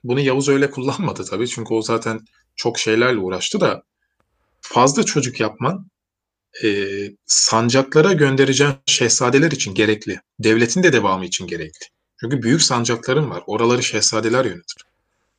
bunu 0.04 0.20
Yavuz 0.20 0.50
öyle 0.50 0.72
kullanmadı 0.72 1.24
tabii. 1.26 1.48
Çünkü 1.48 1.74
o 1.74 1.82
zaten 1.82 2.20
çok 2.56 2.80
şeylerle 2.80 3.20
uğraştı 3.20 3.62
da 3.62 3.84
fazla 4.62 5.04
çocuk 5.04 5.40
yapman 5.40 5.88
e, 6.64 6.70
sancaklara 7.26 8.14
göndereceğin 8.14 8.74
şehzadeler 8.86 9.52
için 9.52 9.74
gerekli. 9.74 10.22
Devletin 10.40 10.84
de 10.84 10.94
devamı 10.94 11.26
için 11.26 11.48
gerekli. 11.48 11.86
Çünkü 12.22 12.42
büyük 12.42 12.62
sancakların 12.62 13.30
var. 13.30 13.44
Oraları 13.48 13.84
şehzadeler 13.84 14.46
yönetir. 14.46 14.84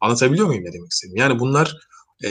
Anlatabiliyor 0.01 0.47
muyum 0.47 0.65
ne 0.65 0.73
demek 0.73 0.93
istediğimi? 0.93 1.21
Yani 1.21 1.39
bunlar 1.39 1.77
e, 2.25 2.31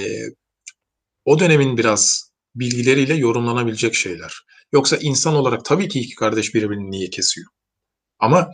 o 1.25 1.39
dönemin 1.39 1.77
biraz 1.77 2.31
bilgileriyle 2.55 3.13
yorumlanabilecek 3.13 3.95
şeyler. 3.95 4.33
Yoksa 4.73 4.97
insan 4.97 5.35
olarak 5.35 5.65
tabii 5.65 5.87
ki 5.87 5.99
iki 5.99 6.15
kardeş 6.15 6.55
birbirini 6.55 6.91
niye 6.91 7.09
kesiyor? 7.09 7.47
Ama 8.19 8.51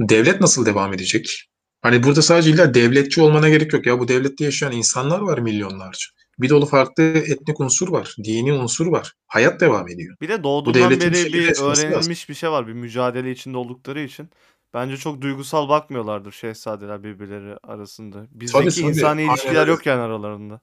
devlet 0.00 0.40
nasıl 0.40 0.66
devam 0.66 0.94
edecek? 0.94 1.48
Hani 1.82 2.02
burada 2.02 2.22
sadece 2.22 2.50
illa 2.50 2.74
devletçi 2.74 3.20
olmana 3.20 3.48
gerek 3.48 3.72
yok. 3.72 3.86
Ya 3.86 3.98
bu 3.98 4.08
devlette 4.08 4.44
yaşayan 4.44 4.72
insanlar 4.72 5.20
var 5.20 5.38
milyonlarca. 5.38 6.06
Bir 6.40 6.48
dolu 6.48 6.66
farklı 6.66 7.02
etnik 7.02 7.60
unsur 7.60 7.88
var, 7.88 8.14
dini 8.24 8.52
unsur 8.52 8.86
var. 8.86 9.12
Hayat 9.26 9.60
devam 9.60 9.88
ediyor. 9.88 10.16
Bir 10.20 10.28
de 10.28 10.42
doğduğundan 10.42 10.90
beri 10.90 11.00
bir 11.00 11.32
bir 11.32 11.60
öğrenilmiş 11.62 12.28
bir 12.28 12.34
şey 12.34 12.50
var. 12.50 12.66
Bir 12.66 12.72
mücadele 12.72 13.30
içinde 13.30 13.56
oldukları 13.56 14.00
için. 14.00 14.30
Bence 14.74 14.96
çok 14.96 15.20
duygusal 15.20 15.68
bakmıyorlardır 15.68 16.32
şehzadeler 16.32 17.02
birbirleri 17.02 17.56
arasında. 17.62 18.26
Bizdeki 18.30 18.80
tabii. 18.80 18.88
insani 18.88 19.20
Aynen 19.20 19.32
ilişkiler 19.32 19.60
öyle. 19.60 19.70
yok 19.70 19.86
yani 19.86 20.00
aralarında. 20.00 20.60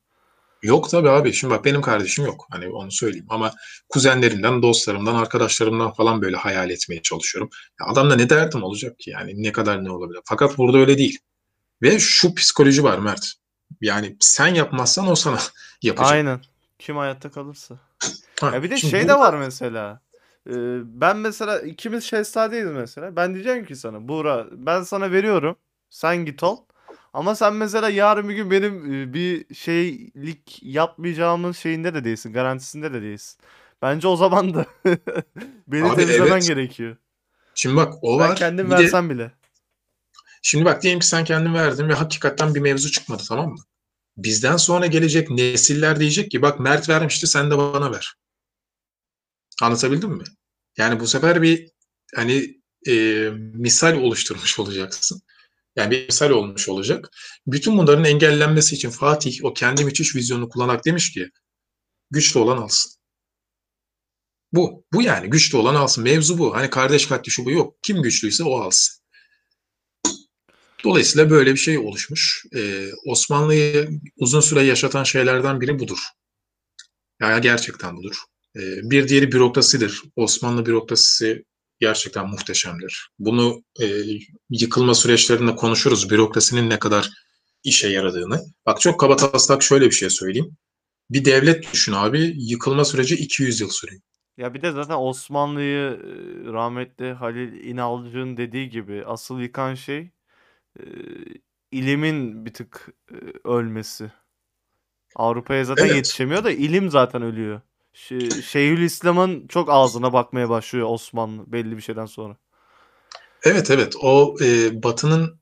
Yok 0.63 0.89
tabii 0.89 1.09
abi. 1.09 1.33
Şimdi 1.33 1.53
bak 1.53 1.65
benim 1.65 1.81
kardeşim 1.81 2.25
yok. 2.25 2.47
Hani 2.51 2.67
onu 2.67 2.91
söyleyeyim. 2.91 3.25
Ama 3.29 3.51
kuzenlerimden, 3.89 4.61
dostlarımdan, 4.61 5.15
arkadaşlarımdan 5.15 5.93
falan 5.93 6.21
böyle 6.21 6.37
hayal 6.37 6.69
etmeye 6.69 7.01
çalışıyorum. 7.01 7.49
Ya 7.81 7.87
adamda 7.87 8.15
ne 8.15 8.29
derdim 8.29 8.63
olacak 8.63 8.99
ki 8.99 9.09
yani? 9.09 9.43
Ne 9.43 9.51
kadar 9.51 9.83
ne 9.83 9.91
olabilir? 9.91 10.21
Fakat 10.25 10.57
burada 10.57 10.77
öyle 10.77 10.97
değil. 10.97 11.19
Ve 11.81 11.99
şu 11.99 12.35
psikoloji 12.35 12.83
var 12.83 12.97
Mert. 12.97 13.33
Yani 13.81 14.15
sen 14.19 14.47
yapmazsan 14.47 15.07
o 15.07 15.15
sana 15.15 15.39
yapacak. 15.81 16.11
Aynen. 16.11 16.39
Kim 16.79 16.97
hayatta 16.97 17.31
kalırsa. 17.31 17.75
Ha, 18.41 18.51
Ya 18.55 18.63
bir 18.63 18.69
de 18.69 18.77
şey 18.77 18.91
de 18.91 19.03
burada- 19.03 19.19
var 19.19 19.33
mesela. 19.33 20.01
Ee, 20.49 20.53
ben 20.83 21.17
mesela 21.17 21.59
ikimiz 21.59 22.03
şehzadeyiz 22.03 22.67
mesela. 22.71 23.15
Ben 23.15 23.33
diyeceğim 23.33 23.65
ki 23.65 23.75
sana 23.75 24.07
Buğra 24.07 24.47
ben 24.51 24.83
sana 24.83 25.11
veriyorum. 25.11 25.55
Sen 25.89 26.17
git 26.25 26.43
ol. 26.43 26.57
Ama 27.13 27.35
sen 27.35 27.53
mesela 27.53 27.89
yarın 27.89 28.29
bir 28.29 28.33
gün 28.35 28.51
benim 28.51 28.93
e, 28.93 29.13
bir 29.13 29.55
şeylik 29.55 30.59
yapmayacağımın 30.63 31.51
şeyinde 31.51 31.93
de 31.93 32.03
değilsin. 32.03 32.33
Garantisinde 32.33 32.93
de 32.93 33.01
değilsin. 33.01 33.39
Bence 33.81 34.07
o 34.07 34.15
zaman 34.15 34.53
da 34.53 34.65
beni 35.67 35.85
Abi 35.89 35.95
temizlemen 35.95 36.31
evet. 36.31 36.47
gerekiyor. 36.47 36.97
Şimdi 37.55 37.75
bak 37.75 37.93
o 38.01 38.19
Ben 38.19 38.29
var. 38.29 38.35
kendim 38.35 38.65
Bir 38.71 38.71
de- 38.71 38.83
versem 38.83 39.09
bile. 39.09 39.31
Şimdi 40.47 40.65
bak 40.65 40.83
diyelim 40.83 40.99
ki 40.99 41.07
sen 41.07 41.23
kendin 41.23 41.53
verdin 41.53 41.89
ve 41.89 41.93
hakikaten 41.93 42.55
bir 42.55 42.59
mevzu 42.59 42.91
çıkmadı 42.91 43.23
tamam 43.27 43.49
mı? 43.49 43.63
Bizden 44.17 44.57
sonra 44.57 44.85
gelecek 44.85 45.29
nesiller 45.29 45.99
diyecek 45.99 46.31
ki 46.31 46.41
bak 46.41 46.59
Mert 46.59 46.89
vermişti 46.89 47.27
sen 47.27 47.51
de 47.51 47.57
bana 47.57 47.91
ver. 47.91 48.13
Anlatabildim 49.61 50.09
mi? 50.09 50.23
Yani 50.77 50.99
bu 50.99 51.07
sefer 51.07 51.41
bir 51.41 51.71
hani 52.15 52.61
e, 52.87 52.93
misal 53.53 53.97
oluşturmuş 53.97 54.59
olacaksın. 54.59 55.21
Yani 55.75 55.91
bir 55.91 56.05
misal 56.05 56.29
olmuş 56.29 56.69
olacak. 56.69 57.09
Bütün 57.47 57.77
bunların 57.77 58.05
engellenmesi 58.05 58.75
için 58.75 58.89
Fatih 58.89 59.39
o 59.43 59.53
kendi 59.53 59.85
müthiş 59.85 60.15
vizyonu 60.15 60.49
kullanarak 60.49 60.85
demiş 60.85 61.11
ki 61.11 61.29
güçlü 62.11 62.39
olan 62.39 62.57
alsın. 62.57 62.91
Bu. 64.53 64.85
Bu 64.93 65.01
yani 65.01 65.29
güçlü 65.29 65.57
olan 65.57 65.75
alsın. 65.75 66.03
Mevzu 66.03 66.37
bu. 66.37 66.55
Hani 66.55 66.69
kardeş 66.69 67.07
katli 67.07 67.31
şu 67.31 67.45
bu 67.45 67.51
yok. 67.51 67.77
Kim 67.83 68.01
güçlüyse 68.01 68.43
o 68.43 68.59
alsın. 68.59 69.04
Dolayısıyla 70.85 71.29
böyle 71.29 71.53
bir 71.53 71.59
şey 71.59 71.77
oluşmuş. 71.77 72.45
Ee, 72.55 72.87
Osmanlı'yı 73.05 73.89
uzun 74.17 74.39
süre 74.39 74.61
yaşatan 74.61 75.03
şeylerden 75.03 75.61
biri 75.61 75.79
budur. 75.79 75.97
Yani 77.21 77.41
gerçekten 77.41 77.97
budur. 77.97 78.15
Ee, 78.55 78.61
bir 78.83 79.07
diğeri 79.07 79.31
bürokrasidir. 79.31 80.01
Osmanlı 80.15 80.65
bürokrasisi 80.65 81.43
gerçekten 81.79 82.27
muhteşemdir. 82.29 83.09
Bunu 83.19 83.63
e, 83.81 83.85
yıkılma 84.49 84.95
süreçlerinde 84.95 85.55
konuşuruz. 85.55 86.09
Bürokrasinin 86.09 86.69
ne 86.69 86.79
kadar 86.79 87.09
işe 87.63 87.87
yaradığını. 87.87 88.41
Bak 88.65 88.81
çok 88.81 88.99
kaba 88.99 89.15
taslak 89.15 89.63
şöyle 89.63 89.85
bir 89.85 89.95
şey 89.95 90.09
söyleyeyim. 90.09 90.57
Bir 91.09 91.25
devlet 91.25 91.73
düşün 91.73 91.93
abi. 91.93 92.33
Yıkılma 92.37 92.85
süreci 92.85 93.15
200 93.15 93.61
yıl 93.61 93.69
sürüyor. 93.69 94.01
Ya 94.37 94.53
bir 94.53 94.61
de 94.61 94.71
zaten 94.71 94.95
Osmanlı'yı 94.95 95.89
e, 95.89 96.53
rahmetli 96.53 97.11
Halil 97.13 97.63
İnalcık'ın 97.63 98.37
dediği 98.37 98.69
gibi 98.69 99.03
asıl 99.05 99.39
yıkan 99.39 99.75
şey 99.75 100.09
e, 100.79 100.83
ilimin 101.71 102.45
bir 102.45 102.53
tık 102.53 102.87
e, 103.11 103.15
ölmesi. 103.49 104.11
Avrupa'ya 105.15 105.65
zaten 105.65 105.85
Evet. 105.85 105.95
yetişemiyor 105.95 106.43
da 106.43 106.51
ilim 106.51 106.89
zaten 106.89 107.21
ölüyor. 107.21 107.61
Şey, 107.93 108.41
Şeyhülislam'ın 108.41 109.47
çok 109.47 109.69
ağzına 109.69 110.13
bakmaya 110.13 110.49
başlıyor 110.49 110.87
Osmanlı 110.89 111.51
belli 111.51 111.77
bir 111.77 111.81
şeyden 111.81 112.05
sonra. 112.05 112.37
Evet 113.43 113.71
evet 113.71 113.93
o 114.01 114.35
e, 114.41 114.83
Batı'nın 114.83 115.39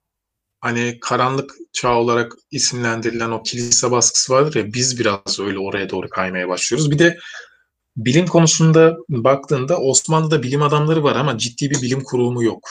hani 0.61 0.97
karanlık 1.01 1.55
çağ 1.73 1.95
olarak 1.95 2.33
isimlendirilen 2.51 3.31
o 3.31 3.43
kilise 3.43 3.91
baskısı 3.91 4.33
vardır 4.33 4.55
ya 4.55 4.73
biz 4.73 4.99
biraz 4.99 5.39
öyle 5.39 5.59
oraya 5.59 5.89
doğru 5.89 6.09
kaymaya 6.09 6.49
başlıyoruz. 6.49 6.91
Bir 6.91 6.99
de 6.99 7.17
bilim 7.97 8.27
konusunda 8.27 8.97
baktığında 9.09 9.77
Osmanlı'da 9.77 10.43
bilim 10.43 10.61
adamları 10.61 11.03
var 11.03 11.15
ama 11.15 11.37
ciddi 11.37 11.69
bir 11.69 11.81
bilim 11.81 12.03
kurumu 12.03 12.43
yok. 12.43 12.69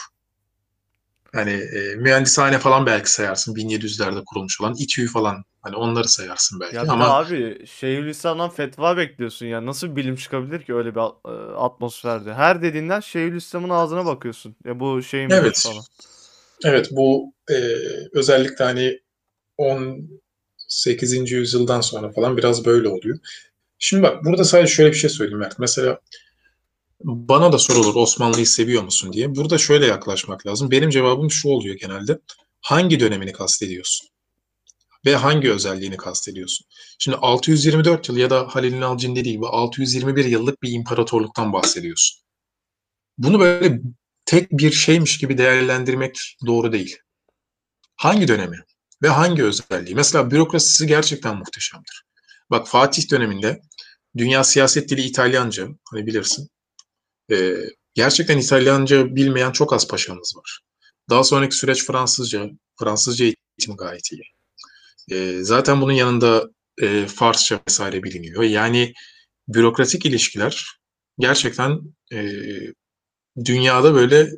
Hani 1.35 1.51
e, 1.51 1.95
mühendishane 1.97 2.59
falan 2.59 2.87
belki 2.87 3.13
sayarsın 3.13 3.55
1700'lerde 3.55 4.25
kurulmuş 4.27 4.61
olan 4.61 4.75
İTÜ 4.79 5.07
falan 5.07 5.45
hani 5.63 5.77
onları 5.77 6.09
sayarsın 6.09 6.61
belki 6.61 6.77
Ya 6.77 6.83
ama 6.83 7.05
abi 7.05 7.67
Şeyhülislam'dan 7.67 8.51
fetva 8.51 8.97
bekliyorsun 8.97 9.47
ya. 9.47 9.67
Nasıl 9.67 9.97
bilim 9.97 10.17
çıkabilir 10.17 10.63
ki 10.63 10.75
öyle 10.75 10.95
bir 10.95 11.01
e, 11.01 11.55
atmosferde? 11.57 12.35
Her 12.35 12.63
dediğinden 12.63 13.01
Şeyhülislam'ın 13.01 13.71
ağzına 13.71 14.07
bakıyorsun. 14.07 14.57
Ya 14.65 14.81
bu 14.81 15.03
şeyin 15.03 15.31
Evet. 15.31 15.61
falan. 15.63 15.85
Evet 16.65 16.89
bu 16.91 17.35
e, 17.51 17.55
özellikle 18.13 18.65
hani 18.65 19.01
18. 19.59 21.31
yüzyıldan 21.31 21.81
sonra 21.81 22.13
falan 22.13 22.37
biraz 22.37 22.65
böyle 22.65 22.89
oluyor. 22.89 23.19
Şimdi 23.79 24.03
bak 24.03 24.25
burada 24.25 24.45
sadece 24.45 24.73
şöyle 24.73 24.91
bir 24.91 24.97
şey 24.97 25.11
söyleyeyim 25.11 25.39
Mert. 25.39 25.59
Mesela 25.59 26.01
bana 27.05 27.53
da 27.53 27.59
sorulur 27.59 27.95
Osmanlı'yı 27.95 28.47
seviyor 28.47 28.83
musun 28.83 29.13
diye. 29.13 29.35
Burada 29.35 29.59
şöyle 29.59 29.87
yaklaşmak 29.87 30.47
lazım. 30.47 30.71
Benim 30.71 30.91
cevabım 30.91 31.31
şu 31.31 31.49
oluyor 31.49 31.77
genelde. 31.77 32.19
Hangi 32.61 33.01
dönemini 33.01 33.33
kastediyorsun? 33.33 34.13
ve 35.07 35.17
hangi 35.17 35.53
özelliğini 35.53 35.97
kastediyorsun? 35.97 36.67
Şimdi 36.99 37.17
624 37.17 38.09
yıl 38.09 38.17
ya 38.17 38.31
da 38.31 38.47
Halil 38.49 38.73
İnalcı'nın 38.73 39.17
dediği 39.17 39.33
gibi 39.33 39.47
621 39.47 40.25
yıllık 40.25 40.63
bir 40.63 40.73
imparatorluktan 40.73 41.53
bahsediyorsun. 41.53 42.23
Bunu 43.19 43.41
böyle 43.41 43.81
tek 44.25 44.51
bir 44.51 44.73
şeymiş 44.73 45.19
gibi 45.19 45.39
değerlendirmek 45.39 46.37
doğru 46.47 46.73
değil. 46.73 46.97
Hangi 47.97 48.29
dönemi 48.29 48.59
ve 49.03 49.09
hangi 49.09 49.45
özelliği? 49.45 49.95
Mesela 49.95 50.31
bürokrasisi 50.31 50.87
gerçekten 50.87 51.37
muhteşemdir. 51.37 52.05
Bak 52.51 52.69
Fatih 52.69 53.11
döneminde 53.11 53.61
dünya 54.17 54.45
siyaset 54.45 54.89
dili 54.89 55.01
İtalyanca, 55.01 55.69
hani 55.91 56.07
bilirsin. 56.07 56.49
Ee, 57.31 57.55
gerçekten 57.95 58.39
İtalyanca 58.39 59.17
bilmeyen 59.17 59.53
çok 59.53 59.73
az 59.73 59.89
paşamız 59.89 60.37
var. 60.37 60.61
Daha 61.11 61.25
sonraki 61.25 61.57
süreç 61.57 61.85
Fransızca, 61.85 62.51
Fransızca 62.81 63.25
eğitim 63.25 63.77
gayet 63.79 64.13
iyi. 64.13 64.23
Ee, 65.11 65.39
zaten 65.43 65.81
bunun 65.81 65.93
yanında 65.93 66.51
e, 66.79 67.07
Farsça 67.07 67.61
vesaire 67.69 68.03
biliniyor. 68.03 68.43
Yani 68.43 68.93
bürokratik 69.49 70.07
ilişkiler 70.07 70.67
gerçekten 71.19 71.81
e, 72.13 72.33
dünyada 73.45 73.95
böyle 73.95 74.31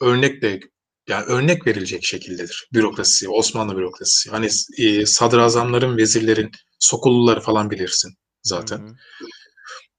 örnekle 0.00 0.60
yani 1.08 1.24
örnek 1.24 1.66
verilecek 1.66 2.04
şekildedir 2.04 2.68
bürokrasi, 2.72 3.28
Osmanlı 3.28 3.76
bürokrasisi. 3.76 4.30
Hani 4.30 4.48
e, 4.78 5.06
sadrazamların, 5.06 5.96
vezirlerin, 5.96 6.50
Sokulluları 6.78 7.40
falan 7.40 7.70
bilirsin 7.70 8.14
zaten. 8.42 8.78
Hı 8.78 8.82
hı. 8.82 8.94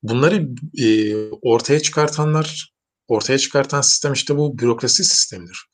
Bunları 0.04 0.48
e, 0.78 1.16
ortaya 1.42 1.80
çıkartanlar, 1.80 2.74
ortaya 3.08 3.38
çıkartan 3.38 3.82
sistem 3.82 4.14
işte 4.14 4.38
bu 4.38 4.60
bürokrasi 4.60 5.04
sistemidir. 5.04 5.66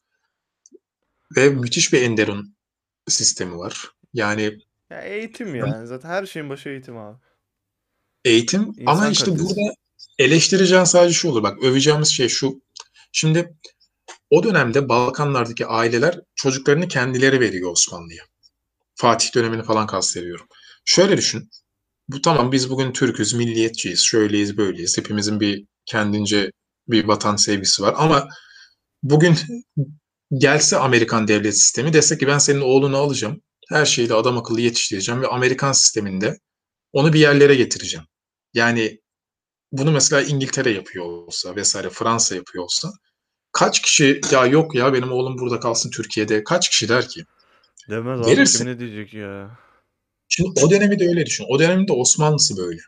Ve 1.36 1.50
müthiş 1.50 1.94
bir 1.94 2.02
Enderun 2.02 2.56
sistemi 3.08 3.58
var. 3.58 3.92
Yani 4.14 4.58
Ya 4.90 5.02
eğitim 5.02 5.56
yani. 5.56 5.88
Zaten 5.88 6.10
her 6.10 6.26
şeyin 6.26 6.50
başı 6.50 6.70
eğitim 6.70 6.98
abi. 6.98 7.18
eğitim 8.26 8.62
ama 8.62 8.72
İnsan 8.78 9.12
işte 9.12 9.26
kalitesi. 9.26 9.46
burada 9.50 9.74
eleştireceğin 10.20 10.84
sadece 10.84 11.14
şu 11.14 11.30
olur. 11.30 11.44
Bak 11.44 11.64
öveceğimiz 11.64 12.08
şey 12.08 12.30
şu. 12.30 12.62
Şimdi 13.12 13.54
o 14.30 14.44
dönemde 14.44 14.90
Balkanlardaki 14.90 15.66
aileler 15.66 16.20
çocuklarını 16.36 16.88
kendileri 16.88 17.40
veriyor 17.40 17.72
Osmanlı'ya. 17.72 18.24
Fatih 18.96 19.36
dönemini 19.36 19.64
falan 19.64 19.88
kastediyorum. 19.88 20.48
Şöyle 20.86 21.18
düşün. 21.18 21.50
Bu 22.10 22.22
tamam 22.22 22.51
biz 22.51 22.70
bugün 22.70 22.91
Türk'üz, 22.91 23.34
milliyetçiyiz, 23.34 24.01
şöyleyiz, 24.01 24.57
böyleyiz. 24.57 24.97
Hepimizin 24.97 25.39
bir 25.39 25.66
kendince 25.86 26.51
bir 26.88 27.07
vatan 27.07 27.36
sevgisi 27.36 27.84
var 27.84 27.95
ama 27.97 28.28
bugün 29.03 29.36
gelse 30.38 30.78
Amerikan 30.78 31.28
devlet 31.28 31.57
sistemi 31.57 31.93
dese 31.93 32.18
ki 32.18 32.28
ben 32.28 32.38
senin 32.38 32.62
oğlunu 32.62 32.97
alacağım. 32.97 33.41
Her 33.70 33.86
şeyi 33.86 34.10
de 34.10 34.14
adam 34.14 34.38
akıllı 34.38 34.62
yetiştireceğim 34.62 35.22
ve 35.22 35.28
Amerikan 35.28 35.72
sisteminde 35.72 36.39
onu 36.93 37.14
bir 37.14 37.20
yerlere 37.20 37.55
getireceğim. 37.55 38.05
Yani 38.53 38.99
bunu 39.72 39.91
mesela 39.91 40.22
İngiltere 40.22 40.72
yapıyor 40.72 41.05
olsa 41.05 41.55
vesaire 41.55 41.89
Fransa 41.89 42.36
yapıyor 42.36 42.64
olsa 42.64 42.91
kaç 43.51 43.82
kişi 43.82 44.22
ya 44.32 44.45
yok 44.45 44.76
ya 44.76 44.93
benim 44.93 45.12
oğlum 45.12 45.38
burada 45.38 45.60
kalsın 45.60 45.89
Türkiye'de 45.89 46.43
kaç 46.43 46.70
kişi 46.70 46.89
der 46.89 47.07
ki? 47.07 47.24
Demez 47.89 48.22
abi 48.22 48.28
Verirsin. 48.28 48.60
kim 48.60 48.68
ne 48.68 48.80
diyecek 48.80 49.14
ya. 49.14 49.60
Şimdi 50.30 50.50
o 50.64 50.70
dönemi 50.70 51.00
de 51.00 51.08
öyle 51.08 51.26
düşün. 51.26 51.46
O 51.50 51.60
dönemde 51.60 51.94
Osmanlısı 51.94 52.58
böyle. 52.58 52.82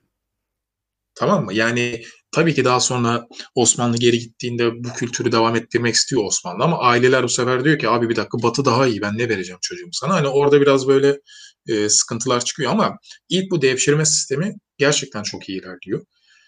Tamam 1.16 1.46
mı? 1.46 1.54
Yani 1.54 2.04
tabii 2.32 2.54
ki 2.56 2.66
daha 2.66 2.80
sonra 2.80 3.28
Osmanlı 3.56 3.98
geri 3.98 4.20
gittiğinde 4.20 4.84
bu 4.84 4.94
kültürü 4.94 5.32
devam 5.32 5.56
ettirmek 5.56 5.96
istiyor 5.96 6.26
Osmanlı 6.26 6.64
ama 6.64 6.80
aileler 6.80 7.24
bu 7.24 7.30
sefer 7.30 7.64
diyor 7.64 7.80
ki 7.80 7.89
abi 7.89 8.10
bir 8.10 8.16
dakika 8.16 8.44
Batı 8.44 8.66
daha 8.66 8.88
iyi 8.88 9.02
ben 9.02 9.18
ne 9.18 9.30
vereceğim 9.30 9.60
çocuğumu 9.62 9.94
sana. 9.94 10.14
Hani 10.14 10.28
orada 10.28 10.62
biraz 10.62 10.88
böyle 10.88 11.20
e, 11.68 11.89
sıkıntılar 11.89 12.46
çıkıyor 12.46 12.72
ama 12.72 12.98
ilk 13.30 13.52
bu 13.52 13.62
devşirme 13.62 14.06
sistemi 14.06 14.56
gerçekten 14.78 15.24
çok 15.24 15.50
iyi 15.50 15.62
ilerliyor. 15.62 16.06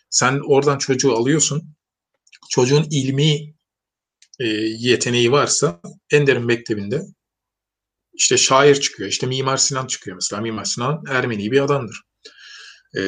Sen 0.09 0.41
oradan 0.47 0.77
çocuğu 0.77 1.13
alıyorsun. 1.13 1.75
Çocuğun 2.49 2.87
ilmi 2.91 3.53
e, 4.39 4.47
yeteneği 4.77 5.31
varsa 5.31 5.81
Enderun 6.11 6.45
Mektebi'nde 6.45 7.01
işte 8.13 8.37
şair 8.37 8.75
çıkıyor. 8.75 9.09
İşte 9.09 9.27
Mimar 9.27 9.57
Sinan 9.57 9.87
çıkıyor 9.87 10.15
mesela. 10.15 10.41
Mimar 10.41 10.65
Sinan 10.65 11.03
Ermeni 11.09 11.51
bir 11.51 11.61
adamdır. 11.61 12.01
Ee, 12.97 13.01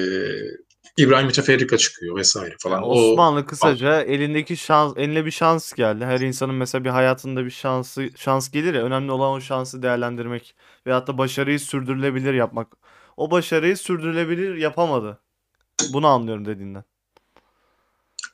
İbrahim 0.97 1.27
Müteferrika 1.27 1.77
çıkıyor 1.77 2.15
vesaire 2.15 2.55
falan. 2.59 2.77
Ya 2.77 2.83
O 2.83 3.11
Osmanlı 3.11 3.45
kısaca 3.45 4.01
elindeki 4.01 4.57
şans, 4.57 4.93
eline 4.97 5.25
bir 5.25 5.31
şans 5.31 5.73
geldi. 5.73 6.05
Her 6.05 6.19
insanın 6.19 6.55
mesela 6.55 6.83
bir 6.83 6.89
hayatında 6.89 7.45
bir 7.45 7.51
şansı 7.51 8.09
şans 8.17 8.51
gelir 8.51 8.73
ya. 8.73 8.83
Önemli 8.83 9.11
olan 9.11 9.31
o 9.31 9.41
şansı 9.41 9.81
değerlendirmek 9.81 10.55
veyahut 10.87 11.07
da 11.07 11.17
başarıyı 11.17 11.59
sürdürülebilir 11.59 12.33
yapmak. 12.33 12.67
O 13.17 13.31
başarıyı 13.31 13.77
sürdürülebilir 13.77 14.55
yapamadı. 14.55 15.19
Bunu 15.93 16.07
anlıyorum 16.07 16.45
dediğinden. 16.45 16.83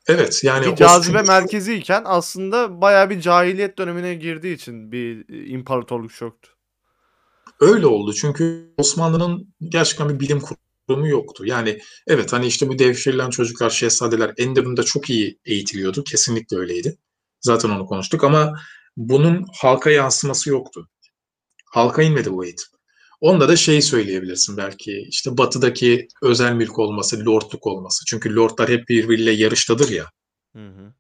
evet 0.07 0.43
yani 0.43 0.65
Bir 0.65 0.72
o 0.72 0.76
cazibe 0.76 1.17
çünkü 1.17 1.32
merkeziyken 1.32 2.03
aslında 2.05 2.82
bayağı 2.82 3.09
bir 3.09 3.22
cahiliyet 3.22 3.78
dönemine 3.78 4.15
girdiği 4.15 4.55
için 4.55 4.91
bir 4.91 5.30
e, 5.30 5.45
imparatorluk 5.45 6.13
çöktü. 6.13 6.51
Öyle 7.62 7.88
oldu. 7.88 8.14
Çünkü 8.14 8.74
Osmanlı'nın 8.78 9.53
gerçekten 9.62 10.09
bir 10.09 10.20
bilim 10.20 10.41
kurumu 10.88 11.07
yoktu. 11.07 11.45
Yani 11.45 11.80
evet 12.07 12.34
hani 12.34 12.47
işte 12.47 12.68
bu 12.68 12.80
devşirilen 12.80 13.30
çocuklar, 13.30 13.70
şehzadeler 13.70 14.34
Enderun'da 14.38 14.84
çok 14.84 15.09
iyi 15.09 15.39
eğitiliyordu. 15.45 16.03
Kesinlikle 16.03 16.57
öyleydi. 16.57 16.97
Zaten 17.41 17.70
onu 17.70 17.86
konuştuk 17.86 18.24
ama 18.24 18.59
bunun 18.97 19.45
halka 19.53 19.89
yansıması 19.89 20.49
yoktu. 20.49 20.89
Halka 21.66 22.01
inmedi 22.01 22.32
bu 22.32 22.45
eğitim. 22.45 22.68
Onda 23.22 23.49
da 23.49 23.55
şeyi 23.55 23.82
söyleyebilirsin 23.82 24.57
belki 24.57 25.05
işte 25.09 25.38
batıdaki 25.38 26.07
özel 26.22 26.53
mülk 26.53 26.80
olması, 26.80 27.26
lordluk 27.26 27.68
olması. 27.68 28.05
Çünkü 28.05 28.36
lordlar 28.36 28.70
hep 28.70 28.89
birbiriyle 28.89 29.32
yarıştadır 29.32 29.89
ya. 29.89 30.05
Hı 30.55 30.68
hı. 30.68 30.93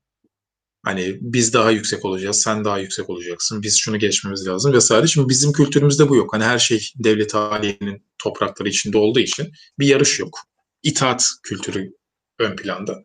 Hani 0.83 1.17
biz 1.21 1.53
daha 1.53 1.71
yüksek 1.71 2.05
olacağız, 2.05 2.41
sen 2.41 2.65
daha 2.65 2.79
yüksek 2.79 3.09
olacaksın, 3.09 3.61
biz 3.61 3.77
şunu 3.77 3.99
geçmemiz 3.99 4.47
lazım 4.47 4.73
vesaire. 4.73 5.07
Şimdi 5.07 5.29
bizim 5.29 5.51
kültürümüzde 5.53 6.09
bu 6.09 6.15
yok. 6.15 6.33
Hani 6.33 6.43
her 6.43 6.59
şey 6.59 6.91
devlet 6.95 7.33
haliyenin 7.33 8.05
toprakları 8.17 8.69
içinde 8.69 8.97
olduğu 8.97 9.19
için 9.19 9.51
bir 9.79 9.87
yarış 9.87 10.19
yok. 10.19 10.39
İtaat 10.83 11.29
kültürü 11.43 11.91
ön 12.39 12.55
planda. 12.55 12.97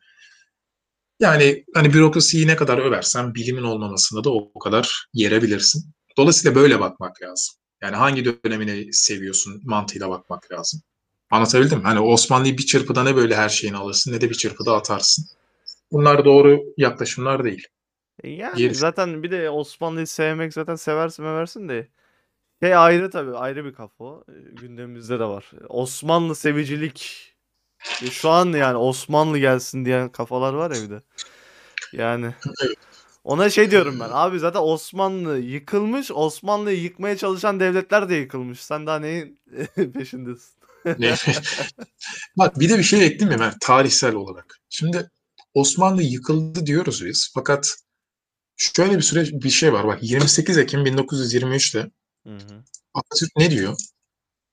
Yani 1.21 1.65
hani 1.75 1.93
bürokrasiyi 1.93 2.47
ne 2.47 2.57
kadar 2.57 2.79
översen 2.79 3.35
bilimin 3.35 3.63
olmamasında 3.63 4.25
da 4.25 4.31
o 4.31 4.59
kadar 4.59 5.07
yerebilirsin. 5.15 5.95
Dolayısıyla 6.17 6.55
böyle 6.55 6.81
bakmak 6.81 7.23
lazım. 7.23 7.55
Yani 7.83 7.97
hangi 7.97 8.25
dönemini 8.25 8.93
seviyorsun 8.93 9.61
mantığıyla 9.65 10.11
bakmak 10.11 10.53
lazım. 10.53 10.83
Anlatabildim 11.31 11.79
mi? 11.79 11.85
Hani 11.85 12.01
Osmanlı'yı 12.01 12.59
bir 12.59 12.67
çırpıda 12.67 13.03
ne 13.03 13.17
böyle 13.17 13.37
her 13.37 13.49
şeyini 13.49 13.77
alırsın 13.77 14.13
ne 14.13 14.21
de 14.21 14.31
bir 14.31 14.35
çırpıda 14.35 14.77
atarsın. 14.77 15.25
Bunlar 15.93 16.25
doğru 16.25 16.63
yaklaşımlar 16.77 17.45
değil. 17.45 17.67
E 18.25 18.31
Yani 18.31 18.57
Diğeri 18.57 18.75
zaten 18.75 19.23
bir 19.23 19.31
de 19.31 19.51
Osmanlı'yı 19.51 20.07
sevmek 20.07 20.53
zaten 20.53 20.75
seversin 20.77 21.25
meversin 21.25 21.69
de 21.69 21.89
şey 22.63 22.77
ayrı 22.77 23.11
tabii 23.11 23.37
ayrı 23.37 23.65
bir 23.65 23.75
kafa 23.75 24.05
o. 24.05 24.25
E, 24.29 24.33
Gündemimizde 24.53 25.19
de 25.21 25.25
var. 25.25 25.51
Osmanlı 25.69 26.35
sevicilik. 26.35 27.33
E, 28.03 28.07
Şu 28.07 28.31
an 28.31 28.47
yani 28.53 28.77
Osmanlı 28.77 29.39
gelsin 29.39 29.85
diyen 29.85 30.09
kafalar 30.09 30.55
var 30.55 30.71
ya 30.71 30.83
bir 30.83 30.91
de. 30.91 31.03
Yani 31.93 32.35
ona 33.25 33.51
şey 33.51 33.71
diyorum 33.71 34.01
ben. 34.01 34.09
Abi 34.13 34.39
zaten 34.39 34.61
Osmanlı 34.63 35.39
yıkılmış. 35.39 36.11
Osmanlı'yı 36.11 36.81
yıkmaya 36.83 37.17
çalışan 37.17 37.61
devletler 37.61 38.09
de 38.09 38.15
yıkılmış. 38.15 38.61
Sen 38.61 38.87
daha 38.87 38.99
neyin 38.99 39.39
peşindesin? 39.95 40.57
Bak 42.37 42.61
bir 42.61 42.69
de 42.69 42.79
bir 42.79 42.83
şey 42.83 43.07
ekledim 43.07 43.29
mi 43.29 43.37
Mert 43.37 43.61
tarihsel 43.61 44.15
olarak. 44.15 44.59
Şimdi 44.69 45.11
Osmanlı 45.57 46.03
yıkıldı 46.03 46.67
diyoruz 46.67 47.05
biz. 47.05 47.31
Fakat 47.35 47.77
şöyle 48.57 48.97
bir 48.97 49.03
süreç 49.03 49.33
bir 49.33 49.51
şey 49.51 49.73
var. 49.73 49.87
Bak 49.87 49.99
28 50.03 50.59
Ekim 50.59 50.87
1923'te 50.87 51.91
Hı 52.27 52.37
hı. 52.37 52.65
Atatürk 52.95 53.37
ne 53.37 53.51
diyor? 53.51 53.77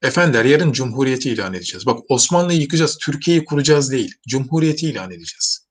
Efendiler 0.01 0.45
yarın 0.45 0.72
Cumhuriyeti 0.72 1.30
ilan 1.30 1.54
edeceğiz. 1.54 1.86
Bak 1.86 1.99
Osmanlı'yı 2.10 2.60
yıkacağız, 2.62 2.97
Türkiye'yi 2.97 3.45
kuracağız 3.45 3.91
değil. 3.91 4.16
Cumhuriyeti 4.28 4.89
ilan 4.89 5.12
edeceğiz. 5.12 5.68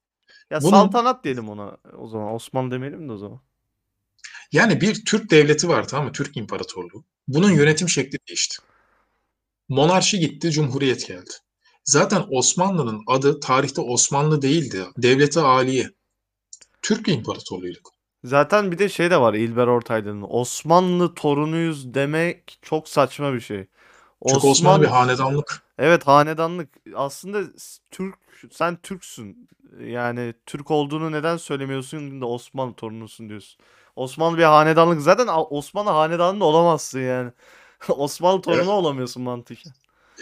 Ya 0.51 0.61
Bunun 0.61 0.71
saltanat 0.71 1.25
diyelim 1.25 1.49
ona 1.49 1.77
o 1.99 2.09
zaman. 2.09 2.35
Osmanlı 2.35 2.71
demeyelim 2.71 3.09
de 3.09 3.13
o 3.13 3.17
zaman. 3.17 3.41
yani 4.53 4.81
bir 4.81 5.05
Türk 5.05 5.31
devleti 5.31 5.69
var 5.69 5.89
tamam 5.89 6.07
mı? 6.07 6.13
Türk 6.13 6.37
İmparatorluğu. 6.37 7.05
Bunun 7.29 7.51
yönetim 7.51 7.89
şekli 7.89 8.19
değişti. 8.29 8.57
Monarşi 9.69 10.19
gitti, 10.19 10.51
Cumhuriyet 10.51 11.09
geldi. 11.09 11.31
Zaten 11.85 12.25
Osmanlı'nın 12.31 13.03
adı 13.07 13.41
tarihte 13.41 13.81
Osmanlı 13.81 14.43
değildi. 14.43 14.85
Devleti 14.97 15.41
Aliye. 15.41 15.91
Türk 16.83 17.09
İmparatorluğu'ydu. 17.09 17.79
Zaten 18.25 18.73
bir 18.73 18.79
de 18.79 18.89
şey 18.89 19.11
de 19.11 19.21
var 19.21 19.35
İlber 19.35 19.67
Ortaylı'nın. 19.67 20.27
Osmanlı 20.29 21.15
torunuyuz 21.15 21.95
demek 21.95 22.59
çok 22.63 22.89
saçma 22.89 23.35
bir 23.35 23.41
şey. 23.41 23.67
Çünkü 24.27 24.47
Osmanlı 24.47 24.83
bir 24.83 24.87
Osman 24.87 24.99
hanedanlık. 24.99 25.63
evet 25.79 26.07
hanedanlık. 26.07 26.69
Aslında 26.95 27.43
Türk 27.91 28.15
sen 28.53 28.77
Türksün. 28.77 29.49
Yani 29.81 30.35
Türk 30.47 30.71
olduğunu 30.71 31.13
neden 31.13 31.37
söylemiyorsun 31.37 32.21
da 32.21 32.27
Osmanlı 32.27 32.75
torunusun 32.75 33.29
diyorsun. 33.29 33.61
Osmanlı 33.97 34.39
bir 34.39 34.43
hanedanlık. 34.43 35.01
Zaten 35.03 35.27
Osmanlı 35.51 35.91
hanedanlı 35.91 36.45
olamazsın 36.45 37.01
yani. 37.01 37.33
Osmanlı 37.89 38.43
torunu 38.43 38.59
Evet. 38.59 38.69
olamıyorsun 38.69 39.23
mantıken. 39.23 39.73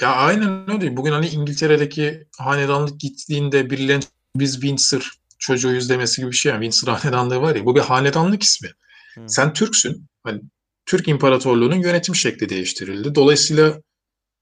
Ya 0.01 0.13
aynen 0.13 0.71
öyle. 0.71 0.97
Bugün 0.97 1.13
hani 1.13 1.29
İngiltere'deki 1.29 2.27
hanedanlık 2.39 3.01
gittiğinde 3.01 3.71
birilerinin 3.71 4.05
biz 4.37 4.53
Windsor 4.53 5.13
çocuğuyuz 5.39 5.89
demesi 5.91 6.21
gibi 6.21 6.31
bir 6.31 6.37
şey. 6.37 6.53
Yani 6.53 6.65
Windsor 6.65 6.99
hanedanlığı 6.99 7.41
var 7.41 7.57
ya. 7.57 7.65
Bu 7.67 7.77
bir 7.77 7.81
hanedanlık 7.81 8.43
ismi. 8.43 8.69
Hı. 9.15 9.21
Sen 9.27 9.53
Türksün. 9.53 10.07
Hani 10.25 10.41
Türk 10.87 11.09
İmparatorluğu'nun 11.09 11.77
yönetim 11.77 12.15
şekli 12.15 12.49
değiştirildi. 12.49 13.15
Dolayısıyla 13.15 13.83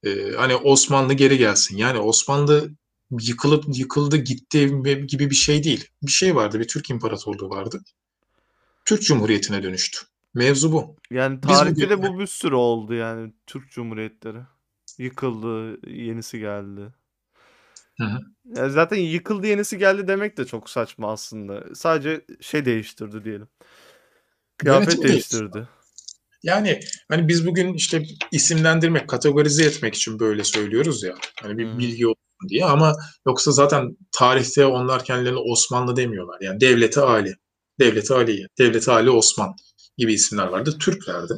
e, 0.05 0.33
hani 0.37 0.57
Osmanlı 0.57 1.15
geri 1.15 1.39
gelsin. 1.39 1.77
Yani 1.77 1.99
Osmanlı 1.99 2.71
yıkılıp 3.21 3.65
yıkıldı 3.69 4.17
gitti 4.17 4.73
gibi 5.07 5.31
bir 5.31 5.35
şey 5.35 5.65
değil. 5.65 5.89
Bir 6.03 6.13
şey 6.13 6.37
vardı. 6.37 6.61
Bir 6.61 6.69
Türk 6.69 6.91
İmparatorluğu 6.91 7.51
vardı. 7.51 7.81
Türk 8.85 9.03
Cumhuriyeti'ne 9.03 9.63
dönüştü. 9.63 9.99
Mevzu 10.35 10.73
bu. 10.73 10.97
Yani 11.11 11.41
tarihte 11.41 11.91
de 11.91 12.03
bu 12.03 12.19
bir 12.19 12.27
sürü 12.27 12.55
oldu 12.55 12.95
yani 12.95 13.33
Türk 13.47 13.71
Cumhuriyetleri. 13.71 14.39
Yıkıldı, 14.99 15.79
yenisi 15.91 16.39
geldi. 16.39 16.81
Hı 17.99 18.05
hı. 18.05 18.21
Ya 18.45 18.71
zaten 18.71 18.97
yıkıldı, 18.97 19.47
yenisi 19.47 19.79
geldi 19.79 20.09
demek 20.09 20.39
de 20.39 20.45
çok 20.45 20.71
saçma 20.71 21.13
aslında. 21.13 21.75
Sadece 21.75 22.25
şey 22.41 22.65
değiştirdi 22.65 23.25
diyelim. 23.25 23.49
Kıyafet 24.57 24.89
Yönetim 24.89 25.09
değişti. 25.09 25.37
değiştirdi. 25.37 25.69
Yani 26.43 26.81
hani 27.09 27.29
biz 27.29 27.47
bugün 27.47 27.75
işte 27.75 28.03
isimlendirmek, 28.33 29.09
kategorize 29.09 29.65
etmek 29.65 29.95
için 29.95 30.19
böyle 30.21 30.45
söylüyoruz 30.45 31.03
ya. 31.03 31.15
Hani 31.43 31.59
bir 31.59 31.67
hı. 31.67 31.79
bilgi 31.79 32.07
olsun 32.07 32.49
diye 32.49 32.65
ama 32.65 32.97
yoksa 33.27 33.53
zaten 33.53 33.97
tarihte 34.13 34.67
onlar 34.67 35.05
kendilerine 35.05 35.39
Osmanlı 35.39 35.97
demiyorlar. 35.97 36.41
Yani 36.41 36.61
devleti 36.61 37.01
Ali, 37.01 37.35
devleti 37.81 38.15
Aliye, 38.15 38.47
devleti 38.59 38.91
Ali 38.91 39.11
Osman 39.11 39.55
gibi 39.97 40.13
isimler 40.13 40.47
vardı. 40.47 40.79
Türklerdi. 40.79 41.35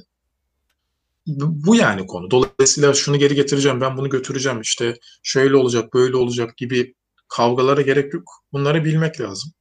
Bu 1.39 1.77
yani 1.77 2.07
konu. 2.07 2.31
Dolayısıyla 2.31 2.95
şunu 2.95 3.19
geri 3.19 3.35
getireceğim, 3.35 3.81
ben 3.81 3.97
bunu 3.97 4.09
götüreceğim 4.11 4.61
işte 4.61 4.99
şöyle 5.23 5.57
olacak, 5.57 5.95
böyle 5.95 6.17
olacak 6.17 6.57
gibi 6.57 6.95
kavgalara 7.29 7.83
gerek 7.83 8.15
yok. 8.15 8.31
Bunları 8.53 8.85
bilmek 8.85 9.21
lazım. 9.21 9.53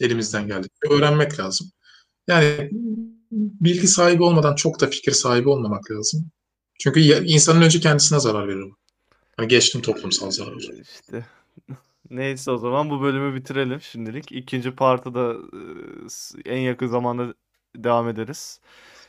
Elimizden 0.00 0.46
geldikçe 0.46 0.88
öğrenmek 0.90 1.40
lazım. 1.40 1.70
Yani 2.28 2.70
bilgi 3.32 3.88
sahibi 3.88 4.22
olmadan 4.22 4.54
çok 4.54 4.80
da 4.80 4.86
fikir 4.86 5.12
sahibi 5.12 5.48
olmamak 5.48 5.90
lazım. 5.90 6.30
Çünkü 6.80 7.00
insanın 7.24 7.62
önce 7.62 7.80
kendisine 7.80 8.20
zarar 8.20 8.48
verir. 8.48 8.62
bu. 8.62 8.76
Hani 9.36 9.48
geçtim 9.48 9.82
toplumsal 9.82 10.30
zarar. 10.30 10.56
İşte 10.82 11.26
neyse 12.10 12.50
o 12.50 12.58
zaman 12.58 12.90
bu 12.90 13.02
bölümü 13.02 13.34
bitirelim 13.34 13.80
şimdilik. 13.80 14.32
İkinci 14.32 14.70
partı 14.70 15.14
da 15.14 15.36
e, 16.44 16.50
en 16.50 16.60
yakın 16.60 16.86
zamanda 16.86 17.34
devam 17.76 18.08
ederiz. 18.08 18.60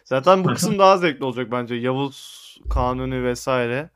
Zaten 0.09 0.43
bu 0.43 0.53
kısım 0.53 0.79
daha 0.79 0.97
zevkli 0.97 1.25
olacak 1.25 1.51
bence. 1.51 1.75
Yavuz 1.75 2.39
Kanuni 2.69 3.23
vesaire. 3.23 3.89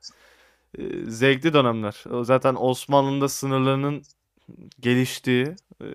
E, 0.77 0.81
Zevkli 1.07 1.53
dönemler. 1.53 2.03
Zaten 2.21 2.55
Osmanlı'nın 2.59 3.21
da 3.21 3.29
sınırlarının 3.29 4.03
geliştiği 4.79 5.55
e, 5.81 5.87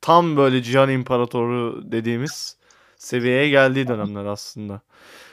tam 0.00 0.36
böyle 0.36 0.62
Cihan 0.62 0.90
İmparatoru 0.90 1.82
dediğimiz 1.92 2.56
seviyeye 2.96 3.48
geldiği 3.48 3.88
dönemler 3.88 4.24
aslında. 4.24 4.80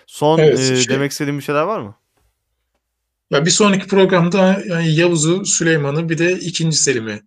Son 0.05 0.39
Evet, 0.39 0.59
e, 0.59 0.75
şey- 0.75 0.95
demek 0.95 1.11
istediğin 1.11 1.37
bir 1.37 1.43
şeyler 1.43 1.63
var 1.63 1.79
mı? 1.79 1.95
Ya 3.31 3.45
bir 3.45 3.51
sonraki 3.51 3.87
programda 3.87 4.61
yani 4.67 4.95
Yavuz'u, 4.95 5.45
Süleyman'ı 5.45 6.09
bir 6.09 6.17
de 6.17 6.31
ikinci 6.33 6.77
Selim'i 6.77 7.21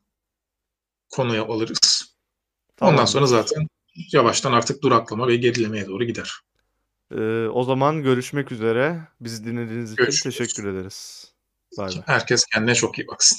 konuya 1.10 1.44
alırız. 1.44 2.14
Ondan 2.80 2.96
Tamamdır. 2.96 3.12
sonra 3.12 3.26
zaten 3.26 3.66
yavaştan 4.12 4.52
artık 4.52 4.82
duraklama 4.82 5.28
ve 5.28 5.36
gerilemeye 5.36 5.86
doğru 5.86 6.04
gider. 6.04 6.32
Ee, 7.16 7.48
o 7.48 7.64
zaman 7.64 8.02
görüşmek 8.02 8.52
üzere. 8.52 9.00
Bizi 9.20 9.44
dinlediğiniz 9.44 9.92
için 9.92 10.04
Görüşürüz. 10.04 10.36
teşekkür 10.38 10.68
ederiz. 10.68 11.28
Bay 11.78 11.88
bay. 11.88 12.02
Herkes 12.06 12.44
kendine 12.46 12.74
çok 12.74 12.98
iyi 12.98 13.06
baksın. 13.08 13.38